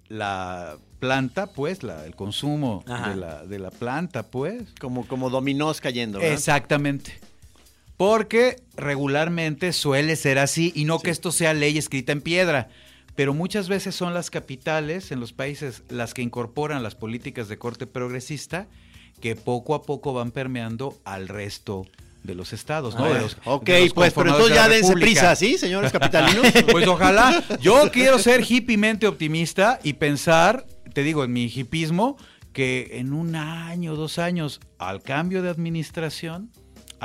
la 0.10 0.78
planta, 1.00 1.48
pues, 1.48 1.82
la, 1.82 2.06
el 2.06 2.16
consumo 2.16 2.84
de 2.86 3.16
la, 3.16 3.44
de 3.46 3.58
la 3.58 3.72
planta, 3.72 4.22
pues. 4.22 4.62
Como, 4.80 5.08
como 5.08 5.32
dominós 5.32 5.82
cayendo. 5.82 6.20
¿verdad? 6.20 6.36
Exactamente. 6.36 7.20
Porque 7.98 8.58
regularmente 8.76 9.72
suele 9.74 10.16
ser 10.16 10.38
así, 10.40 10.72
y 10.76 10.86
no 10.86 11.00
que 11.00 11.12
esto 11.12 11.32
sea 11.32 11.54
ley 11.54 11.78
escrita 11.78 12.12
en 12.12 12.22
piedra, 12.22 12.68
pero 13.16 13.34
muchas 13.34 13.70
veces 13.70 13.96
son 13.96 14.14
las 14.14 14.30
capitales 14.30 15.12
en 15.12 15.20
los 15.22 15.32
países 15.32 15.84
las 15.90 16.14
que 16.14 16.22
incorporan 16.22 16.84
las 16.84 16.96
políticas 16.96 17.48
de 17.48 17.58
corte 17.58 17.88
progresista 17.88 18.68
que 19.22 19.38
poco 19.38 19.76
a 19.76 19.84
poco 19.84 20.14
van 20.14 20.32
permeando 20.32 20.98
al 21.06 21.30
resto 21.30 21.86
de 22.24 22.36
los 22.36 22.52
estados, 22.52 22.96
¿no? 22.96 23.06
Ah, 23.06 23.14
De 23.14 23.22
los- 23.22 23.38
ok, 23.46 23.64
de 23.66 23.82
los 23.86 23.94
pues, 23.94 24.14
pero 24.14 24.32
entonces 24.32 24.56
ya 24.56 24.68
dense 24.68 24.94
prisa, 24.94 25.36
¿sí, 25.38 25.58
señores 25.58 25.92
capitalinos? 25.94 26.48
Pues 26.72 26.86
ojalá. 26.88 27.42
Yo 27.62 27.90
quiero 27.94 28.20
ser 28.20 28.44
hippiemente 28.50 29.08
optimista 29.08 29.80
y 29.84 29.94
pensar, 29.94 30.66
te 30.94 31.04
digo, 31.04 31.24
en 31.24 31.32
mi 31.32 31.46
hippismo, 31.46 32.18
que 32.52 32.90
en 33.00 33.14
un 33.14 33.36
año, 33.38 33.96
dos 33.96 34.18
años, 34.20 34.60
al 34.80 35.02
cambio 35.02 35.42
de 35.44 35.50
administración, 35.50 36.52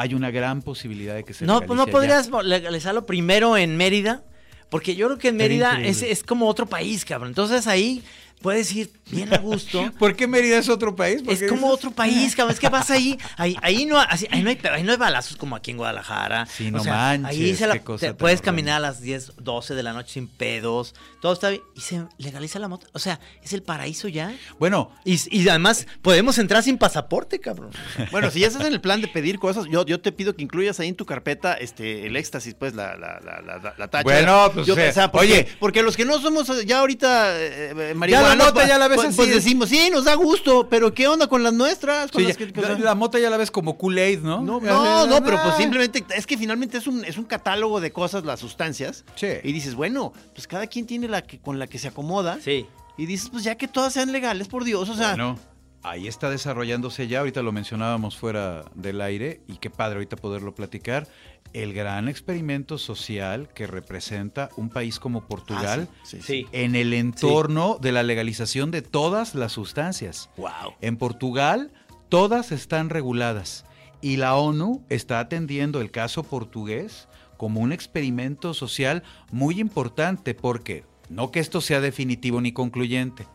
hay 0.00 0.14
una 0.14 0.30
gran 0.30 0.62
posibilidad 0.62 1.14
de 1.14 1.24
que 1.24 1.34
se 1.34 1.44
No, 1.44 1.60
pues 1.60 1.76
no 1.76 1.82
allá. 1.82 1.92
podrías 1.92 2.28
mo- 2.30 2.42
legalizarlo 2.42 3.04
primero 3.06 3.56
en 3.56 3.76
Mérida, 3.76 4.22
porque 4.68 4.94
yo 4.96 5.06
creo 5.08 5.18
que 5.18 5.28
en 5.28 5.36
Mérida 5.36 5.80
es, 5.82 6.02
es 6.02 6.22
como 6.22 6.46
otro 6.48 6.66
país, 6.66 7.04
cabrón. 7.04 7.28
Entonces 7.28 7.66
ahí 7.66 8.02
puedes 8.40 8.72
ir 8.72 8.90
bien 9.10 9.32
a 9.34 9.38
gusto. 9.38 9.90
¿Por 9.98 10.16
qué 10.16 10.26
Mérida 10.26 10.58
es 10.58 10.68
otro 10.68 10.94
país? 10.96 11.22
Es 11.28 11.42
como 11.48 11.68
dices- 11.68 11.74
otro 11.74 11.90
país, 11.90 12.34
cabrón. 12.36 12.54
Es 12.54 12.60
que 12.60 12.68
vas 12.68 12.90
ahí, 12.90 13.18
ahí, 13.36 13.56
ahí 13.62 13.86
no, 13.86 13.98
así- 13.98 14.26
ahí 14.30 14.42
no 14.42 14.50
hay, 14.50 14.58
ahí 14.72 14.82
no 14.82 14.92
hay 14.92 14.98
balazos 14.98 15.36
como 15.36 15.56
aquí 15.56 15.70
en 15.72 15.76
Guadalajara. 15.78 16.46
Sí, 16.46 16.70
no 16.70 16.82
manches, 16.84 17.26
Ahí 17.30 17.54
se 17.56 17.66
la- 17.66 17.74
qué 17.74 17.80
cosa 17.84 18.06
te 18.06 18.14
puedes 18.14 18.40
caminar 18.40 18.76
a 18.76 18.80
las 18.80 19.00
10, 19.00 19.32
12 19.38 19.74
de 19.74 19.82
la 19.82 19.92
noche 19.92 20.12
sin 20.14 20.28
pedos. 20.28 20.94
Todo 21.20 21.32
está 21.32 21.50
bien. 21.50 21.62
Y 21.74 21.80
se 21.80 22.02
legaliza 22.18 22.58
la 22.58 22.68
moto. 22.68 22.86
O 22.92 22.98
sea, 22.98 23.20
es 23.42 23.52
el 23.52 23.62
paraíso 23.62 24.08
ya. 24.08 24.32
Bueno, 24.58 24.90
Y, 25.04 25.18
y 25.30 25.48
además 25.48 25.86
podemos 26.02 26.38
entrar 26.38 26.62
sin 26.62 26.78
pasaporte, 26.78 27.40
cabrón. 27.40 27.70
Bueno, 28.10 28.30
si 28.30 28.40
ya 28.40 28.46
estás 28.48 28.66
en 28.66 28.72
el 28.72 28.80
plan 28.80 29.00
de 29.00 29.08
pedir 29.08 29.38
cosas, 29.38 29.66
yo, 29.70 29.84
yo 29.86 30.00
te 30.00 30.12
pido 30.12 30.34
que 30.34 30.42
incluyas 30.42 30.80
ahí 30.80 30.88
en 30.88 30.94
tu 30.96 31.06
carpeta 31.06 31.54
este 31.54 32.06
el 32.06 32.16
éxtasis, 32.16 32.54
pues, 32.54 32.74
la, 32.74 32.96
la, 32.96 33.20
la, 33.24 33.40
la, 33.40 33.58
la- 33.58 33.74
la 33.76 33.88
tacha. 33.88 34.02
Bueno, 34.04 34.50
pues, 34.54 34.66
Yo, 34.66 34.74
o 34.74 34.76
sea, 34.76 34.90
o 34.90 34.92
sea, 34.92 35.12
porque, 35.12 35.26
oye. 35.32 35.48
porque 35.58 35.82
los 35.82 35.96
que 35.96 36.04
no 36.04 36.20
somos 36.20 36.48
eh, 36.50 36.64
ya 36.66 36.80
ahorita 36.80 37.38
eh, 37.40 37.74
eh, 37.90 37.94
marihuanos, 37.94 38.36
mota 38.36 38.52
pues, 38.52 38.68
ya 38.68 38.78
la 38.78 38.88
ves 38.88 38.99
pues, 39.02 39.08
así. 39.08 39.16
pues 39.16 39.28
decimos, 39.34 39.68
sí, 39.68 39.90
nos 39.92 40.04
da 40.04 40.14
gusto, 40.14 40.68
pero 40.68 40.92
¿qué 40.94 41.08
onda 41.08 41.26
con 41.26 41.42
las 41.42 41.52
nuestras? 41.52 42.10
Con 42.10 42.22
sí, 42.22 42.28
las 42.28 42.36
que- 42.36 42.52
la, 42.60 42.78
la 42.78 42.94
mota 42.94 43.18
ya 43.18 43.30
la 43.30 43.36
ves 43.36 43.50
como 43.50 43.76
Kool-Aid, 43.76 44.20
¿no? 44.20 44.40
no, 44.42 44.60
no, 44.60 45.06
no, 45.06 45.24
pero 45.24 45.38
pues 45.42 45.56
simplemente 45.56 46.04
es 46.14 46.26
que 46.26 46.36
finalmente 46.38 46.78
es 46.78 46.86
un, 46.86 47.04
es 47.04 47.18
un 47.18 47.24
catálogo 47.24 47.80
de 47.80 47.92
cosas, 47.92 48.24
las 48.24 48.40
sustancias. 48.40 49.04
Sí. 49.14 49.28
Y 49.42 49.52
dices, 49.52 49.74
bueno, 49.74 50.12
pues 50.34 50.46
cada 50.46 50.66
quien 50.66 50.86
tiene 50.86 51.08
la 51.08 51.22
que 51.22 51.38
con 51.38 51.58
la 51.58 51.66
que 51.66 51.78
se 51.78 51.88
acomoda. 51.88 52.38
Sí. 52.42 52.66
Y 52.96 53.06
dices, 53.06 53.30
pues 53.30 53.44
ya 53.44 53.54
que 53.54 53.66
todas 53.68 53.92
sean 53.94 54.12
legales, 54.12 54.48
por 54.48 54.64
Dios, 54.64 54.88
o 54.88 54.94
sea, 54.94 55.10
Bueno, 55.10 55.38
ahí 55.82 56.06
está 56.08 56.30
desarrollándose 56.30 57.08
ya, 57.08 57.20
ahorita 57.20 57.42
lo 57.42 57.52
mencionábamos 57.52 58.16
fuera 58.16 58.64
del 58.74 59.00
aire 59.00 59.40
y 59.48 59.56
qué 59.56 59.70
padre 59.70 59.94
ahorita 59.96 60.16
poderlo 60.16 60.54
platicar, 60.54 61.06
el 61.52 61.72
gran 61.72 62.08
experimento 62.08 62.78
social 62.78 63.48
que 63.54 63.66
representa 63.66 64.50
un 64.56 64.68
país 64.68 65.00
como 65.00 65.26
Portugal 65.26 65.88
Ah, 65.90 65.96
sí, 66.04 66.18
sí, 66.18 66.22
Sí. 66.22 66.46
en 66.52 66.76
el 66.76 66.92
entorno 66.92 67.78
de 67.80 67.92
la 67.92 68.02
legalización 68.02 68.70
de 68.70 68.82
todas 68.82 69.34
las 69.34 69.52
sustancias. 69.52 70.30
Wow. 70.36 70.74
En 70.80 70.96
Portugal 70.96 71.72
todas 72.08 72.52
están 72.52 72.88
reguladas 72.90 73.64
y 74.00 74.16
la 74.16 74.36
ONU 74.36 74.84
está 74.88 75.18
atendiendo 75.18 75.80
el 75.80 75.90
caso 75.90 76.22
portugués 76.22 77.08
como 77.36 77.60
un 77.60 77.72
experimento 77.72 78.52
social 78.54 79.02
muy 79.32 79.58
importante 79.60 80.34
porque 80.34 80.84
no 81.08 81.30
que 81.32 81.40
esto 81.40 81.60
sea 81.60 81.80
definitivo 81.80 82.40
ni 82.40 82.52
concluyente, 82.52 83.26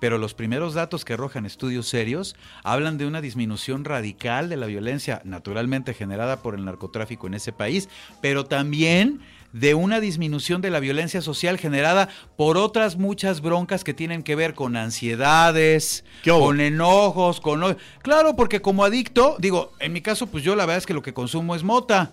pero 0.00 0.18
los 0.18 0.34
primeros 0.34 0.74
datos 0.74 1.04
que 1.04 1.12
arrojan 1.12 1.46
estudios 1.46 1.86
serios 1.86 2.34
hablan 2.64 2.98
de 2.98 3.06
una 3.06 3.20
disminución 3.20 3.84
radical 3.84 4.48
de 4.48 4.56
la 4.56 4.66
violencia 4.66 5.22
naturalmente 5.24 5.94
generada 5.94 6.42
por 6.42 6.54
el 6.54 6.64
narcotráfico 6.64 7.26
en 7.26 7.34
ese 7.34 7.52
país, 7.52 7.88
pero 8.20 8.46
también 8.46 9.20
de 9.52 9.74
una 9.74 10.00
disminución 10.00 10.60
de 10.60 10.70
la 10.70 10.80
violencia 10.80 11.22
social 11.22 11.58
generada 11.58 12.08
por 12.36 12.56
otras 12.56 12.96
muchas 12.96 13.40
broncas 13.40 13.84
que 13.84 13.94
tienen 13.94 14.22
que 14.22 14.36
ver 14.36 14.54
con 14.54 14.76
ansiedades, 14.76 16.04
con 16.24 16.60
enojos, 16.60 17.40
con... 17.40 17.76
Claro, 18.02 18.36
porque 18.36 18.62
como 18.62 18.84
adicto, 18.84 19.36
digo, 19.38 19.72
en 19.80 19.92
mi 19.92 20.00
caso, 20.00 20.26
pues 20.28 20.44
yo 20.44 20.54
la 20.54 20.66
verdad 20.66 20.78
es 20.78 20.86
que 20.86 20.94
lo 20.94 21.02
que 21.02 21.14
consumo 21.14 21.54
es 21.54 21.64
mota. 21.64 22.12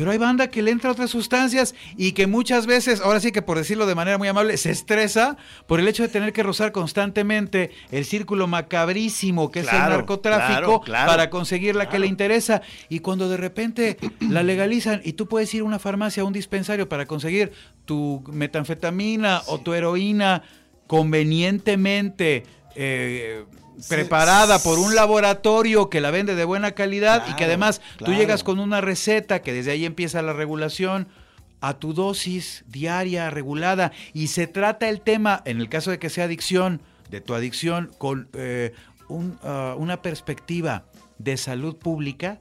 Pero 0.00 0.12
hay 0.12 0.18
banda 0.18 0.48
que 0.48 0.62
le 0.62 0.70
entra 0.70 0.90
otras 0.90 1.10
sustancias 1.10 1.74
y 1.94 2.12
que 2.12 2.26
muchas 2.26 2.66
veces, 2.66 3.02
ahora 3.02 3.20
sí 3.20 3.32
que 3.32 3.42
por 3.42 3.58
decirlo 3.58 3.84
de 3.84 3.94
manera 3.94 4.16
muy 4.16 4.28
amable, 4.28 4.56
se 4.56 4.70
estresa 4.70 5.36
por 5.66 5.78
el 5.78 5.86
hecho 5.88 6.02
de 6.02 6.08
tener 6.08 6.32
que 6.32 6.42
rozar 6.42 6.72
constantemente 6.72 7.70
el 7.90 8.06
círculo 8.06 8.46
macabrísimo 8.46 9.50
que 9.50 9.60
es 9.60 9.70
el 9.70 9.78
narcotráfico 9.78 10.80
claro, 10.80 10.80
claro. 10.80 11.10
para 11.10 11.28
conseguir 11.28 11.76
la 11.76 11.90
que 11.90 11.98
le 11.98 12.06
interesa. 12.06 12.62
Y 12.88 13.00
cuando 13.00 13.28
de 13.28 13.36
repente 13.36 13.98
la 14.20 14.42
legalizan 14.42 15.02
y 15.04 15.12
tú 15.12 15.28
puedes 15.28 15.52
ir 15.52 15.60
a 15.60 15.64
una 15.64 15.78
farmacia, 15.78 16.22
a 16.22 16.26
un 16.26 16.32
dispensario 16.32 16.88
para 16.88 17.04
conseguir 17.04 17.52
tu 17.84 18.24
metanfetamina 18.32 19.42
o 19.48 19.58
tu 19.60 19.74
heroína 19.74 20.44
convenientemente 20.86 22.44
eh, 22.74 23.44
preparada 23.88 24.58
por 24.62 24.78
un 24.78 24.94
laboratorio 24.94 25.90
que 25.90 26.00
la 26.00 26.10
vende 26.10 26.34
de 26.34 26.44
buena 26.44 26.72
calidad 26.72 27.24
y 27.26 27.30
que 27.30 27.36
Claro, 27.36 27.50
además 27.50 27.80
tú 27.98 28.12
llegas 28.12 28.44
con 28.44 28.60
una 28.60 28.80
receta 28.80 29.42
que 29.42 29.52
desde 29.52 29.72
ahí 29.72 29.84
empieza 29.84 30.22
la 30.22 30.32
regulación 30.32 31.08
a 31.60 31.74
tu 31.74 31.92
dosis 31.92 32.64
diaria 32.68 33.30
regulada 33.30 33.92
y 34.12 34.28
se 34.28 34.46
trata 34.46 34.88
el 34.88 35.00
tema, 35.00 35.42
en 35.44 35.60
el 35.60 35.68
caso 35.68 35.90
de 35.90 35.98
que 35.98 36.10
sea 36.10 36.24
adicción, 36.24 36.80
de 37.10 37.20
tu 37.20 37.34
adicción 37.34 37.90
con 37.98 38.28
eh, 38.34 38.72
un, 39.08 39.38
ah, 39.42 39.74
una 39.76 40.00
perspectiva 40.02 40.84
de 41.18 41.36
salud 41.36 41.76
pública 41.76 42.40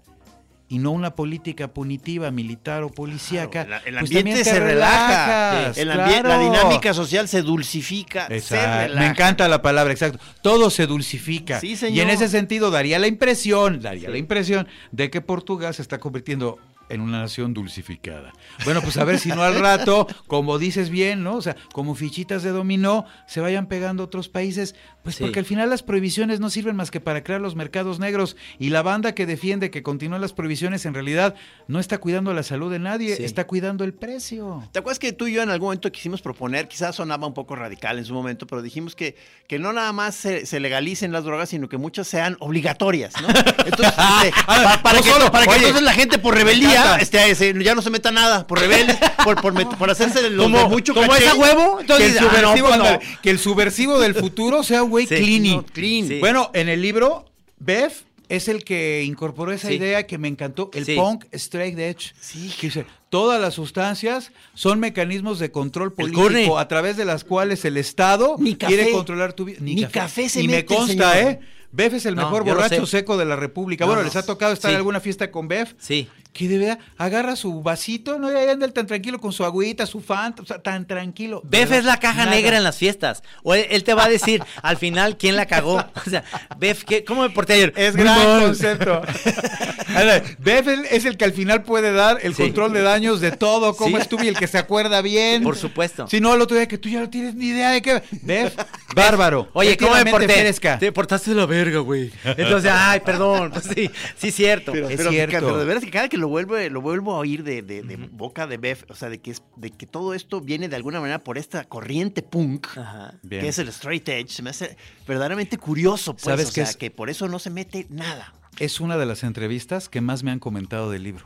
y 0.69 0.77
no 0.77 0.91
una 0.91 1.15
política 1.15 1.73
punitiva, 1.73 2.29
militar 2.29 2.83
o 2.83 2.89
policíaca. 2.89 3.65
Claro, 3.65 3.83
el, 3.87 3.97
pues 3.97 4.15
ambiente 4.15 4.43
se 4.43 4.59
relaja, 4.59 5.51
relajas, 5.51 5.77
el 5.79 5.91
ambiente, 5.91 6.27
la 6.27 6.39
dinámica 6.39 6.93
social 6.93 7.27
se 7.27 7.41
dulcifica, 7.41 8.27
se 8.39 8.55
relaja. 8.55 8.99
Me 8.99 9.07
encanta 9.07 9.47
la 9.47 9.63
palabra, 9.63 9.91
exacto. 9.91 10.19
Todo 10.43 10.69
se 10.69 10.85
dulcifica. 10.85 11.59
Sí, 11.59 11.75
señor. 11.75 11.97
Y 11.97 12.01
en 12.01 12.11
ese 12.11 12.27
sentido 12.29 12.69
daría 12.69 12.99
la 12.99 13.07
impresión, 13.07 13.81
daría 13.81 14.09
la 14.09 14.19
impresión 14.19 14.67
de 14.91 15.09
que 15.09 15.21
Portugal 15.21 15.73
se 15.73 15.81
está 15.81 15.97
convirtiendo 15.97 16.59
en 16.89 17.01
una 17.01 17.21
nación 17.21 17.53
dulcificada. 17.53 18.33
Bueno, 18.65 18.81
pues 18.81 18.97
a 18.97 19.03
ver 19.03 19.19
si 19.19 19.29
no 19.29 19.43
al 19.43 19.59
rato, 19.59 20.07
como 20.27 20.57
dices 20.57 20.89
bien, 20.89 21.23
¿no? 21.23 21.35
O 21.35 21.41
sea, 21.41 21.55
como 21.73 21.95
fichitas 21.95 22.43
de 22.43 22.49
dominó, 22.51 23.05
se 23.27 23.41
vayan 23.41 23.67
pegando 23.67 24.03
otros 24.03 24.27
países, 24.29 24.75
pues 25.03 25.15
Sí. 25.15 25.23
porque 25.23 25.39
al 25.39 25.45
final 25.45 25.69
las 25.69 25.83
prohibiciones 25.83 26.39
no 26.39 26.49
sirven 26.49 26.75
más 26.75 26.91
que 26.91 26.99
para 26.99 27.23
crear 27.23 27.41
los 27.41 27.55
mercados 27.55 27.99
negros 27.99 28.35
y 28.57 28.69
la 28.69 28.81
banda 28.81 29.13
que 29.13 29.25
defiende 29.25 29.71
que 29.71 29.81
continúen 29.83 30.21
las 30.21 30.33
prohibiciones 30.33 30.85
en 30.85 30.93
realidad 30.93 31.35
no 31.67 31.79
está 31.79 31.97
cuidando 31.99 32.33
la 32.33 32.43
salud 32.43 32.71
de 32.71 32.79
nadie, 32.79 33.15
Sí. 33.15 33.23
está 33.23 33.45
cuidando 33.47 33.83
el 33.83 33.93
precio. 33.93 34.67
¿Te 34.71 34.79
acuerdas 34.79 34.99
que 34.99 35.13
tú 35.13 35.27
y 35.27 35.33
yo 35.33 35.41
en 35.43 35.49
algún 35.49 35.67
momento 35.67 35.91
quisimos 35.91 36.21
proponer, 36.21 36.67
quizás 36.67 36.95
sonaba 36.95 37.27
un 37.27 37.33
poco 37.33 37.55
radical 37.55 37.97
en 37.99 38.05
su 38.05 38.13
momento, 38.13 38.47
pero 38.47 38.61
dijimos 38.61 38.95
que, 38.95 39.15
que 39.47 39.59
no 39.59 39.71
nada 39.73 39.93
más 39.93 40.15
se, 40.15 40.45
se 40.45 40.59
legalicen 40.59 41.11
las 41.11 41.23
drogas, 41.23 41.49
sino 41.49 41.69
que 41.69 41.77
muchas 41.77 42.07
sean 42.07 42.35
obligatorias, 42.39 43.13
¿no? 43.21 43.27
Entonces, 43.65 43.93
este, 44.23 44.31
pa- 44.45 44.81
para, 44.81 44.97
no 44.97 45.03
que, 45.03 45.09
solo, 45.09 45.31
para 45.31 45.45
que 45.45 45.49
oye, 45.51 45.59
entonces 45.59 45.83
la 45.83 45.93
gente 45.93 46.17
por 46.19 46.35
rebeldía 46.35 46.78
este, 46.99 47.63
ya 47.63 47.75
no 47.75 47.81
se 47.81 47.89
meta 47.89 48.11
nada, 48.11 48.45
por 48.47 48.59
rebeldes, 48.59 48.97
por, 49.23 49.41
por, 49.41 49.53
met- 49.53 49.77
por 49.77 49.89
hacerse 49.89 50.29
los 50.29 50.43
Como- 50.45 50.57
de 50.59 50.65
mucho 50.69 50.93
como 50.93 51.07
caché. 51.11 51.31
huevo, 51.33 51.75
que, 51.77 51.81
entonces 51.81 52.11
el 52.11 52.17
ah, 52.19 52.21
no, 52.21 52.29
subversivo, 52.29 52.67
no. 52.69 52.73
ándale, 52.73 52.99
que 53.21 53.29
el 53.29 53.39
subversivo 53.39 53.99
del 53.99 54.15
futuro 54.15 54.63
sea 54.63 54.83
un 54.83 54.89
güey 54.89 55.07
Sí, 55.07 55.39
no, 55.39 55.65
clean. 55.65 56.07
Sí. 56.07 56.19
Bueno, 56.19 56.51
en 56.53 56.69
el 56.69 56.81
libro, 56.81 57.25
Bev 57.59 57.91
es 58.29 58.47
el 58.47 58.63
que 58.63 59.03
incorporó 59.03 59.51
esa 59.51 59.69
Sí. 59.69 59.75
idea 59.75 60.05
que 60.05 60.17
me 60.19 60.27
encantó, 60.27 60.69
el 60.73 60.85
Sí. 60.85 60.95
punk 60.95 61.25
straight 61.31 61.77
edge. 61.79 62.13
Sí. 62.19 62.53
Que 62.59 62.67
dice, 62.67 62.85
todas 63.09 63.41
las 63.41 63.55
sustancias 63.55 64.31
son 64.53 64.79
mecanismos 64.79 65.39
de 65.39 65.51
control 65.51 65.93
El 65.97 66.11
político 66.11 66.59
a 66.59 66.67
través 66.67 66.95
de 66.95 67.05
las 67.05 67.23
cuales 67.23 67.65
el 67.65 67.77
Estado 67.77 68.35
Ni 68.37 68.53
café. 68.55 68.75
quiere 68.75 68.91
controlar 68.91 69.33
tu 69.33 69.45
vida. 69.45 69.57
Ni 69.61 69.83
café 69.85 70.29
se 70.29 70.41
Y 70.43 70.47
me 70.47 70.57
mete, 70.57 70.75
consta, 70.75 71.13
señor. 71.13 71.31
¿eh? 71.31 71.39
Bev 71.71 71.95
es 71.95 72.05
el 72.07 72.15
No, 72.15 72.23
mejor 72.23 72.43
borracho 72.45 72.85
seco 72.87 73.15
de 73.17 73.25
la 73.25 73.35
República. 73.35 73.83
No, 73.85 73.89
bueno, 73.89 74.01
no. 74.01 74.07
¿les 74.07 74.15
ha 74.15 74.23
tocado 74.25 74.53
estar 74.53 74.69
Sí. 74.69 74.73
en 74.73 74.77
alguna 74.77 74.99
fiesta 74.99 75.29
con 75.31 75.47
Bev? 75.47 75.75
Sí. 75.79 76.07
Que 76.33 76.47
de 76.47 76.57
verdad 76.59 76.79
agarra 76.97 77.35
su 77.35 77.61
vasito, 77.63 78.17
no 78.19 78.31
y 78.31 78.35
ahí 78.35 78.47
anda 78.49 78.65
él 78.65 78.71
tan 78.71 78.85
tranquilo 78.87 79.19
con 79.19 79.33
su 79.33 79.43
agüita, 79.43 79.85
su 79.85 79.99
fanta, 79.99 80.43
o 80.43 80.45
sea, 80.45 80.59
tan 80.61 80.85
tranquilo. 80.87 81.41
Bef 81.43 81.71
es 81.71 81.83
la 81.85 81.97
caja 81.97 82.25
nada. 82.25 82.31
negra 82.35 82.55
en 82.57 82.63
las 82.63 82.77
fiestas. 82.77 83.23
O 83.43 83.55
él, 83.55 83.65
él 83.71 83.83
te 83.83 83.93
va 83.93 84.05
a 84.05 84.09
decir 84.09 84.43
al 84.61 84.77
final 84.77 85.17
quién 85.17 85.35
la 85.35 85.47
cagó. 85.47 85.83
O 86.05 86.09
sea, 86.09 86.23
Bef, 86.57 86.83
¿qué- 86.85 87.03
¿cómo 87.03 87.23
me 87.23 87.29
porté 87.31 87.53
ayer? 87.53 87.73
Es 87.75 87.95
Muy 87.95 88.03
gran 88.03 88.15
mal. 88.17 88.41
concepto. 88.43 89.01
Bef 90.39 90.67
es- 90.91 91.05
el 91.05 91.17
que 91.17 91.25
al 91.25 91.33
final 91.33 91.63
puede 91.63 91.91
dar 91.91 92.19
el 92.21 92.35
Sí. 92.35 92.43
control 92.43 92.73
de 92.73 92.81
daños 92.83 93.21
de 93.21 93.31
todo, 93.31 93.75
cómo 93.75 93.97
Sí. 93.97 94.01
estuvo 94.03 94.23
y 94.23 94.27
el 94.27 94.37
que 94.37 94.47
se 94.47 94.57
acuerda 94.57 95.01
bien. 95.01 95.43
Por 95.43 95.57
supuesto. 95.57 96.07
Si 96.07 96.21
no, 96.21 96.33
el 96.35 96.41
otro 96.41 96.55
día 96.57 96.67
que 96.67 96.77
tú 96.77 96.89
ya 96.89 96.99
no 96.99 97.09
tienes 97.09 97.35
ni 97.35 97.47
idea 97.47 97.71
de 97.71 97.81
qué. 97.81 98.03
Bef, 98.21 98.55
bárbaro. 98.95 99.49
Oye, 99.53 99.75
¿cómo 99.77 99.95
me 99.95 100.05
porté? 100.05 100.27
fresca. 100.33 100.77
Te 100.77 100.91
portaste 100.91 101.31
de 101.31 101.37
la 101.37 101.45
verga, 101.45 101.79
güey. 101.79 102.11
Entonces, 102.23 102.71
ay, 102.73 102.99
perdón. 102.99 103.51
Pues 103.51 103.65
sí, 103.73 103.89
sí, 104.17 104.31
cierto. 104.31 104.71
Pero, 104.71 104.89
Es 104.89 104.97
pero- 104.97 105.09
cierto. 105.09 105.33
pero 105.39 105.57
de 105.57 105.65
veras 105.65 105.83
que 105.83 105.89
cada 105.91 106.07
que 106.07 106.17
lo 106.19 106.27
vuelvo, 106.27 106.55
lo 106.57 106.81
vuelvo 106.81 107.15
a 107.15 107.17
oír 107.19 107.43
de, 107.43 107.61
de- 107.63 107.81
de 107.81 107.95
boca 107.97 108.45
de 108.45 108.57
Beth, 108.57 108.85
o 108.91 108.95
sea, 108.95 109.09
de 109.09 109.19
que, 109.19 109.31
es, 109.31 109.41
de 109.55 109.71
que 109.71 109.87
todo 109.87 110.13
esto 110.13 110.41
viene 110.41 110.69
de 110.69 110.75
alguna 110.75 110.99
manera 110.99 111.23
por 111.23 111.37
esta 111.37 111.63
corriente 111.63 112.21
punk, 112.21 112.67
Ajá. 112.77 113.15
Que 113.27 113.47
es 113.47 113.57
el 113.59 113.69
straight 113.69 114.07
edge, 114.09 114.29
se 114.29 114.43
me 114.43 114.51
hace 114.51 114.77
verdaderamente 115.07 115.57
curioso, 115.57 116.13
pues, 116.13 116.25
¿Sabes 116.25 116.49
o 116.49 116.51
sea, 116.51 116.65
es? 116.65 116.77
que 116.77 116.91
por 116.91 117.09
eso 117.09 117.27
no 117.27 117.39
se 117.39 117.49
mete 117.49 117.87
nada. 117.89 118.33
Es 118.59 118.79
una 118.79 118.97
de 118.97 119.05
las 119.05 119.23
entrevistas 119.23 119.89
que 119.89 120.01
más 120.01 120.23
me 120.23 120.31
han 120.31 120.39
comentado 120.39 120.91
del 120.91 121.03
libro. 121.03 121.25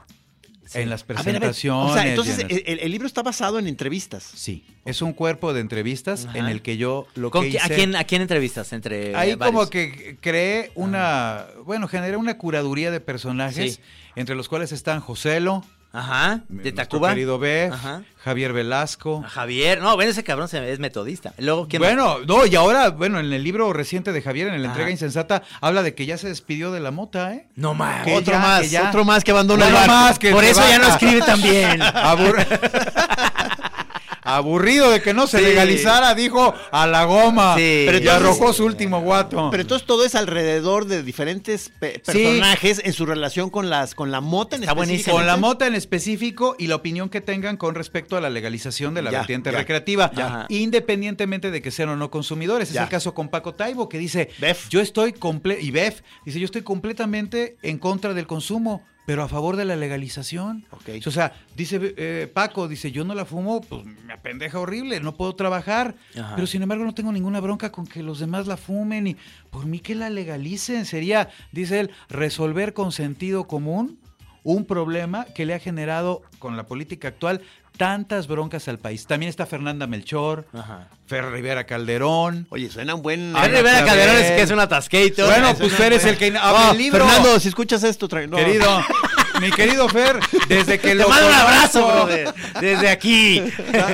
En 0.74 0.90
las 0.90 1.04
A 1.04 1.06
ver, 1.06 1.18
a 1.18 1.22
ver, 1.24 1.24
presentaciones. 1.24 1.92
O 1.92 1.94
sea, 1.94 2.08
entonces 2.08 2.46
el, 2.50 2.92
libro 2.92 3.08
está 3.08 3.22
basado 3.22 3.60
en 3.60 3.68
entrevistas. 3.68 4.24
Sí, 4.36 4.66
es 4.86 5.02
un 5.02 5.14
cuerpo 5.14 5.54
de 5.54 5.62
entrevistas 5.62 6.26
Ajá. 6.26 6.38
en 6.38 6.46
el 6.46 6.62
que 6.62 6.78
yo 6.78 7.06
lo 7.16 7.32
¿Con 7.32 7.44
que 7.44 7.52
qui- 7.54 7.60
¿A, 7.62 7.66
hice- 7.66 7.76
quién, 7.76 7.96
¿A 7.96 8.04
quién 8.06 8.22
entrevistas? 8.22 8.72
Entre 8.74 9.16
Ahí 9.16 9.36
varios? 9.36 9.38
como 9.60 9.70
que 9.70 10.18
creé 10.22 10.72
una, 10.76 11.46
bueno, 11.66 11.88
generé 11.88 12.18
una 12.18 12.38
curaduría 12.38 12.92
de 12.92 13.00
personajes, 13.02 13.76
Sí. 13.76 13.80
entre 14.16 14.36
los 14.36 14.48
cuales 14.50 14.72
están 14.72 15.00
Joselo, 15.00 15.64
Ajá, 15.96 16.42
de 16.50 16.72
Tacuba. 16.72 17.10
querido 17.10 17.38
Bef, 17.38 17.72
Ajá. 17.72 18.02
Javier 18.24 18.52
Velasco. 18.52 19.22
A 19.24 19.30
Javier. 19.30 19.80
No, 19.80 19.94
bueno, 19.96 20.10
ese 20.10 20.24
cabrón 20.24 20.50
es 20.52 20.80
metodista. 20.80 21.34
Luego, 21.38 21.68
¿quién 21.68 21.82
Bueno, 21.84 22.18
no, 22.28 22.48
y 22.48 22.56
ahora, 22.56 22.90
bueno, 22.90 23.20
en 23.20 23.32
el 23.32 23.44
libro 23.44 23.72
reciente 23.74 24.12
de 24.12 24.22
Javier, 24.24 24.48
en 24.48 24.54
la 24.62 24.70
Ajá. 24.70 24.74
entrega 24.74 24.90
insensata, 24.92 25.44
habla 25.62 25.84
de 25.84 25.94
que 25.94 26.08
ya 26.08 26.18
se 26.18 26.28
despidió 26.28 26.72
de 26.72 26.80
la 26.80 26.90
mota, 26.90 27.36
¿eh? 27.36 27.48
No 27.56 27.76
más. 27.76 28.06
Que 28.06 28.16
otro 28.16 28.34
ya, 28.34 28.40
más, 28.40 28.62
que 28.62 28.70
ya- 28.70 28.90
otro 28.90 29.06
más 29.06 29.24
que 29.24 29.32
abandona 29.32 29.66
el 29.68 29.72
Uno 29.72 29.80
barco. 29.82 29.94
más 29.94 30.18
que 30.20 30.32
Por 30.32 30.44
eso 30.44 30.62
ya 30.68 30.80
no 30.80 30.88
escribe 30.88 31.22
tan 31.22 31.42
bien. 31.44 31.80
Abur- 31.82 32.44
Aburrido 34.24 34.90
de 34.90 35.02
que 35.02 35.14
no 35.14 35.28
se 35.28 35.40
Sí. 35.40 35.44
legalizara, 35.46 36.16
dijo 36.16 36.54
a 36.72 36.88
la 36.88 37.04
goma. 37.06 37.56
Sí. 37.56 37.84
Pero 37.86 37.98
entonces- 37.98 38.10
arrojó 38.22 38.54
su 38.54 38.66
último 38.66 39.02
guato. 39.02 39.50
Pero 39.52 39.62
entonces 39.62 39.86
todo 39.88 40.06
es 40.06 40.16
alrededor 40.16 40.86
de 40.86 41.04
diferentes 41.04 41.72
pe- 41.80 41.94
Sí. 41.96 42.00
personajes 42.06 42.82
en 42.84 42.94
su 42.94 43.06
relación 43.06 43.50
con 43.50 43.70
las 43.70 43.96
con 43.96 44.12
la 44.12 44.22
mota 44.22 44.56
en 44.56 44.64
Está 44.64 44.74
buenísimo. 44.74 44.98
específico. 45.00 45.18
Con 45.18 45.28
la 45.28 45.38
mota 45.38 45.68
en 45.68 45.76
específico 45.76 46.56
y 46.58 46.68
la 46.68 46.76
opinión 46.76 47.10
que 47.10 47.22
tengan 47.22 47.58
con 47.58 47.76
respecto 47.76 48.16
a 48.18 48.22
la 48.22 48.30
legalización 48.30 48.94
de 48.94 49.02
la 49.02 49.12
Ya, 49.12 49.18
vertiente 49.20 49.52
ya, 49.52 49.58
recreativa, 49.58 50.12
ya. 50.16 50.46
independientemente 50.50 51.52
de 51.52 51.62
que 51.62 51.72
sean 51.72 51.90
o 51.90 51.96
no 51.96 52.10
consumidores. 52.10 52.70
Es 52.72 52.76
el 52.78 52.88
caso 52.90 53.14
con 53.14 53.30
Paco 53.30 53.54
Taibo, 53.56 53.90
que 53.90 53.98
dice, 53.98 54.30
Bef. 54.40 54.70
yo 54.70 54.80
estoy 54.82 55.14
comple 55.14 55.60
y 55.62 55.72
Bef, 55.72 56.02
dice, 56.26 56.40
yo 56.40 56.46
estoy 56.46 56.62
completamente 56.62 57.58
en 57.62 57.78
contra 57.78 58.14
del 58.14 58.28
consumo, 58.28 58.84
pero 59.06 59.24
a 59.24 59.28
favor 59.28 59.56
de 59.56 59.66
la 59.66 59.76
legalización. 59.76 60.66
O 61.06 61.12
sea, 61.12 61.34
dice 61.56 61.94
eh, 61.98 62.32
Paco, 62.34 62.68
dice, 62.68 62.92
yo 62.92 63.04
no 63.04 63.16
la 63.16 63.26
fumo, 63.26 63.62
pues 63.62 63.84
me 63.86 64.14
apendeja 64.14 64.60
horrible, 64.60 65.00
no 65.00 65.16
puedo 65.16 65.36
trabajar, 65.36 65.96
Ajá. 66.18 66.36
pero 66.36 66.48
sin 66.48 66.62
embargo 66.62 66.86
no 66.86 66.94
tengo 66.94 67.12
ninguna 67.12 67.40
bronca 67.40 67.72
con 67.72 67.86
que 67.86 68.04
los 68.04 68.20
demás 68.20 68.48
la 68.48 68.58
fumen 68.58 69.08
y 69.08 69.18
por 69.50 69.66
mí 69.66 69.80
que 69.80 69.96
la 69.96 70.10
legalicen. 70.10 70.86
Sería, 70.86 71.30
dice 71.52 71.82
él, 71.82 71.92
resolver 72.10 72.74
con 72.74 72.92
sentido 72.92 73.46
común 73.48 74.00
un 74.44 74.66
problema 74.66 75.26
que 75.36 75.46
le 75.46 75.54
ha 75.54 75.60
generado 75.60 76.22
con 76.40 76.58
la 76.58 76.64
política 76.64 77.08
actual 77.10 77.42
tantas 77.78 78.28
broncas 78.28 78.68
al 78.68 78.78
país. 78.78 79.08
También 79.08 79.30
está 79.32 79.46
Fernanda 79.48 79.88
Melchor, 79.88 80.46
Ajá. 80.54 80.90
Fer 81.08 81.26
Rivera 81.32 81.66
Calderón. 81.66 82.46
Oye, 82.52 82.70
suena 82.70 82.94
un 82.94 83.02
buen 83.02 83.34
Fer 83.36 83.52
Rivera. 83.52 83.84
Calderón 83.86 84.16
es 84.18 84.32
que 84.32 84.42
es 84.44 84.52
un 84.52 84.60
atasquito. 84.60 85.26
Bueno, 85.26 85.50
Es 85.50 85.58
pues 85.58 85.74
Fer 85.74 85.94
es 85.94 86.06
el 86.06 86.18
que 86.18 86.28
abre 86.38 86.64
No, 86.66 86.72
el 86.72 86.78
libro. 86.78 87.06
Fernando, 87.08 87.40
si 87.40 87.48
escuchas 87.48 87.84
esto, 87.84 88.08
no. 88.28 88.38
Querido, 88.38 88.84
mi 89.42 89.50
querido 89.50 89.90
Fer, 89.90 90.20
desde 90.48 90.78
que 90.80 90.90
Te 90.90 90.96
lo 90.96 91.10
mando 91.10 91.28
un 91.28 91.34
abrazo, 91.34 91.88
brother. 91.88 92.34
Desde 92.62 92.90
aquí. 92.90 93.42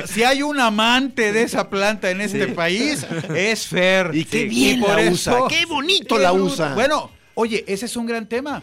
Si 0.08 0.24
hay 0.24 0.42
un 0.44 0.60
amante 0.60 1.32
de 1.32 1.44
esa 1.44 1.70
planta 1.70 2.10
en 2.10 2.20
este 2.20 2.48
país, 2.48 3.06
es 3.34 3.66
Fer. 3.68 4.12
Y 4.14 4.26
qué 4.26 4.42
Sí. 4.42 4.46
bien 4.50 4.82
por 4.82 4.90
la 4.96 5.02
eso- 5.04 5.12
usa, 5.38 5.40
qué 5.48 5.66
bonito 5.66 6.18
Qué 6.18 6.22
la 6.22 6.34
usa. 6.34 6.74
Bueno, 6.74 7.10
oye, 7.36 7.64
ese 7.66 7.86
es 7.86 7.96
un 7.96 8.06
gran 8.08 8.26
tema. 8.28 8.62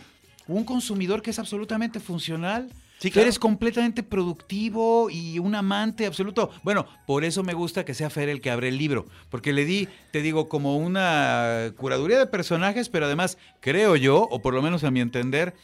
Un 0.48 0.64
consumidor 0.64 1.22
que 1.22 1.30
es 1.30 1.38
absolutamente 1.38 2.00
funcional. 2.00 2.68
Sí, 2.98 3.10
claro. 3.10 3.26
eres 3.26 3.38
completamente 3.38 4.02
productivo 4.02 5.10
y 5.10 5.38
un 5.38 5.54
amante 5.54 6.06
absoluto. 6.06 6.50
Bueno, 6.62 6.86
por 7.06 7.24
eso 7.24 7.42
me 7.42 7.52
gusta 7.52 7.84
que 7.84 7.92
sea 7.92 8.08
Fer 8.08 8.30
el 8.30 8.40
que 8.40 8.50
abre 8.50 8.68
el 8.68 8.78
libro, 8.78 9.04
porque 9.28 9.52
le 9.52 9.66
di, 9.66 9.86
te 10.12 10.22
digo, 10.22 10.48
como 10.48 10.78
una 10.78 11.72
curaduría 11.76 12.18
de 12.18 12.26
personajes, 12.26 12.88
pero 12.88 13.04
además 13.04 13.36
creo 13.60 13.96
yo, 13.96 14.22
o 14.22 14.40
por 14.40 14.54
lo 14.54 14.62
menos 14.62 14.82
a 14.82 14.90
mi 14.90 15.00
entender, 15.00 15.54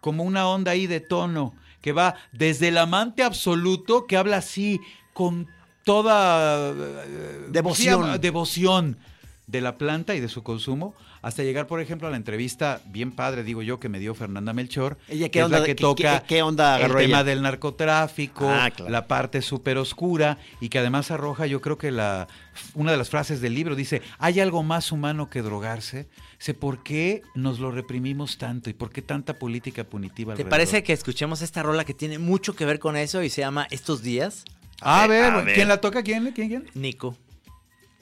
como 0.00 0.24
una 0.24 0.48
onda 0.48 0.72
ahí 0.72 0.88
de 0.88 0.98
tono, 0.98 1.54
que 1.80 1.92
va 1.92 2.16
desde 2.32 2.68
el 2.68 2.78
amante 2.78 3.22
absoluto, 3.22 4.06
que 4.06 4.16
habla 4.16 4.38
así, 4.38 4.80
con 5.12 5.46
toda 5.84 6.72
eh, 6.72 7.46
Devoción. 7.50 8.14
sí, 8.14 8.18
devoción 8.18 8.98
de 9.46 9.60
la 9.60 9.78
planta 9.78 10.14
y 10.14 10.20
de 10.20 10.28
su 10.28 10.42
consumo, 10.42 10.94
hasta 11.22 11.42
llegar, 11.42 11.66
por 11.66 11.80
ejemplo, 11.80 12.08
a 12.08 12.10
la 12.10 12.16
entrevista 12.16 12.80
bien 12.86 13.12
padre, 13.12 13.44
digo 13.44 13.62
yo, 13.62 13.78
que 13.78 13.88
me 13.88 13.98
dio 13.98 14.14
Fernanda 14.14 14.52
Melchor, 14.52 14.98
Ella, 15.08 15.26
¿qué 15.26 15.30
que 15.30 15.40
es 15.40 15.50
la 15.50 15.60
que 15.60 15.66
qué- 15.66 15.74
toca 15.74 16.20
qué- 16.20 16.26
qué 16.36 16.42
onda 16.42 16.80
el 16.80 16.86
tema 16.88 17.00
ella? 17.02 17.24
del 17.24 17.42
narcotráfico, 17.42 18.48
Ah, 18.48 18.70
claro. 18.70 18.90
la 18.90 19.06
parte 19.06 19.42
súper 19.42 19.78
oscura, 19.78 20.38
y 20.60 20.68
que 20.68 20.78
además 20.78 21.10
arroja, 21.10 21.46
yo 21.46 21.60
creo 21.60 21.76
que 21.78 21.90
la 21.90 22.26
una 22.74 22.90
de 22.92 22.98
las 22.98 23.10
frases 23.10 23.40
del 23.40 23.54
libro 23.54 23.74
dice, 23.74 24.02
¿hay 24.18 24.40
algo 24.40 24.62
más 24.62 24.92
humano 24.92 25.30
que 25.30 25.42
drogarse? 25.42 26.08
Sé 26.38 26.54
por 26.54 26.82
qué 26.82 27.22
nos 27.34 27.58
lo 27.60 27.70
reprimimos 27.70 28.38
tanto 28.38 28.70
y 28.70 28.72
por 28.74 28.90
qué 28.90 29.02
tanta 29.02 29.38
política 29.38 29.84
punitiva. 29.84 30.34
¿Te 30.34 30.42
alrededor? 30.42 30.50
parece 30.50 30.82
que 30.82 30.92
escuchemos 30.92 31.42
esta 31.42 31.62
rola 31.62 31.84
que 31.84 31.94
tiene 31.94 32.18
mucho 32.18 32.54
que 32.54 32.64
ver 32.64 32.78
con 32.78 32.96
eso 32.96 33.22
y 33.22 33.30
se 33.30 33.42
llama 33.42 33.66
Estos 33.70 34.02
días? 34.02 34.44
A 34.80 35.06
ver, 35.06 35.24
a 35.24 35.42
ver. 35.42 35.54
¿quién 35.54 35.68
la 35.68 35.78
toca? 35.80 36.02
¿Quién? 36.02 36.32
¿Quién? 36.32 36.48
¿Quién? 36.48 36.70
Nico. 36.74 37.14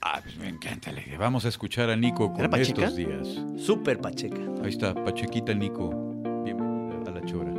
Ah, 0.00 0.20
pues 0.22 0.36
me 0.38 0.48
encanta. 0.48 0.92
le- 0.92 1.16
Vamos 1.18 1.44
a 1.44 1.48
escuchar 1.48 1.90
a 1.90 1.96
Nico 1.96 2.32
¿Era 2.38 2.48
con 2.48 2.60
estos 2.60 2.94
días. 2.96 3.26
Súper 3.56 4.00
Pacheca. 4.00 4.40
Ahí 4.62 4.70
está, 4.70 4.94
Pachequita 4.94 5.52
Nico. 5.54 5.90
Bienvenida 6.44 7.10
a 7.10 7.14
la 7.14 7.24
chora. 7.24 7.52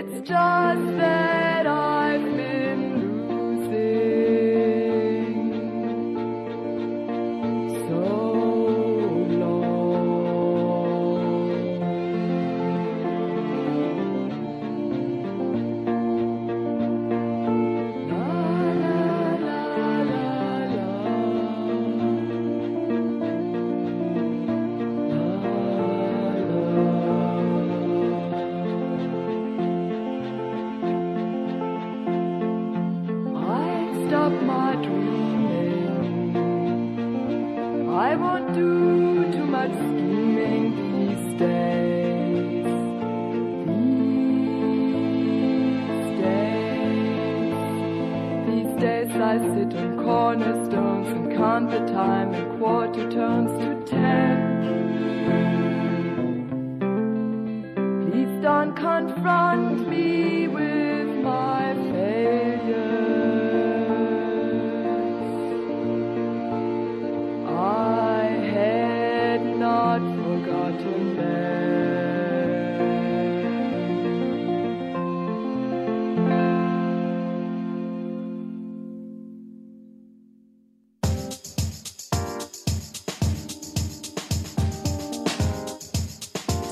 It's 0.00 0.26
just 0.26 0.96
that 0.96 1.19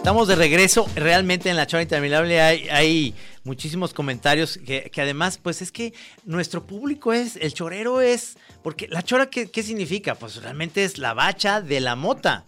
Estamos 0.09 0.27
de 0.27 0.37
regreso. 0.37 0.89
Realmente 0.97 1.51
en 1.51 1.57
la 1.57 1.67
chora 1.67 1.83
interminable 1.83 2.41
hay, 2.41 2.67
hay 2.71 3.15
muchísimos 3.45 3.93
comentarios 3.93 4.59
que, 4.65 4.91
que 4.91 5.03
además, 5.03 5.37
pues 5.37 5.61
es 5.61 5.71
que 5.71 5.93
nuestro 6.25 6.67
público 6.67 7.13
es, 7.13 7.37
el 7.37 7.53
chorero 7.53 8.01
es, 8.01 8.39
porque 8.63 8.89
la 8.89 9.03
chora, 9.03 9.29
¿qué, 9.29 9.51
qué 9.51 9.63
significa? 9.63 10.15
Pues 10.15 10.37
realmente 10.37 10.83
es 10.85 10.97
la 10.97 11.13
bacha 11.13 11.61
de 11.61 11.81
la 11.81 11.95
mota. 11.95 12.45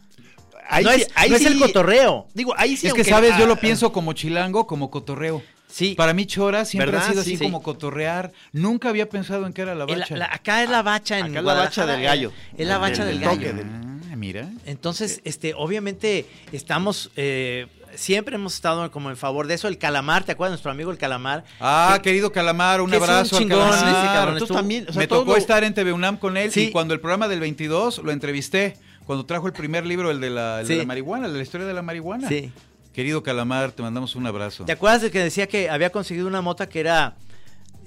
Ahí 0.70 0.84
no 0.84 0.92
sí- 0.92 1.02
es, 1.02 1.08
ahí 1.14 1.28
no 1.28 1.36
es 1.36 1.44
el 1.44 1.58
cotorreo. 1.58 2.28
Digo, 2.32 2.54
ahí 2.56 2.78
sí. 2.78 2.86
es 2.86 2.94
que 2.94 3.04
sabes, 3.04 3.36
yo 3.36 3.44
ah, 3.44 3.48
lo 3.48 3.56
pienso 3.56 3.92
como 3.92 4.14
chilango, 4.14 4.66
como 4.66 4.90
cotorreo. 4.90 5.42
Sí. 5.70 5.94
Para 5.96 6.14
mí 6.14 6.24
chora 6.24 6.64
siempre 6.64 6.92
¿Verdad? 6.92 7.08
ha 7.08 7.10
sido 7.10 7.20
así 7.20 7.36
Sí. 7.36 7.44
como 7.44 7.62
cotorrear. 7.62 8.32
Nunca 8.52 8.88
había 8.88 9.06
pensado 9.10 9.46
en 9.46 9.52
qué 9.52 9.60
era 9.60 9.74
la 9.74 9.84
El- 9.84 10.00
bacha. 10.00 10.16
la- 10.16 10.32
acá 10.32 10.62
es 10.62 10.70
la 10.70 10.80
bacha 10.82 11.18
en 11.18 11.26
Acá 11.26 11.40
es 11.40 11.44
la 11.44 11.54
bacha 11.54 11.84
del 11.84 12.02
gallo. 12.02 12.32
Es 12.56 12.66
la 12.66 12.78
bacha 12.78 13.04
del, 13.04 13.20
Del 13.20 13.28
gallo. 13.28 13.36
toque, 13.38 13.52
del- 13.52 13.66
Ah, 13.66 13.89
mira. 14.20 14.50
Entonces, 14.66 15.20
este, 15.24 15.54
obviamente, 15.54 16.26
estamos, 16.52 17.10
eh, 17.16 17.66
siempre 17.94 18.36
hemos 18.36 18.54
estado 18.54 18.90
como 18.92 19.10
en 19.10 19.16
favor 19.16 19.46
de 19.46 19.54
eso. 19.54 19.66
El 19.66 19.78
calamar, 19.78 20.22
¿te 20.24 20.32
acuerdas? 20.32 20.52
Nuestro 20.52 20.70
amigo 20.70 20.90
el 20.92 20.98
calamar. 20.98 21.44
Ah, 21.58 21.94
Que- 21.96 22.02
querido 22.10 22.30
Calamar, 22.30 22.80
un 22.82 22.90
un 22.90 22.94
abrazo 22.94 23.36
al 23.36 23.42
chingón, 23.42 23.58
Calamar. 23.70 23.88
ese 23.88 24.06
cabrón. 24.14 24.38
Tú 24.38 24.44
estuvo- 24.44 24.58
también, 24.58 24.84
o 24.88 24.92
sea, 24.92 25.00
Me 25.00 25.06
todo 25.08 25.20
tocó 25.20 25.36
estar 25.36 25.64
en 25.64 25.74
TV 25.74 25.92
UNAM 25.92 26.18
con 26.18 26.36
él 26.36 26.52
Sí. 26.52 26.64
y 26.64 26.70
cuando 26.70 26.94
el 26.94 27.00
programa 27.00 27.26
del 27.26 27.40
22 27.40 27.98
lo 27.98 28.12
entrevisté, 28.12 28.76
cuando 29.06 29.26
trajo 29.26 29.46
el 29.48 29.52
primer 29.52 29.86
libro, 29.86 30.10
el 30.10 30.20
de 30.20 30.30
la, 30.30 30.60
el 30.60 30.68
de 30.68 30.74
Sí. 30.74 30.78
la 30.78 30.86
marihuana, 30.86 31.26
el 31.26 31.32
de 31.32 31.38
la 31.38 31.42
historia 31.42 31.66
de 31.66 31.74
la 31.74 31.82
marihuana. 31.82 32.28
Sí. 32.28 32.52
Querido 32.92 33.22
Calamar, 33.22 33.72
te 33.72 33.82
mandamos 33.82 34.14
un 34.16 34.26
abrazo. 34.26 34.64
¿Te 34.66 34.72
acuerdas 34.72 35.02
de 35.02 35.10
que 35.10 35.20
decía 35.20 35.46
que 35.48 35.70
había 35.70 35.90
conseguido 35.90 36.26
una 36.28 36.42
mota 36.42 36.68
que 36.68 36.80
era, 36.80 37.16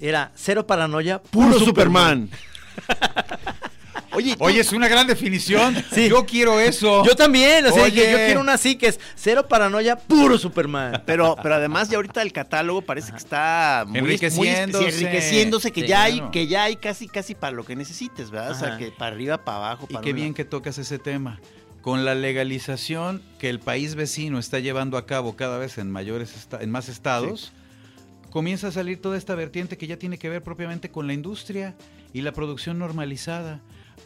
era 0.00 0.32
cero 0.34 0.66
paranoia, 0.66 1.22
Puro 1.22 1.58
Superman. 1.58 2.28
Oye, 4.14 4.36
Oye, 4.38 4.60
es 4.60 4.72
una 4.72 4.88
gran 4.88 5.06
definición. 5.06 5.76
Sí. 5.92 6.08
Yo 6.08 6.24
quiero 6.26 6.58
eso. 6.60 7.04
Yo 7.04 7.14
también, 7.16 7.66
o 7.66 7.72
sea, 7.72 7.84
Oye. 7.84 7.96
yo, 8.04 8.10
yo 8.10 8.16
quiero 8.24 8.40
una 8.40 8.54
así 8.54 8.76
que 8.76 8.86
es 8.88 9.00
cero 9.14 9.46
paranoia, 9.48 9.96
puro 9.96 10.38
Superman. 10.38 11.02
Pero, 11.06 11.36
pero 11.42 11.56
además 11.56 11.88
ya 11.88 11.96
ahorita 11.96 12.22
el 12.22 12.32
catálogo 12.32 12.82
parece 12.82 13.10
que 13.12 13.18
está 13.18 13.84
muy, 13.86 13.98
Enriqueciéndose. 13.98 14.84
muy- 14.84 14.94
enriqueciéndose, 14.94 15.70
que 15.72 15.80
Sí, 15.82 15.86
ya 15.88 16.02
hay, 16.04 16.14
claro. 16.16 16.30
que 16.30 16.46
ya 16.46 16.62
hay 16.64 16.76
casi 16.76 17.08
casi 17.08 17.34
para 17.34 17.52
lo 17.52 17.64
que 17.64 17.76
necesites, 17.76 18.30
¿verdad? 18.30 18.50
O 18.52 18.54
sea, 18.54 18.76
que 18.78 18.90
para 18.90 19.14
arriba, 19.14 19.44
para 19.44 19.58
abajo, 19.58 19.86
Y 19.88 19.92
para 19.94 20.04
qué 20.04 20.10
un 20.10 20.16
bien 20.16 20.34
que 20.34 20.44
tocas 20.44 20.78
ese 20.78 20.98
tema. 20.98 21.40
Con 21.82 22.04
la 22.06 22.14
legalización 22.14 23.22
que 23.38 23.50
el 23.50 23.60
país 23.60 23.94
vecino 23.94 24.38
está 24.38 24.58
llevando 24.58 24.96
a 24.96 25.04
cabo 25.04 25.36
cada 25.36 25.58
vez 25.58 25.76
en 25.76 25.90
mayores 25.90 26.32
en 26.58 26.70
más 26.70 26.88
estados, 26.88 27.52
comienza 28.30 28.68
a 28.68 28.72
salir 28.72 29.00
toda 29.02 29.16
esta 29.18 29.34
vertiente 29.34 29.76
que 29.76 29.86
ya 29.86 29.96
tiene 29.98 30.18
que 30.18 30.28
ver 30.28 30.42
propiamente 30.42 30.90
con 30.90 31.06
la 31.06 31.12
industria 31.12 31.74
y 32.12 32.22
la 32.22 32.32
producción 32.32 32.78
normalizada. 32.78 33.60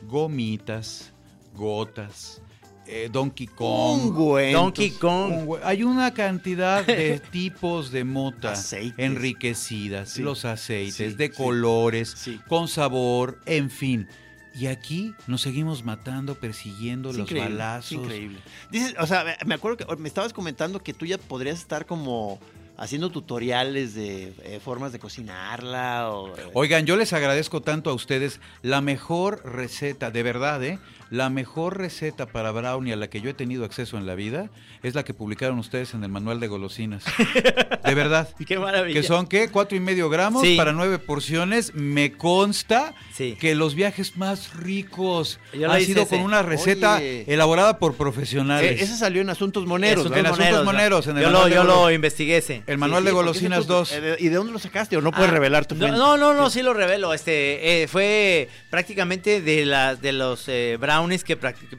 Gomitas, 0.06 1.12
gotas, 1.54 2.40
eh, 2.86 3.08
Donkey 3.12 3.46
Kong. 3.46 4.06
Ungüentos. 4.06 4.62
Donkey 4.62 4.90
Kong. 4.92 5.32
ungüe- 5.46 5.60
Hay 5.64 5.82
una 5.82 6.12
cantidad 6.14 6.84
de 6.86 7.20
tipos 7.32 7.90
de 7.90 8.04
mota 8.04 8.52
Aceites. 8.52 8.98
enriquecidas, 8.98 10.10
Sí. 10.10 10.22
los 10.22 10.44
aceites, 10.44 10.94
Sí, 11.12 11.16
de 11.16 11.26
sí. 11.28 11.32
colores, 11.36 12.16
con 12.48 12.68
sabor, 12.68 13.40
en 13.46 13.70
fin. 13.70 14.08
Y 14.54 14.66
aquí 14.66 15.14
nos 15.28 15.42
seguimos 15.42 15.84
matando, 15.84 16.34
persiguiendo 16.34 17.10
los 17.12 17.18
increíble, 17.20 17.50
balazos. 17.50 17.92
increíble. 17.92 18.38
Dices, 18.72 18.94
o 18.98 19.06
sea, 19.06 19.24
me 19.46 19.54
acuerdo 19.54 19.76
que 19.76 19.96
me 19.96 20.08
estabas 20.08 20.32
comentando 20.32 20.82
que 20.82 20.92
tú 20.94 21.06
ya 21.06 21.16
podrías 21.18 21.58
estar 21.58 21.86
como 21.86 22.40
haciendo 22.78 23.10
tutoriales 23.10 23.94
de 23.94 24.32
eh, 24.44 24.60
formas 24.64 24.92
de 24.92 24.98
cocinarla 25.00 26.10
o 26.10 26.36
eh, 26.38 26.42
Oigan, 26.54 26.86
yo 26.86 26.96
les 26.96 27.12
agradezco 27.12 27.60
tanto 27.60 27.90
a 27.90 27.94
ustedes. 27.94 28.40
La 28.62 28.80
mejor 28.80 29.42
receta, 29.44 30.10
de 30.10 30.22
verdad, 30.22 30.62
¿eh? 30.64 30.78
La 31.10 31.30
mejor 31.30 31.78
receta 31.78 32.26
para 32.26 32.50
brownie 32.52 32.92
a 32.92 32.96
la 32.96 33.08
que 33.08 33.20
yo 33.22 33.30
he 33.30 33.34
tenido 33.34 33.64
acceso 33.64 33.96
en 33.96 34.06
la 34.06 34.14
vida 34.14 34.50
es 34.82 34.94
la 34.94 35.04
que 35.04 35.14
publicaron 35.14 35.58
ustedes 35.58 35.94
en 35.94 36.04
el 36.04 36.10
manual 36.10 36.38
de 36.38 36.48
golosinas. 36.48 37.02
De 37.84 37.94
verdad. 37.94 38.28
Qué 38.46 38.58
maravilla. 38.58 39.00
Que 39.00 39.06
son, 39.06 39.26
¿qué? 39.26 39.48
Cuatro 39.48 39.74
y 39.76 39.80
medio 39.80 40.10
gramos 40.10 40.42
Sí. 40.42 40.56
para 40.56 40.72
nueve 40.72 40.98
porciones. 40.98 41.74
Me 41.74 42.12
consta 42.12 42.94
Sí. 43.14 43.36
que 43.40 43.54
los 43.54 43.74
viajes 43.74 44.18
más 44.18 44.54
ricos 44.54 45.40
han 45.66 45.80
sido 45.80 46.02
ese. 46.02 46.16
con 46.16 46.20
una 46.20 46.42
receta 46.42 46.96
Oye. 46.96 47.24
elaborada 47.26 47.78
por 47.78 47.92
eh, 47.92 47.96
profesionales. 47.96 48.82
ese 48.82 48.94
salió 48.96 49.22
en 49.22 49.30
Asuntos 49.30 49.64
Moneros, 49.64 50.04
Asuntos 50.04 50.18
en. 50.20 50.26
Asuntos 50.26 50.52
¿no? 50.58 50.64
Moneros, 50.64 51.06
en 51.06 51.16
el 51.16 51.22
yo 51.22 51.30
lo, 51.30 51.48
yo 51.48 51.64
lo 51.64 51.90
investigué 51.90 52.36
ese. 52.36 52.62
El 52.68 52.78
manual 52.78 53.04
de 53.04 53.10
golosinas 53.10 53.58
ese 53.60 53.66
tú- 53.68 53.72
2. 53.74 53.92
eh, 53.92 54.16
¿Y 54.20 54.28
de 54.28 54.36
dónde 54.36 54.52
lo 54.52 54.58
sacaste? 54.58 54.96
¿O 54.96 55.00
no 55.00 55.10
puedes 55.10 55.30
Ah, 55.30 55.32
revelar 55.34 55.66
tu 55.66 55.74
no, 55.74 55.80
fuente? 55.80 55.98
No, 55.98 56.16
no, 56.16 56.34
no, 56.34 56.50
sí 56.50 56.62
lo 56.62 56.74
revelo. 56.74 57.12
Este 57.14 57.82
eh, 57.82 57.88
fue 57.88 58.48
prácticamente 58.70 59.40
de 59.40 59.64
las 59.66 60.00
de 60.00 60.12
los 60.12 60.44
eh, 60.48 60.76
brownies 60.78 61.24
que 61.24 61.36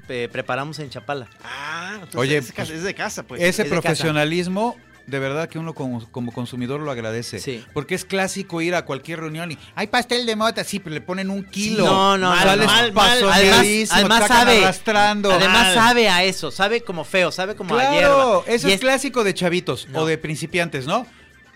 eh, 0.10 0.30
preparamos 0.32 0.80
en 0.80 0.90
Chapala. 0.90 1.28
Ah, 1.44 1.92
entonces 1.96 2.16
Oye, 2.20 2.38
es, 2.38 2.48
de 2.48 2.54
casa- 2.54 2.74
es 2.74 2.84
de 2.84 2.94
casa, 2.96 3.24
pues. 3.24 3.40
Ese 3.42 3.50
es 3.50 3.58
de 3.58 3.64
casa. 3.64 3.82
profesionalismo, 3.82 4.76
de 5.08 5.20
verdad 5.20 5.50
que 5.50 5.58
uno 5.60 5.74
como, 5.74 6.06
como 6.12 6.32
consumidor 6.32 6.80
lo 6.82 6.92
agradece. 6.92 7.40
Sí. 7.40 7.64
Porque 7.74 7.96
es 7.96 8.06
clásico 8.06 8.62
ir 8.62 8.76
a 8.76 8.86
cualquier 8.86 9.20
reunión 9.20 9.52
y 9.52 9.58
hay 9.76 9.88
pastel 9.88 10.26
de 10.26 10.36
mota, 10.36 10.64
sí, 10.64 10.80
pero 10.80 10.94
le 10.94 11.02
ponen 11.02 11.30
un 11.30 11.44
kilo. 11.44 11.86
No, 11.86 12.18
no, 12.18 12.30
mal, 12.30 12.94
mal. 12.94 13.24
Además, 13.32 14.28
sabe, 14.28 14.64
arrastrando. 14.64 15.32
además 15.32 15.68
Mal. 15.68 15.74
sabe 15.74 16.10
a 16.10 16.24
eso, 16.24 16.52
sabe 16.52 16.82
como 16.82 17.04
feo, 17.04 17.32
sabe 17.32 17.56
como 17.56 17.76
a 17.76 17.80
Claro, 17.80 18.44
hierba. 18.44 18.56
eso 18.56 18.68
es, 18.68 18.80
clásico 18.80 19.24
de 19.24 19.34
chavitos 19.34 19.88
No. 19.90 20.02
o 20.02 20.06
de 20.06 20.18
principiantes, 20.18 20.86
¿no? 20.86 21.06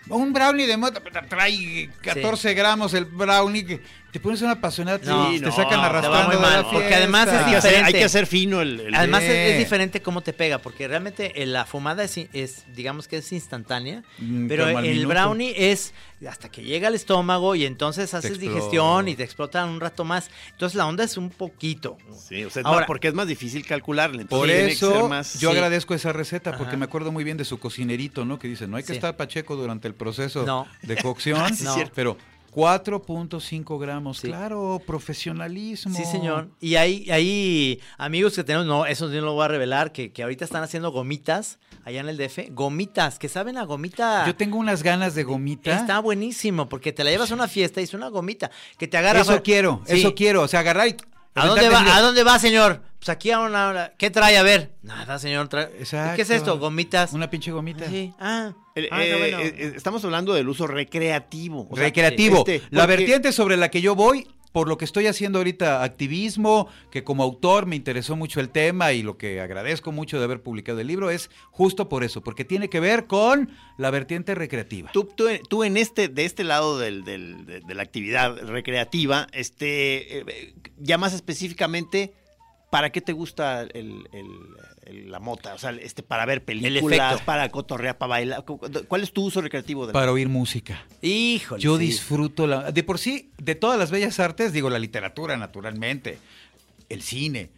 Un 0.08 0.32
brownie 0.34 0.66
de 0.66 0.76
mota 0.76 1.00
trae 1.28 1.88
14 2.02 2.52
gramos 2.54 2.92
el 2.92 3.06
brownie. 3.06 3.80
Te 4.14 4.20
pones 4.20 4.40
una 4.42 4.52
apasionada, 4.52 4.98
No, 5.04 5.28
te 5.32 5.40
no, 5.40 5.50
sacan 5.50 5.70
te 5.70 5.76
va 5.76 5.86
arrastrando 5.86 6.26
muy 6.28 6.36
de 6.36 6.40
mal, 6.42 6.62
la 6.62 6.70
porque 6.70 6.94
además 6.94 7.26
es 7.26 7.34
hay, 7.34 7.50
que 7.50 7.56
hacer, 7.56 7.70
hay 7.70 7.74
diferente. 7.74 7.98
que 7.98 8.04
hacer 8.04 8.26
fino 8.28 8.60
el... 8.60 8.78
el- 8.78 8.94
Además 8.94 9.24
es, 9.24 9.58
diferente 9.58 10.02
cómo 10.02 10.20
te 10.20 10.32
pega, 10.32 10.58
porque 10.58 10.86
realmente 10.86 11.42
eh, 11.42 11.46
la 11.46 11.64
fumada 11.66 12.04
es, 12.04 12.16
es, 12.32 12.62
digamos 12.76 13.08
que 13.08 13.16
es 13.16 13.32
instantánea, 13.32 14.04
Mm, 14.18 14.46
pero 14.46 14.68
el 14.68 14.76
minuto. 14.82 15.08
brownie 15.08 15.52
es 15.72 15.92
hasta 16.28 16.48
que 16.48 16.62
llega 16.62 16.86
al 16.88 16.94
estómago 16.94 17.56
y 17.56 17.66
entonces 17.66 18.14
haces 18.14 18.38
digestión 18.38 19.08
y 19.08 19.16
te 19.16 19.24
explotan 19.24 19.68
un 19.68 19.80
rato 19.80 20.04
más. 20.04 20.30
Entonces 20.52 20.76
la 20.76 20.86
onda 20.86 21.02
es 21.02 21.16
un 21.18 21.28
poquito. 21.30 21.98
Sí, 22.28 22.44
o 22.44 22.50
sea, 22.50 22.62
Ahora- 22.64 22.80
más- 22.82 22.86
porque 22.86 23.08
es 23.08 23.14
más 23.14 23.26
difícil 23.26 23.66
calcularle. 23.66 24.26
Por 24.26 24.46
tiene 24.46 24.68
que 24.68 24.76
ser 24.76 24.90
eso 24.92 25.08
más- 25.08 25.40
yo 25.40 25.50
Sí. 25.50 25.56
agradezco 25.56 25.92
esa 25.92 26.12
receta 26.12 26.52
porque 26.52 26.70
Ajá. 26.70 26.76
me 26.76 26.84
acuerdo 26.84 27.10
muy 27.10 27.24
bien 27.24 27.36
de 27.36 27.44
su 27.44 27.58
cocinerito, 27.58 28.24
¿no? 28.24 28.38
Que 28.38 28.46
dice, 28.46 28.68
no 28.68 28.76
hay 28.76 28.84
que 28.84 28.92
Sí. 28.92 28.98
estar 28.98 29.16
pacheco 29.16 29.56
durante 29.56 29.88
el 29.88 29.94
proceso 29.94 30.46
No. 30.46 30.68
de 30.82 30.96
cocción, 30.98 31.36
Sí, 31.56 31.66
es 31.66 31.74
cierto. 31.74 31.92
pero 31.96 32.16
4.5 32.54 33.78
gramos. 33.80 34.18
Sí. 34.18 34.28
Claro, 34.28 34.80
profesionalismo. 34.86 35.94
Sí, 35.94 36.04
señor. 36.04 36.48
Y 36.60 36.76
hay, 36.76 37.10
hay 37.10 37.80
amigos 37.98 38.34
que 38.34 38.44
tenemos, 38.44 38.66
no, 38.66 38.86
eso 38.86 39.08
no 39.08 39.20
lo 39.20 39.34
voy 39.34 39.44
a 39.44 39.48
revelar, 39.48 39.92
que, 39.92 40.12
que 40.12 40.22
ahorita 40.22 40.44
están 40.44 40.62
haciendo 40.62 40.90
gomitas 40.92 41.58
allá 41.84 42.00
en 42.00 42.08
el 42.08 42.16
DF. 42.16 42.50
Gomitas, 42.50 43.18
que 43.18 43.28
saben 43.28 43.58
a 43.58 43.64
gomita. 43.64 44.26
Yo 44.26 44.34
tengo 44.34 44.58
unas 44.58 44.82
ganas 44.82 45.14
de 45.14 45.24
gomita. 45.24 45.76
Está 45.76 45.98
buenísimo, 46.00 46.68
porque 46.68 46.92
te 46.92 47.04
la 47.04 47.10
llevas 47.10 47.30
a 47.30 47.34
una 47.34 47.48
fiesta 47.48 47.80
y 47.80 47.84
es 47.84 47.94
una 47.94 48.08
gomita 48.08 48.50
que 48.78 48.88
te 48.88 48.96
agarra. 48.96 49.20
Eso 49.20 49.42
quiero, 49.42 49.82
Sí. 49.86 49.98
eso 50.00 50.14
quiero. 50.14 50.42
O 50.42 50.48
sea, 50.48 50.60
agarrar 50.60 50.88
y. 50.88 50.96
¿A 51.34 51.46
dónde, 51.46 51.68
va, 51.68 51.80
¿A 51.80 51.96
de- 51.96 52.02
dónde 52.02 52.22
va, 52.24 52.38
señor? 52.38 52.82
Pues 52.98 53.08
aquí 53.08 53.30
a 53.30 53.40
una 53.40 53.68
hora. 53.68 53.92
¿Qué 53.98 54.10
trae? 54.10 54.36
A 54.38 54.42
ver. 54.42 54.72
Nada, 54.82 55.18
señor. 55.18 55.48
trae-. 55.48 55.70
¿Qué 56.16 56.22
es 56.22 56.30
esto? 56.30 56.58
Gomitas. 56.58 57.12
Una 57.12 57.28
pinche 57.28 57.50
gomita. 57.50 57.86
Sí. 57.88 58.14
Ah. 58.18 58.52
El- 58.74 58.88
ah, 58.90 58.98
qué 59.00 59.10
eh, 59.12 59.18
bueno. 59.18 59.38
eh, 59.40 59.54
eh, 59.58 59.72
estamos 59.76 60.04
hablando 60.04 60.32
del 60.34 60.48
uso 60.48 60.66
recreativo. 60.66 61.68
o 61.70 61.74
sea, 61.76 61.84
Recreativo. 61.84 62.38
este, 62.38 62.62
la 62.70 62.82
porque- 62.82 62.96
vertiente 62.96 63.32
sobre 63.32 63.56
la 63.56 63.68
que 63.68 63.80
yo 63.80 63.94
voy, 63.94 64.26
por 64.54 64.68
lo 64.68 64.78
que 64.78 64.84
estoy 64.84 65.08
haciendo 65.08 65.38
ahorita 65.38 65.82
activismo, 65.82 66.68
que 66.92 67.02
como 67.02 67.24
autor 67.24 67.66
me 67.66 67.74
interesó 67.74 68.14
mucho 68.14 68.38
el 68.38 68.50
tema 68.50 68.92
y 68.92 69.02
lo 69.02 69.18
que 69.18 69.40
agradezco 69.40 69.90
mucho 69.90 70.16
de 70.20 70.24
haber 70.26 70.42
publicado 70.42 70.78
el 70.78 70.86
libro 70.86 71.10
es 71.10 71.28
justo 71.50 71.88
por 71.88 72.04
eso, 72.04 72.22
porque 72.22 72.44
tiene 72.44 72.70
que 72.70 72.78
ver 72.78 73.08
con 73.08 73.50
la 73.78 73.90
vertiente 73.90 74.32
recreativa. 74.36 74.92
Tú, 74.92 75.08
tú, 75.12 75.26
tú 75.48 75.64
en 75.64 75.76
este, 75.76 76.06
de 76.06 76.24
este 76.24 76.44
lado 76.44 76.78
de 76.78 76.92
la 77.66 77.82
actividad 77.82 78.46
recreativa, 78.46 79.26
este, 79.32 80.20
eh, 80.20 80.54
ya 80.78 80.98
más 80.98 81.14
específicamente, 81.14 82.14
¿para 82.74 82.90
qué 82.90 83.00
te 83.00 83.12
gusta 83.12 83.62
el, 83.62 84.08
el- 84.12 84.28
el- 84.84 85.10
la 85.12 85.20
mota? 85.20 85.54
O 85.54 85.58
sea, 85.58 85.70
este, 85.70 86.02
para 86.02 86.26
ver 86.26 86.44
películas, 86.44 87.22
para 87.22 87.48
cotorrear, 87.50 87.98
para 87.98 88.08
bailar. 88.10 88.44
Cu- 88.44 88.58
¿Cuál 88.88 89.02
es 89.04 89.12
tu 89.12 89.22
uso 89.22 89.40
recreativo? 89.40 89.86
De 89.86 89.92
la- 89.92 90.00
Para 90.00 90.10
oír 90.10 90.28
música. 90.28 90.84
Híjole. 91.00 91.62
Yo 91.62 91.78
sí. 91.78 91.84
disfruto 91.86 92.48
la. 92.48 92.72
De 92.72 92.82
por 92.82 92.98
sí, 92.98 93.30
de 93.38 93.54
todas 93.54 93.78
las 93.78 93.92
bellas 93.92 94.18
artes, 94.18 94.52
digo, 94.52 94.70
la 94.70 94.80
literatura, 94.80 95.36
naturalmente, 95.36 96.18
el 96.88 97.02
cine. 97.02 97.50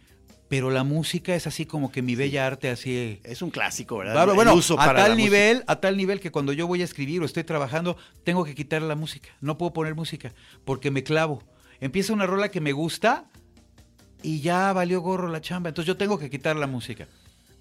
Pero 0.49 0.69
la 0.69 0.83
música 0.83 1.33
es 1.33 1.47
así 1.47 1.65
como 1.65 1.91
que 1.91 2.03
mi 2.03 2.15
bella 2.15 2.45
arte, 2.45 2.69
así. 2.69 3.19
Es 3.23 3.41
un 3.41 3.49
clásico, 3.49 3.97
¿verdad? 3.97 4.13
Claro, 4.13 4.35
bueno, 4.35 4.53
uso 4.53 4.79
a 4.79 4.85
tal 4.85 4.95
música. 4.95 5.15
nivel, 5.15 5.63
a 5.65 5.77
tal 5.81 5.97
nivel 5.97 6.19
que 6.19 6.29
cuando 6.31 6.53
yo 6.53 6.67
voy 6.67 6.81
a 6.81 6.85
escribir 6.85 7.23
o 7.23 7.25
estoy 7.25 7.43
trabajando, 7.43 7.97
tengo 8.23 8.45
que 8.45 8.53
quitar 8.53 8.83
la 8.83 8.95
música. 8.95 9.29
No 9.41 9.57
puedo 9.57 9.73
poner 9.73 9.95
música 9.95 10.31
porque 10.63 10.91
me 10.91 11.01
clavo. 11.03 11.43
Empieza 11.81 12.13
una 12.13 12.27
rola 12.27 12.49
que 12.51 12.61
me 12.61 12.71
gusta 12.71 13.25
y 14.23 14.41
ya 14.41 14.73
valió 14.73 15.01
gorro 15.01 15.27
la 15.27 15.41
chamba. 15.41 15.69
Entonces 15.69 15.87
yo 15.87 15.97
tengo 15.97 16.17
que 16.17 16.29
quitar 16.29 16.55
la 16.55 16.67
música. 16.67 17.07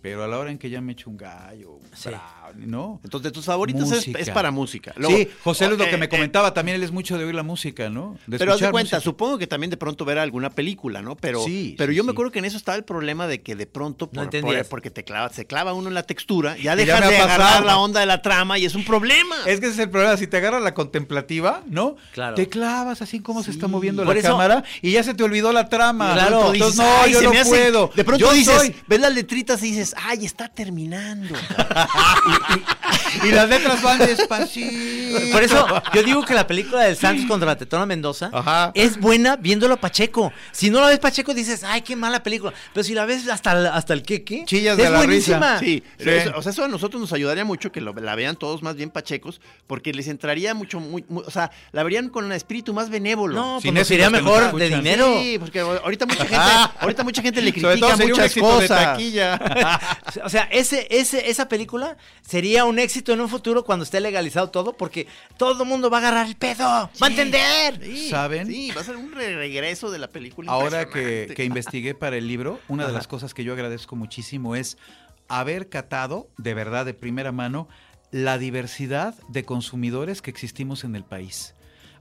Pero 0.07 0.23
a 0.23 0.29
la 0.29 0.39
hora 0.39 0.53
en 0.53 0.59
que 0.59 0.71
ya 0.71 0.81
me 0.81 0.93
echo 0.93 1.11
un 1.11 1.17
gallo, 1.17 1.73
un 1.73 1.81
Sí. 1.97 2.11
brownie, 2.11 2.67
¿no? 2.69 3.01
Entonces, 3.03 3.25
de 3.25 3.31
tus 3.33 3.45
favoritos 3.45 3.91
es, 3.91 4.31
para 4.31 4.53
música. 4.53 4.95
sí, 5.05 5.29
José 5.43 5.65
es 5.65 5.71
lo 5.77 5.83
eh, 5.85 5.91
que 5.91 5.97
me 5.97 6.05
eh, 6.05 6.09
comentaba, 6.09 6.55
también 6.55 6.77
él 6.77 6.85
es 6.85 6.93
mucho 6.93 7.19
de 7.19 7.25
oír 7.25 7.35
la 7.35 7.43
música, 7.43 7.91
¿no? 7.91 8.17
De 8.29 8.39
Pero 8.39 8.53
haz 8.53 8.61
de 8.61 8.71
cuenta, 8.71 8.99
música. 8.99 9.01
supongo 9.01 9.37
que 9.37 9.49
también 9.49 9.69
de 9.71 9.77
pronto 9.77 10.05
ver 10.05 10.19
alguna 10.21 10.51
película, 10.51 11.03
¿no? 11.03 11.17
Pero, 11.17 11.43
Sí, 11.45 11.75
pero 11.77 11.91
sí, 11.91 11.97
yo 11.97 12.05
me 12.05 12.13
acuerdo 12.13 12.31
que 12.31 12.39
en 12.39 12.45
eso 12.45 12.57
estaba 12.57 12.77
el 12.77 12.85
problema 12.85 13.27
de 13.27 13.43
que 13.43 13.57
de 13.57 13.67
pronto, 13.67 14.09
No 14.13 14.31
por- 14.31 14.69
porque 14.69 14.93
te 14.93 15.03
clava, 15.03 15.29
se 15.31 15.45
clava 15.45 15.73
uno 15.73 15.89
en 15.89 15.95
la 15.95 16.05
textura, 16.05 16.55
ya 16.57 16.63
ya 16.63 16.77
dejas 16.77 17.03
ha 17.03 17.09
de 17.09 17.17
agarrar 17.19 17.65
la 17.65 17.79
onda 17.79 17.99
de 17.99 18.07
la 18.07 18.23
trama 18.23 18.59
y 18.61 18.65
es 18.65 18.77
un 18.77 18.85
problema. 18.85 19.35
Es 19.45 19.59
que 19.59 19.67
ese 19.67 19.75
es 19.75 19.79
el 19.81 19.91
problema, 19.91 20.17
si 20.17 20.29
te 20.29 20.37
agarras 20.37 20.63
la 20.63 20.73
contemplativa, 20.73 21.65
¿no? 21.67 21.97
Claro. 22.13 22.37
Te 22.37 22.49
clavas 22.49 23.03
así 23.03 23.19
como 23.19 23.43
se 23.43 23.51
está 23.51 23.67
moviendo 23.67 24.05
Por 24.05 24.15
la 24.15 24.21
eso- 24.21 24.29
cámara 24.31 24.63
y 24.83 24.93
ya 24.93 25.03
se 25.03 25.15
te 25.15 25.25
olvidó 25.25 25.53
la 25.53 25.69
trama. 25.69 26.13
Claro. 26.13 26.53
Entonces, 26.55 26.79
no, 26.79 26.85
"Ay, 27.03 27.13
yo 27.13 27.23
no 27.23 27.31
me 27.31 27.41
hace-". 27.41 27.51
puedo. 27.51 27.91
De 27.97 28.05
pronto 28.05 28.25
Yo 28.25 28.33
dices, 28.33 28.55
soy- 28.57 28.77
ves 28.87 29.01
las 29.01 29.13
letritas 29.13 29.61
y 29.65 29.71
dices, 29.73 29.96
ay, 29.97 30.25
está 30.25 30.49
terminando. 30.49 31.35
Y 33.25 33.31
las 33.31 33.49
letras 33.49 33.83
van 33.83 33.99
despacito. 33.99 35.19
Por 35.33 35.43
eso 35.43 35.67
yo 35.95 36.03
digo 36.03 36.23
que 36.25 36.35
la 36.35 36.47
película 36.47 36.83
del 36.83 36.97
Santos 36.97 37.25
contra 37.27 37.47
la 37.47 37.57
Tetona 37.57 37.87
Mendoza 37.87 38.31
Ajá. 38.33 38.73
es 38.75 38.99
buena 39.01 39.37
viéndolo 39.37 39.75
a 39.75 39.77
Pacheco. 39.79 40.33
Si 40.53 40.69
no 40.71 40.81
la 40.81 40.89
ves 40.89 40.99
Pacheco 40.99 41.33
dices, 41.33 41.65
ay, 41.65 41.81
qué 41.81 41.97
mala 41.97 42.23
película. 42.23 42.53
Pero 42.75 42.85
si 42.85 42.93
la 42.95 43.07
ves 43.07 43.27
hasta 43.29 43.53
el, 43.53 43.67
hasta 43.67 43.95
el 43.95 44.03
qué, 44.03 44.23
qué, 44.23 44.45
Chillas 44.45 44.79
es 44.79 44.85
de 44.85 44.91
la 44.91 44.99
buenísima. 44.99 45.59
risa. 45.59 45.59
Sí, 45.61 45.83
Sí. 45.99 46.11
eso- 46.11 46.33
o 46.37 46.43
sea, 46.43 46.53
eso 46.53 46.65
a 46.65 46.69
nosotros 46.69 47.01
nos 47.01 47.13
ayudaría 47.15 47.45
mucho 47.45 47.73
que 47.73 47.81
lo- 47.81 47.95
la 47.95 48.15
vean 48.17 48.37
todos 48.37 48.63
más 48.63 48.77
bien 48.77 48.91
pachecos, 48.91 49.41
porque 49.67 49.95
les 49.95 50.09
entraría 50.09 50.53
mucho, 50.55 50.79
muy, 50.79 51.05
muy- 51.09 51.25
o 51.27 51.31
sea, 51.31 51.51
la 51.73 51.83
verían 51.83 52.11
con 52.11 52.25
un 52.27 52.33
espíritu 52.33 52.75
más 52.75 52.91
benévolo. 52.91 53.35
No, 53.35 53.61
Sin 53.63 53.75
pues 53.75 53.91
nos 53.91 54.11
mejor 54.11 54.55
de 54.57 54.69
dinero. 54.69 55.19
Sí, 55.21 55.37
porque 55.39 55.61
ahorita 55.61 56.05
mucha 56.07 56.25
gente, 56.27 56.37
ahorita 56.81 57.03
mucha 57.05 57.23
gente 57.23 57.41
le 57.41 57.51
Sobre 57.59 57.79
todo 57.79 57.91
critica 57.93 57.97
sería 57.97 58.15
un 58.15 58.21
muchas 58.21 58.35
de 58.35 58.41
cosas. 58.41 58.85
taquilla. 58.85 59.37
O 60.25 60.29
sea, 60.29 60.45
ese, 60.53 60.87
ese, 60.91 61.31
esa 61.31 61.49
película 61.49 61.97
sería 62.23 62.65
un 62.65 62.79
éxito 62.79 63.13
en 63.13 63.21
un 63.21 63.29
futuro 63.29 63.65
cuando 63.65 63.85
esté 63.85 64.01
legalizado 64.01 64.51
todo, 64.51 64.77
porque 64.77 65.07
todo 65.37 65.63
el 65.63 65.69
mundo 65.69 65.91
va 65.91 65.99
a 65.99 66.01
agarrar 66.01 66.27
el 66.27 66.37
pedo. 66.37 66.65
Va 66.65 66.91
a 67.01 67.07
entender. 67.07 67.81
Sí, 67.83 68.09
¿Saben? 68.11 68.47
Sí, 68.47 68.71
va 68.71 68.81
a 68.81 68.85
ser 68.85 68.97
un 68.97 69.13
re- 69.13 69.35
regreso 69.37 69.91
de 69.91 69.99
la 69.99 70.09
película. 70.09 70.51
Ahora 70.51 70.89
que, 70.89 71.33
que 71.37 71.45
investigué 71.45 71.95
para 71.95 72.17
el 72.17 72.27
libro, 72.29 72.61
una 72.69 72.87
de 72.87 72.93
las 72.93 73.07
cosas 73.07 73.35
que 73.35 73.45
yo 73.45 73.53
agradezco 73.53 73.97
muchísimo 73.97 74.57
es 74.57 74.79
haber 75.29 75.69
catado, 75.69 76.29
de 76.39 76.55
verdad, 76.55 76.85
de 76.87 76.95
primera 76.95 77.33
mano, 77.33 77.69
la 78.13 78.39
diversidad 78.39 79.15
de 79.29 79.45
consumidores 79.45 80.23
que 80.23 80.31
existimos 80.31 80.85
en 80.85 80.95
el 80.97 81.05
país. 81.05 81.55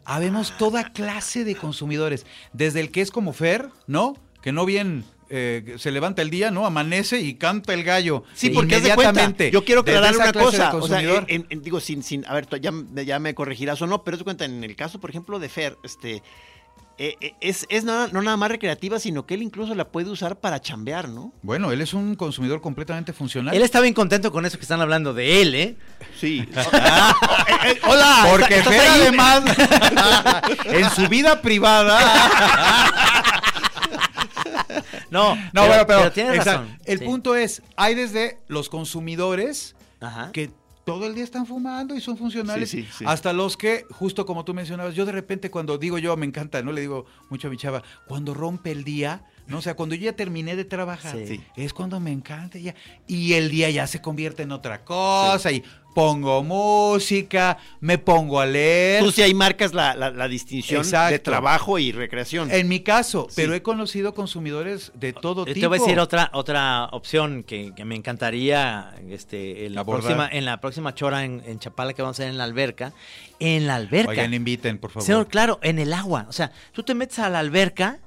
Habemos 0.05 0.55
toda 0.57 0.91
clase 0.91 1.43
de 1.43 1.55
consumidores, 1.55 2.25
desde 2.53 2.79
el 2.79 2.91
que 2.91 3.01
es 3.01 3.09
como 3.09 3.33
Fer, 3.33 3.69
¿no? 3.87 4.15
Que 4.43 4.51
no 4.51 4.65
bien 4.65 5.03
eh, 5.29 5.75
se 5.77 5.91
levanta 5.91 6.21
el 6.21 6.29
día, 6.29 6.51
¿no? 6.51 6.65
Amanece 6.65 7.19
y 7.19 7.35
canta 7.35 7.73
el 7.73 7.83
gallo. 7.83 8.23
Sí, 8.33 8.49
porque 8.51 8.75
de 8.79 8.93
cuenta, 8.93 9.03
inmediatamente. 9.11 9.51
yo 9.51 9.63
quiero 9.65 9.81
aclarar 9.81 10.15
una 10.15 10.31
cosa, 10.33 10.47
o 10.47 10.51
sea, 10.51 10.69
consumidor. 10.71 11.25
en- 11.27 11.47
en- 11.49 11.61
digo, 11.63 11.79
sin, 11.79 12.03
sin, 12.03 12.25
a 12.27 12.33
ver, 12.33 12.47
ya, 12.61 12.71
me- 12.71 13.05
ya 13.05 13.19
me 13.19 13.33
corregirás 13.33 13.81
o 13.81 13.87
no, 13.87 14.03
pero 14.03 14.17
de 14.17 14.23
cuenta, 14.23 14.45
en 14.45 14.63
el 14.63 14.75
caso, 14.75 14.99
por 14.99 15.09
ejemplo, 15.09 15.39
de 15.39 15.49
Fer, 15.49 15.77
este, 15.83 16.21
eh, 16.97 17.17
eh, 17.19 17.33
es, 17.41 17.65
es 17.69 17.83
nada- 17.83 18.07
no 18.13 18.21
nada 18.21 18.37
más 18.37 18.49
recreativa, 18.49 18.99
sino 18.99 19.25
que 19.25 19.33
él 19.33 19.41
incluso 19.41 19.75
la 19.75 19.89
puede 19.89 20.09
usar 20.09 20.39
para 20.39 20.61
chambear, 20.61 21.09
¿no? 21.09 21.33
Bueno, 21.41 21.71
él 21.73 21.81
es 21.81 21.93
un 21.93 22.15
consumidor 22.15 22.61
completamente 22.61 23.11
funcional. 23.11 23.53
Él 23.53 23.63
está 23.63 23.81
bien 23.81 23.93
contento 23.93 24.31
con 24.31 24.45
eso 24.45 24.57
que 24.57 24.61
están 24.63 24.79
hablando 24.79 25.13
de 25.13 25.41
él, 25.41 25.55
¿eh? 25.55 25.75
Sí. 26.19 26.47
hola. 27.87 28.27
Porque 28.31 28.59
¿estás 28.59 28.73
Fer 28.73 28.87
además, 28.87 29.41
en 30.67 30.89
su 30.91 31.09
vida 31.09 31.41
privada, 31.41 31.99
No, 35.15 35.35
No, 35.53 35.67
bueno, 35.67 35.85
pero, 35.87 36.11
tienes 36.11 36.35
exacto. 36.35 36.61
razón. 36.63 36.77
El 36.85 36.99
Sí. 36.99 37.05
punto 37.05 37.35
es, 37.35 37.61
hay 37.75 37.95
desde 37.95 38.39
los 38.47 38.69
consumidores 38.69 39.75
Ajá. 40.01 40.31
que 40.31 40.51
todo 40.85 41.07
el 41.07 41.15
día 41.15 41.23
están 41.23 41.47
fumando 41.47 41.95
y 41.95 42.01
son 42.01 42.15
funcionales, 42.15 42.69
Sí, 42.69 42.83
sí, 42.83 42.89
sí. 42.99 43.05
hasta 43.07 43.33
los 43.33 43.57
que, 43.57 43.85
justo 43.89 44.25
como 44.27 44.45
tú 44.45 44.53
mencionabas, 44.53 44.93
yo 44.93 45.05
de 45.05 45.11
repente 45.13 45.49
cuando 45.49 45.77
digo 45.79 45.97
yo, 45.97 46.15
me 46.15 46.27
encanta, 46.27 46.61
no 46.61 46.71
le 46.71 46.81
digo 46.81 47.05
mucho 47.31 47.47
a 47.47 47.51
mi 47.51 47.57
chava, 47.57 47.81
cuando 48.07 48.35
rompe 48.35 48.69
el 48.71 48.83
día, 48.83 49.23
no, 49.47 49.57
o 49.57 49.61
sea, 49.61 49.73
cuando 49.75 49.95
yo 49.95 50.03
ya 50.05 50.15
terminé 50.15 50.55
de 50.55 50.63
trabajar, 50.65 51.17
es 51.55 51.73
cuando 51.73 51.99
me 51.99 52.11
encanta 52.11 52.59
ya, 52.59 52.75
y 53.07 53.33
el 53.33 53.49
día 53.49 53.69
ya 53.71 53.87
se 53.87 53.99
convierte 54.01 54.43
en 54.43 54.51
otra 54.51 54.83
cosa 54.83 55.51
y 55.51 55.63
pongo 55.95 56.43
música, 56.43 57.57
me 57.79 57.97
pongo 57.97 58.39
a 58.41 58.45
leer. 58.45 59.01
Tú 59.01 59.11
sí 59.11 59.21
ahí 59.21 59.33
marcas 59.33 59.73
la, 59.73 59.95
la- 59.95 60.11
la 60.11 60.27
distinción 60.27 60.81
de 60.83 60.87
Exacto. 60.89 61.21
trabajo 61.23 61.79
y 61.79 61.91
recreación. 61.93 62.51
En 62.51 62.67
mi 62.67 62.81
caso, 62.81 63.27
Sí. 63.29 63.35
pero 63.37 63.53
he 63.55 63.61
conocido 63.63 64.13
consumidores 64.13 64.91
de 64.93 65.13
todo 65.13 65.45
Yo 65.45 65.53
tipo. 65.53 65.63
te 65.63 65.67
voy 65.67 65.77
a 65.77 65.81
decir 65.81 65.99
otra, 65.99 66.29
otra 66.33 66.85
opción 66.91 67.43
que, 67.43 67.71
que 67.75 67.85
me 67.85 67.95
encantaría 67.95 68.93
este, 69.09 69.65
en, 69.65 69.73
la 69.73 69.81
Abordar. 69.81 70.03
próxima, 70.03 70.29
en 70.37 70.45
la 70.45 70.59
próxima 70.61 70.93
chora 70.93 71.23
en, 71.23 71.41
en 71.45 71.59
Chapala 71.59 71.93
que 71.93 72.01
vamos 72.01 72.19
a 72.19 72.23
hacer 72.23 72.29
en 72.29 72.37
la 72.37 72.43
alberca. 72.43 72.91
En 73.39 73.65
la 73.65 73.75
alberca. 73.75 74.11
Oigan, 74.11 74.33
inviten, 74.33 74.77
por 74.77 74.91
favor. 74.91 75.05
Señor, 75.07 75.27
claro, 75.27 75.59
en 75.63 75.79
el 75.79 75.93
agua. 75.93 76.25
O 76.29 76.33
sea, 76.33 76.51
tú 76.73 76.83
te 76.83 76.93
metes 76.93 77.19
a 77.19 77.29
la 77.29 77.39
alberca, 77.39 77.99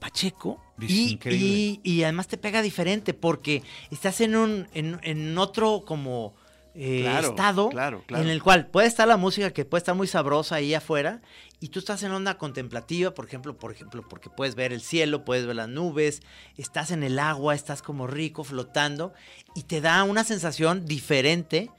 Pacheco, 0.00 0.60
y, 0.80 1.18
y- 1.30 1.80
y 1.82 2.02
además 2.02 2.28
te 2.28 2.36
pega 2.38 2.60
diferente 2.62 3.14
porque 3.14 3.62
estás 3.90 4.20
en 4.20 4.36
un 4.36 4.68
en, 4.74 4.98
en 5.02 5.36
otro 5.38 5.82
como 5.86 6.34
eh, 6.76 7.00
Claro, 7.02 7.28
estado 7.28 7.68
claro, 7.70 8.02
claro. 8.06 8.22
en 8.24 8.28
el 8.30 8.42
cual 8.42 8.66
puede 8.66 8.86
estar 8.86 9.08
la 9.08 9.16
música 9.16 9.50
que 9.50 9.64
puede 9.64 9.80
estar 9.80 9.94
muy 9.94 10.06
sabrosa 10.06 10.56
ahí 10.56 10.74
afuera 10.74 11.20
y 11.58 11.68
tú 11.68 11.78
estás 11.78 12.02
en 12.02 12.12
onda 12.12 12.36
contemplativa, 12.36 13.12
por 13.14 13.24
ejemplo, 13.26 13.56
por 13.56 13.72
ejemplo, 13.72 14.04
porque 14.08 14.28
puedes 14.28 14.54
ver 14.54 14.72
el 14.74 14.82
cielo, 14.82 15.24
puedes 15.24 15.46
ver 15.46 15.56
las 15.56 15.68
nubes, 15.68 16.20
estás 16.58 16.90
en 16.90 17.02
el 17.02 17.18
agua, 17.18 17.54
estás 17.54 17.80
como 17.82 18.06
rico 18.06 18.44
flotando 18.44 19.14
y 19.54 19.62
te 19.62 19.80
da 19.80 20.02
una 20.04 20.22
sensación 20.22 20.84
diferente 20.84 21.70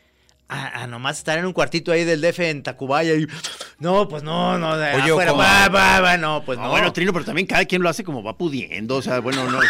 a, 0.50 0.84
a 0.84 0.88
nomás 0.88 1.18
estar 1.20 1.38
en 1.38 1.46
un 1.46 1.54
cuartito 1.54 1.92
ahí 1.92 2.06
del 2.06 2.22
DF 2.22 2.40
en 2.40 2.64
Tacubaya 2.64 3.14
y 3.16 3.28
no, 3.80 4.08
pues 4.08 4.24
no, 4.24 4.58
no, 4.58 4.78
de 4.78 4.94
Oye, 4.96 5.12
afuera, 5.12 5.32
como- 5.32 5.44
va, 5.44 5.68
va, 5.68 6.00
va, 6.00 6.18
no, 6.18 6.42
pues 6.46 6.58
Ah, 6.58 6.64
no. 6.64 6.70
Bueno, 6.72 6.92
Trino, 6.94 7.14
pero 7.14 7.26
también 7.26 7.46
cada 7.46 7.66
quien 7.66 7.84
lo 7.84 7.90
hace 7.90 8.04
como 8.04 8.24
va 8.24 8.36
pudiendo, 8.38 8.96
o 8.96 9.02
sea, 9.02 9.20
bueno, 9.20 9.48
no. 9.52 9.60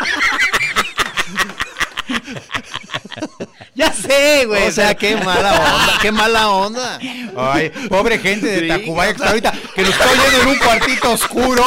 ya 3.77 3.93
sé, 3.93 4.45
güey. 4.45 4.67
o 4.67 4.71
sea, 4.71 4.95
qué 4.95 5.15
mala 5.15 5.53
onda, 5.53 5.99
qué 6.01 6.11
mala 6.11 6.49
onda. 6.49 6.99
Ay, 7.37 7.69
pobre 7.87 8.17
gente 8.17 8.47
de 8.47 8.59
Sí, 8.61 8.67
Tacubaya 8.67 9.13
que 9.13 9.17
está 9.17 9.29
ahorita, 9.29 9.53
que 9.77 9.83
nos 9.83 9.91
está 9.91 10.05
oyendo 10.09 10.41
en 10.41 10.47
un 10.47 10.57
cuartito 10.57 11.11
oscuro. 11.11 11.63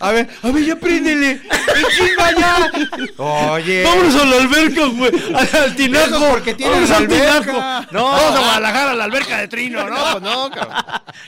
A 0.00 0.12
ver, 0.12 0.28
a 0.42 0.50
ver, 0.50 0.64
ya 0.64 0.76
préndele. 0.76 1.42
chinga 1.94 2.32
ya! 2.38 2.70
Oye. 3.52 3.84
Vámonos 3.84 4.14
a 4.16 4.24
la 4.24 4.36
alberca, 4.36 4.86
güey. 4.86 5.12
Al 5.62 5.76
tinajo. 5.76 6.06
Eso 6.16 6.28
porque 6.30 6.54
Vámonos 6.54 6.88
la 6.88 6.96
al 6.96 7.02
alberca. 7.04 7.86
No, 7.90 8.04
Vamos 8.04 8.34
a 8.36 8.38
Guadalajara, 8.40 8.90
a 8.92 8.94
la 8.94 9.04
alberca 9.04 9.38
de 9.38 9.48
Trino. 9.48 9.88
No, 9.90 9.96
pues 10.12 10.22
no, 10.22 10.50
cabrón. 10.50 10.76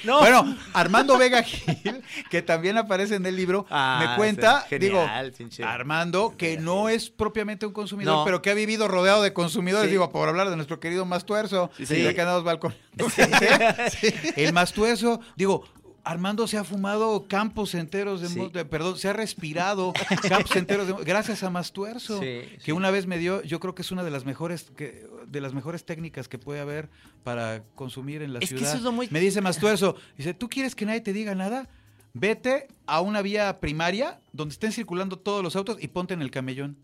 no. 0.04 0.18
Bueno, 0.20 0.56
Armando 0.72 1.18
Vega 1.18 1.42
Gil, 1.42 2.02
que 2.30 2.40
también 2.40 2.78
aparece 2.78 3.16
en 3.16 3.26
el 3.26 3.36
libro, 3.36 3.66
Ah, 3.70 4.06
me 4.08 4.16
cuenta, 4.16 4.64
sí, 4.70 4.78
digo, 4.78 5.06
pinche. 5.36 5.64
Armando, 5.64 6.34
que 6.38 6.56
no 6.56 6.88
es 6.88 7.10
propiamente 7.10 7.66
un 7.66 7.72
consumidor, 7.74 8.16
No. 8.18 8.24
pero 8.24 8.40
que 8.40 8.50
ha 8.50 8.54
vivido 8.54 8.88
rodeado 8.88 9.22
de 9.22 9.34
consumidores, 9.34 9.86
Sí. 9.86 9.92
digo, 9.92 10.10
por 10.10 10.28
hablar 10.28 10.48
de 10.48 10.56
nuestro 10.56 10.80
querido 10.80 11.04
Mastuerzo, 11.04 11.70
sí. 11.76 12.02
ya 12.02 12.14
que 12.14 12.20
andamos 12.22 12.42
balcón. 12.42 12.74
El 14.36 14.52
Mastuerzo, 14.52 15.20
digo, 15.36 15.64
Armando 16.06 16.46
se 16.46 16.56
ha 16.56 16.62
fumado 16.64 17.26
campos 17.28 17.74
enteros 17.74 18.20
de, 18.20 18.28
Sí. 18.28 18.38
mo- 18.38 18.48
de- 18.48 18.64
perdón, 18.64 18.96
se 18.96 19.08
ha 19.08 19.12
respirado 19.12 19.92
campos 20.28 20.54
enteros 20.56 20.86
de, 20.86 20.92
gracias 21.04 21.42
a 21.42 21.50
Mastuerzo, 21.50 22.20
Sí, 22.20 22.24
que 22.24 22.60
sí. 22.66 22.72
una 22.72 22.90
vez 22.92 23.06
me 23.06 23.18
dio, 23.18 23.42
yo 23.42 23.58
creo 23.60 23.74
que 23.74 23.82
es 23.82 23.90
una 23.90 24.04
de 24.04 24.10
las 24.12 24.24
mejores 24.24 24.70
que, 24.76 25.06
de 25.26 25.40
las 25.40 25.52
mejores 25.52 25.84
técnicas 25.84 26.28
que 26.28 26.38
puede 26.38 26.60
haber 26.60 26.88
para 27.24 27.64
consumir 27.74 28.22
en 28.22 28.32
la 28.32 28.38
Es 28.38 28.50
que 28.50 28.56
ciudad. 28.58 28.68
eso 28.70 28.78
es 28.78 28.84
lo 28.84 28.92
muy- 28.92 29.08
Me 29.10 29.18
dice 29.20 29.40
Mastuerzo, 29.40 29.96
dice, 30.16 30.32
¿tú 30.32 30.48
quieres 30.48 30.74
que 30.76 30.86
nadie 30.86 31.00
te 31.00 31.12
diga 31.12 31.34
nada? 31.34 31.68
Vete 32.14 32.68
a 32.86 33.00
una 33.00 33.20
vía 33.20 33.58
primaria 33.60 34.20
donde 34.32 34.52
estén 34.52 34.72
circulando 34.72 35.18
todos 35.18 35.42
los 35.42 35.54
autos 35.56 35.76
y 35.80 35.88
ponte 35.88 36.14
en 36.14 36.22
el 36.22 36.30
camellón. 36.30 36.78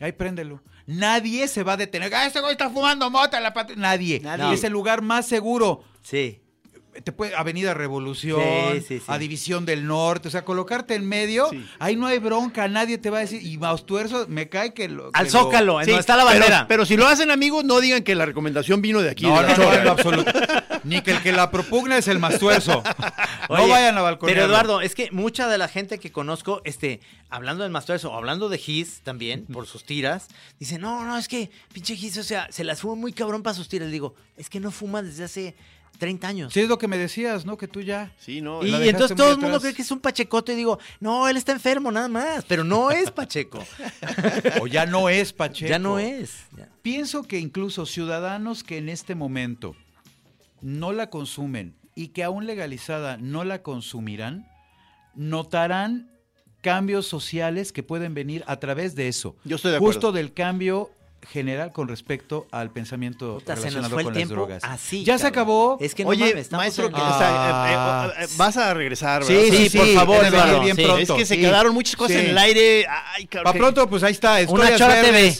Ahí 0.00 0.12
préndelo. 0.12 0.60
Nadie 0.86 1.46
se 1.46 1.62
va 1.62 1.74
a 1.74 1.76
detener. 1.76 2.12
¡Ah, 2.14 2.26
ese 2.26 2.40
güey 2.40 2.52
está 2.52 2.68
fumando 2.70 3.08
mota! 3.10 3.36
en 3.36 3.42
La 3.44 3.52
pat-". 3.54 3.76
Nadie. 3.76 4.18
Nadie. 4.20 4.54
Es 4.54 4.64
el 4.64 4.72
lugar 4.72 5.02
más 5.02 5.26
seguro. 5.26 5.84
Sí. 6.02 6.40
Te 7.04 7.10
puede, 7.10 7.34
Avenida 7.34 7.72
Revolución, 7.74 8.40
Sí, 8.74 8.80
sí, 8.86 8.98
sí. 8.98 9.04
a 9.06 9.16
División 9.18 9.64
del 9.64 9.86
Norte, 9.86 10.28
o 10.28 10.30
sea, 10.30 10.44
colocarte 10.44 10.94
en 10.94 11.06
medio, 11.08 11.48
Sí. 11.50 11.64
ahí 11.78 11.96
no 11.96 12.06
hay 12.06 12.18
bronca, 12.18 12.68
nadie 12.68 12.98
te 12.98 13.08
va 13.08 13.18
a 13.18 13.20
decir, 13.22 13.40
y 13.44 13.56
Maustuerzo, 13.56 14.26
me 14.28 14.48
cae 14.50 14.74
que 14.74 14.88
lo... 14.88 15.10
Al 15.14 15.24
que 15.24 15.30
Zócalo, 15.30 15.80
en 15.80 15.86
Sí, 15.86 15.90
donde 15.92 16.00
está 16.00 16.16
la 16.16 16.24
pero- 16.26 16.40
bandera. 16.40 16.66
Pero, 16.68 16.84
si 16.84 16.96
lo 16.98 17.06
hacen 17.06 17.30
amigos, 17.30 17.64
no 17.64 17.80
digan 17.80 18.02
que 18.02 18.14
la 18.14 18.26
recomendación 18.26 18.82
vino 18.82 19.00
de 19.00 19.08
aquí. 19.10 19.24
No, 19.24 19.40
de 19.42 19.56
no, 19.56 19.72
la 19.72 19.84
no, 19.84 19.90
absoluto. 19.92 20.30
Ni 20.84 21.00
que 21.00 21.12
el 21.12 21.22
que 21.22 21.32
la 21.32 21.50
propugna 21.50 21.96
es 21.96 22.08
el 22.08 22.18
Mastuerzo. 22.18 22.82
no 23.48 23.54
Oye, 23.62 23.70
vayan 23.70 23.96
a 23.96 24.02
balconear. 24.02 24.36
Pero 24.36 24.46
Eduardo, 24.46 24.80
es 24.82 24.94
que 24.94 25.10
mucha 25.12 25.48
de 25.48 25.56
la 25.58 25.68
gente 25.68 25.98
que 25.98 26.12
conozco, 26.12 26.60
este, 26.64 27.00
hablando 27.30 27.62
del 27.62 27.72
Mastuerzo 27.72 28.10
o 28.12 28.16
hablando 28.16 28.48
de 28.50 28.58
Gis 28.58 29.00
también, 29.02 29.46
por 29.46 29.66
sus 29.66 29.84
tiras, 29.84 30.28
dice, 30.60 30.78
no, 30.78 31.04
no, 31.04 31.16
es 31.16 31.28
que 31.28 31.50
pinche 31.72 31.96
Gis, 31.96 32.18
o 32.18 32.22
sea, 32.22 32.48
se 32.50 32.64
las 32.64 32.80
fuma 32.82 32.96
muy 32.96 33.12
cabrón 33.14 33.42
para 33.42 33.54
sus 33.54 33.68
tiras. 33.68 33.86
Le 33.86 33.92
digo, 33.92 34.14
es 34.36 34.50
que 34.50 34.60
no 34.60 34.70
fuma 34.70 35.02
desde 35.02 35.24
hace 35.24 35.54
30 36.02 36.26
años. 36.26 36.52
Sí, 36.52 36.58
es 36.58 36.68
lo 36.68 36.78
que 36.78 36.88
me 36.88 36.98
decías, 36.98 37.46
¿no? 37.46 37.56
Que 37.56 37.68
tú 37.68 37.80
ya... 37.80 38.12
Sí, 38.18 38.40
no. 38.40 38.66
Y 38.66 38.88
entonces 38.88 39.16
todo 39.16 39.30
el 39.30 39.38
mundo 39.38 39.60
cree 39.60 39.72
que 39.72 39.82
es 39.82 39.90
un 39.92 40.00
pachecote 40.00 40.52
y 40.52 40.56
digo, 40.56 40.80
no, 40.98 41.28
él 41.28 41.36
está 41.36 41.52
enfermo 41.52 41.92
nada 41.92 42.08
más, 42.08 42.44
pero 42.48 42.64
no 42.64 42.90
es 42.90 43.12
Pacheco. 43.12 43.64
O 44.60 44.66
ya 44.66 44.84
no 44.84 45.08
es 45.08 45.32
Pacheco. 45.32 45.70
ya 45.70 45.78
no 45.78 46.00
es. 46.00 46.46
Ya. 46.56 46.68
Pienso 46.82 47.22
que 47.22 47.38
incluso 47.38 47.86
ciudadanos 47.86 48.64
que 48.64 48.78
en 48.78 48.88
este 48.88 49.14
momento 49.14 49.76
no 50.60 50.90
la 50.90 51.08
consumen 51.08 51.76
y 51.94 52.08
que 52.08 52.24
aún 52.24 52.46
legalizada 52.46 53.16
no 53.16 53.44
la 53.44 53.62
consumirán, 53.62 54.48
notarán 55.14 56.10
cambios 56.62 57.06
sociales 57.06 57.70
que 57.70 57.84
pueden 57.84 58.12
venir 58.12 58.42
a 58.48 58.56
través 58.56 58.96
de 58.96 59.06
eso. 59.06 59.36
Yo 59.44 59.54
estoy 59.54 59.70
de 59.70 59.76
acuerdo. 59.76 59.92
Justo 59.92 60.10
del 60.10 60.32
cambio 60.32 60.90
general 61.30 61.72
con 61.72 61.88
respecto 61.88 62.46
al 62.50 62.70
pensamiento 62.70 63.34
Puta, 63.38 63.54
se 63.56 63.62
nos 63.62 63.74
relacionado 63.74 63.98
el 64.00 64.04
con 64.04 64.14
tiempo 64.14 64.34
las 64.34 64.38
drogas. 64.48 64.64
así, 64.64 65.04
ya 65.04 65.18
se 65.18 65.26
acabó. 65.26 65.78
Es 65.80 65.94
que 65.94 66.02
no 66.04 66.10
Oye, 66.10 66.30
mames, 66.30 66.50
maestro, 66.52 66.86
en- 66.86 66.92
que- 66.94 67.00
o 67.00 67.18
sea, 67.18 68.10
eh, 68.10 68.20
eh, 68.20 68.24
eh, 68.24 68.28
vas 68.36 68.56
a 68.56 68.74
regresar, 68.74 69.24
¿verdad? 69.24 69.42
Sí, 69.44 69.50
Sí, 69.56 69.68
sí, 69.68 69.78
por 69.78 69.86
sí, 69.86 69.94
favor, 69.94 70.24
Eduardo, 70.24 70.60
bien 70.60 70.76
sí. 70.76 70.82
pronto. 70.82 71.00
Es 71.14 71.18
que 71.20 71.26
se 71.26 71.34
Sí. 71.36 71.40
quedaron 71.40 71.74
muchas 71.74 71.96
cosas 71.96 72.16
Sí. 72.16 72.22
en 72.24 72.30
el 72.30 72.38
aire. 72.38 72.86
Ay, 73.16 73.26
cabrón. 73.26 73.44
Pa' 73.44 73.52
que- 73.52 73.58
pronto, 73.58 73.88
pues 73.88 74.02
ahí 74.02 74.12
está. 74.12 74.38
Una 74.48 74.76
Chora 74.76 75.00
TV. 75.00 75.36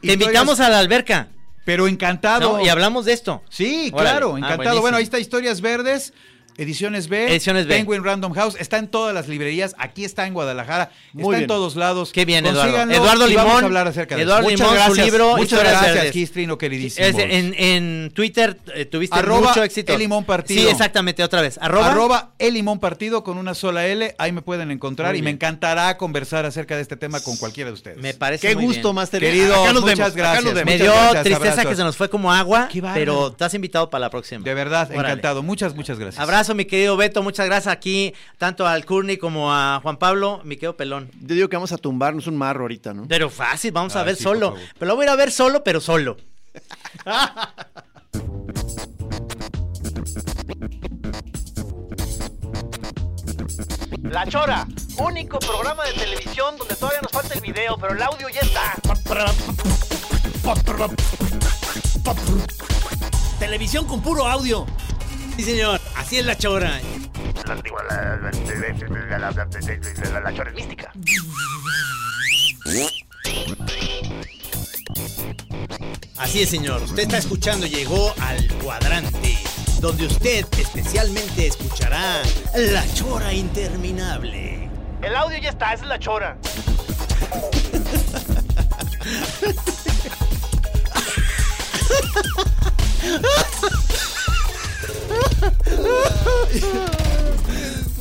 Te 0.00 0.12
invitamos 0.14 0.60
a 0.60 0.68
la 0.68 0.78
alberca. 0.78 1.28
Pero 1.64 1.86
encantado. 1.86 2.56
¿no? 2.56 2.64
Y 2.64 2.68
hablamos 2.70 3.04
de 3.04 3.12
esto. 3.12 3.42
Sí, 3.50 3.90
Órale. 3.92 4.10
claro, 4.10 4.34
Ah, 4.34 4.38
encantado. 4.38 4.80
bueno, 4.80 4.96
ahí 4.96 5.02
está 5.04 5.18
Historias 5.18 5.60
Verdes, 5.60 6.14
Ediciones 6.58 7.08
B, 7.08 7.30
Ediciones 7.30 7.66
B. 7.66 7.74
Penguin 7.76 8.02
Random 8.04 8.32
House, 8.34 8.56
está 8.58 8.78
en 8.78 8.88
todas 8.88 9.14
las 9.14 9.28
librerías, 9.28 9.74
aquí 9.78 10.04
está 10.04 10.26
en 10.26 10.34
Guadalajara, 10.34 10.90
Muy 11.12 11.22
está 11.22 11.30
bien. 11.30 11.42
en 11.42 11.46
todos 11.46 11.76
lados. 11.76 12.12
Qué 12.12 12.24
bien, 12.24 12.44
Eduardo. 12.44 12.62
Consíganlo 12.62 12.94
Eduardo 12.94 13.28
y 13.30 13.34
vamos 13.36 13.50
Limón. 13.52 13.62
a 13.62 13.66
hablar 13.66 13.86
acerca 13.88 14.16
de 14.16 14.22
Eduardo. 14.22 14.48
Limón, 14.50 14.66
Muchas 14.68 14.86
su 14.86 14.92
gracias. 14.92 15.06
libro, 15.06 15.36
Muchas 15.36 15.60
gracias. 15.60 16.10
Gistrino, 16.12 16.58
queridísimo. 16.58 17.06
Es- 17.06 17.16
en, 17.16 17.54
en 17.56 18.10
Twitter 18.12 18.58
eh, 18.74 18.84
tuviste 18.86 19.16
Arroba 19.18 19.48
mucho 19.48 19.62
éxito. 19.62 19.92
El 19.92 20.00
Limón 20.00 20.24
Partido. 20.24 20.62
Sí, 20.62 20.68
exactamente, 20.68 21.22
otra 21.22 21.40
vez. 21.42 21.58
Arroba. 21.62 21.90
Arroba 21.92 22.30
el 22.38 22.54
limón 22.54 22.80
partido 22.80 23.22
con 23.22 23.38
una 23.38 23.54
sola 23.54 23.86
L, 23.86 24.14
ahí 24.18 24.32
me 24.32 24.42
pueden 24.42 24.70
encontrar 24.70 25.10
Muy 25.12 25.18
y 25.20 25.22
me 25.22 25.30
encantará 25.30 25.96
conversar 25.96 26.44
acerca 26.44 26.74
de 26.76 26.82
este 26.82 26.96
tema 26.96 27.20
con 27.20 27.36
cualquiera 27.36 27.70
de 27.70 27.74
ustedes. 27.74 27.98
Me 27.98 28.14
parece 28.14 28.48
Qué 28.48 28.54
muy 28.56 28.64
gusto, 28.64 28.88
bien. 28.88 28.94
Master. 28.96 29.20
Queridos, 29.20 29.56
Acá 29.58 29.72
nos 29.72 29.82
muchas 29.82 29.98
vemos, 29.98 30.12
acá 30.12 30.16
gracias. 30.22 30.44
nos 30.44 30.54
vemos. 30.54 30.66
Me 30.72 30.76
dio 30.78 30.92
gracias, 30.92 31.22
tristeza 31.22 31.50
abrazos. 31.52 31.70
que 31.70 31.76
se 31.76 31.84
nos 31.84 31.96
fue 31.96 32.10
como 32.10 32.32
agua, 32.32 32.68
pero 32.94 33.28
estás 33.28 33.54
invitado 33.54 33.90
para 33.90 34.00
la 34.00 34.10
próxima. 34.10 34.42
De 34.42 34.54
verdad, 34.54 34.88
Órale. 34.90 35.08
encantado. 35.08 35.42
Muchas, 35.44 35.74
muchas 35.76 35.98
gracias. 35.98 36.20
Abrazo, 36.22 36.47
mi 36.54 36.64
querido 36.64 36.96
Beto. 36.96 37.22
Muchas 37.22 37.46
gracias 37.46 37.72
aquí, 37.72 38.14
tanto 38.36 38.66
al 38.66 38.84
Courtney 38.84 39.16
como 39.16 39.52
a 39.52 39.80
Juan 39.82 39.96
Pablo, 39.96 40.40
mi 40.44 40.56
querido 40.56 40.76
pelón. 40.76 41.10
Yo 41.20 41.34
digo 41.34 41.48
que 41.48 41.56
vamos 41.56 41.72
a 41.72 41.78
tumbarnos 41.78 42.26
un 42.26 42.36
marro 42.36 42.62
ahorita, 42.62 42.94
¿no? 42.94 43.06
Pero 43.08 43.30
fácil, 43.30 43.72
vamos 43.72 43.96
a 43.96 44.00
Ay, 44.00 44.06
ver 44.06 44.16
sí, 44.16 44.22
solo. 44.22 44.54
Pero 44.78 44.88
lo 44.88 44.96
voy 44.96 45.04
a 45.04 45.06
ir 45.06 45.10
a 45.10 45.16
ver 45.16 45.30
solo, 45.30 45.62
pero 45.64 45.80
solo. 45.80 46.16
La 54.02 54.26
Chora, 54.26 54.66
único 54.98 55.38
programa 55.38 55.84
de 55.84 55.92
televisión 55.92 56.56
donde 56.56 56.74
todavía 56.76 57.00
nos 57.02 57.12
falta 57.12 57.34
el 57.34 57.40
video, 57.40 57.76
pero 57.78 57.94
el 57.94 58.02
audio 58.02 58.28
ya 58.28 58.40
está. 58.40 58.74
Televisión 63.38 63.86
con 63.86 64.00
puro 64.00 64.26
audio. 64.26 64.66
Sí, 65.38 65.44
señor. 65.44 65.80
Así 65.94 66.18
es 66.18 66.26
la 66.26 66.36
chora. 66.36 66.80
La 67.46 67.62
Chora 70.34 70.50
es 70.50 70.54
mística. 70.56 70.92
Así 76.18 76.42
es, 76.42 76.50
señor. 76.50 76.82
Usted 76.82 77.04
está 77.04 77.18
escuchando, 77.18 77.66
llegó 77.68 78.12
al 78.20 78.48
cuadrante, 78.54 79.38
donde 79.80 80.06
usted 80.06 80.44
especialmente 80.58 81.46
escuchará 81.46 82.20
la 82.56 82.84
chora 82.94 83.32
interminable. 83.32 84.68
El 85.02 85.14
audio 85.14 85.38
ya 85.38 85.50
está, 85.50 85.72
esa 85.72 85.84
es 85.84 85.88
la 85.88 86.00
Chora. 86.00 86.36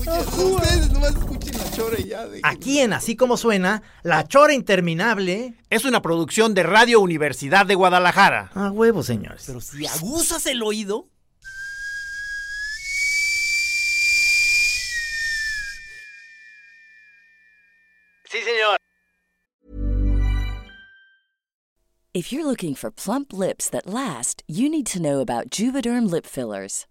Ustedes 0.06 0.92
nomás 0.92 1.12
escuchen 1.16 1.58
la 1.58 1.72
chora 1.72 2.00
y 2.00 2.06
ya. 2.08 2.26
de- 2.28 2.40
Aquí 2.44 2.80
en 2.80 2.94
Así 2.94 3.16
Como 3.16 3.36
Suena, 3.38 3.82
la 4.04 4.28
chora 4.28 4.54
interminable. 4.54 5.56
Es 5.70 5.86
una 5.86 6.02
producción 6.02 6.54
de 6.54 6.64
Radio 6.64 7.00
Universidad 7.02 7.66
de 7.66 7.76
Guadalajara. 7.76 8.52
A 8.56 8.72
huevo, 8.72 9.04
señores. 9.04 9.44
Pero 9.48 9.60
si 9.62 9.86
aguzas 9.86 10.46
el 10.46 10.64
oído, 10.64 11.10
Sí, 18.30 18.38
señor. 18.42 18.78
If 22.14 22.32
you're 22.32 22.46
looking 22.46 22.74
for 22.76 22.90
plump 22.92 23.32
lips 23.32 23.70
that 23.70 23.86
last, 23.86 24.44
you 24.48 24.70
need 24.70 24.88
to 24.88 25.00
know 25.02 25.20
about 25.20 25.50
Juvederm 25.52 26.10
lip 26.10 26.26
fillers. 26.26 26.88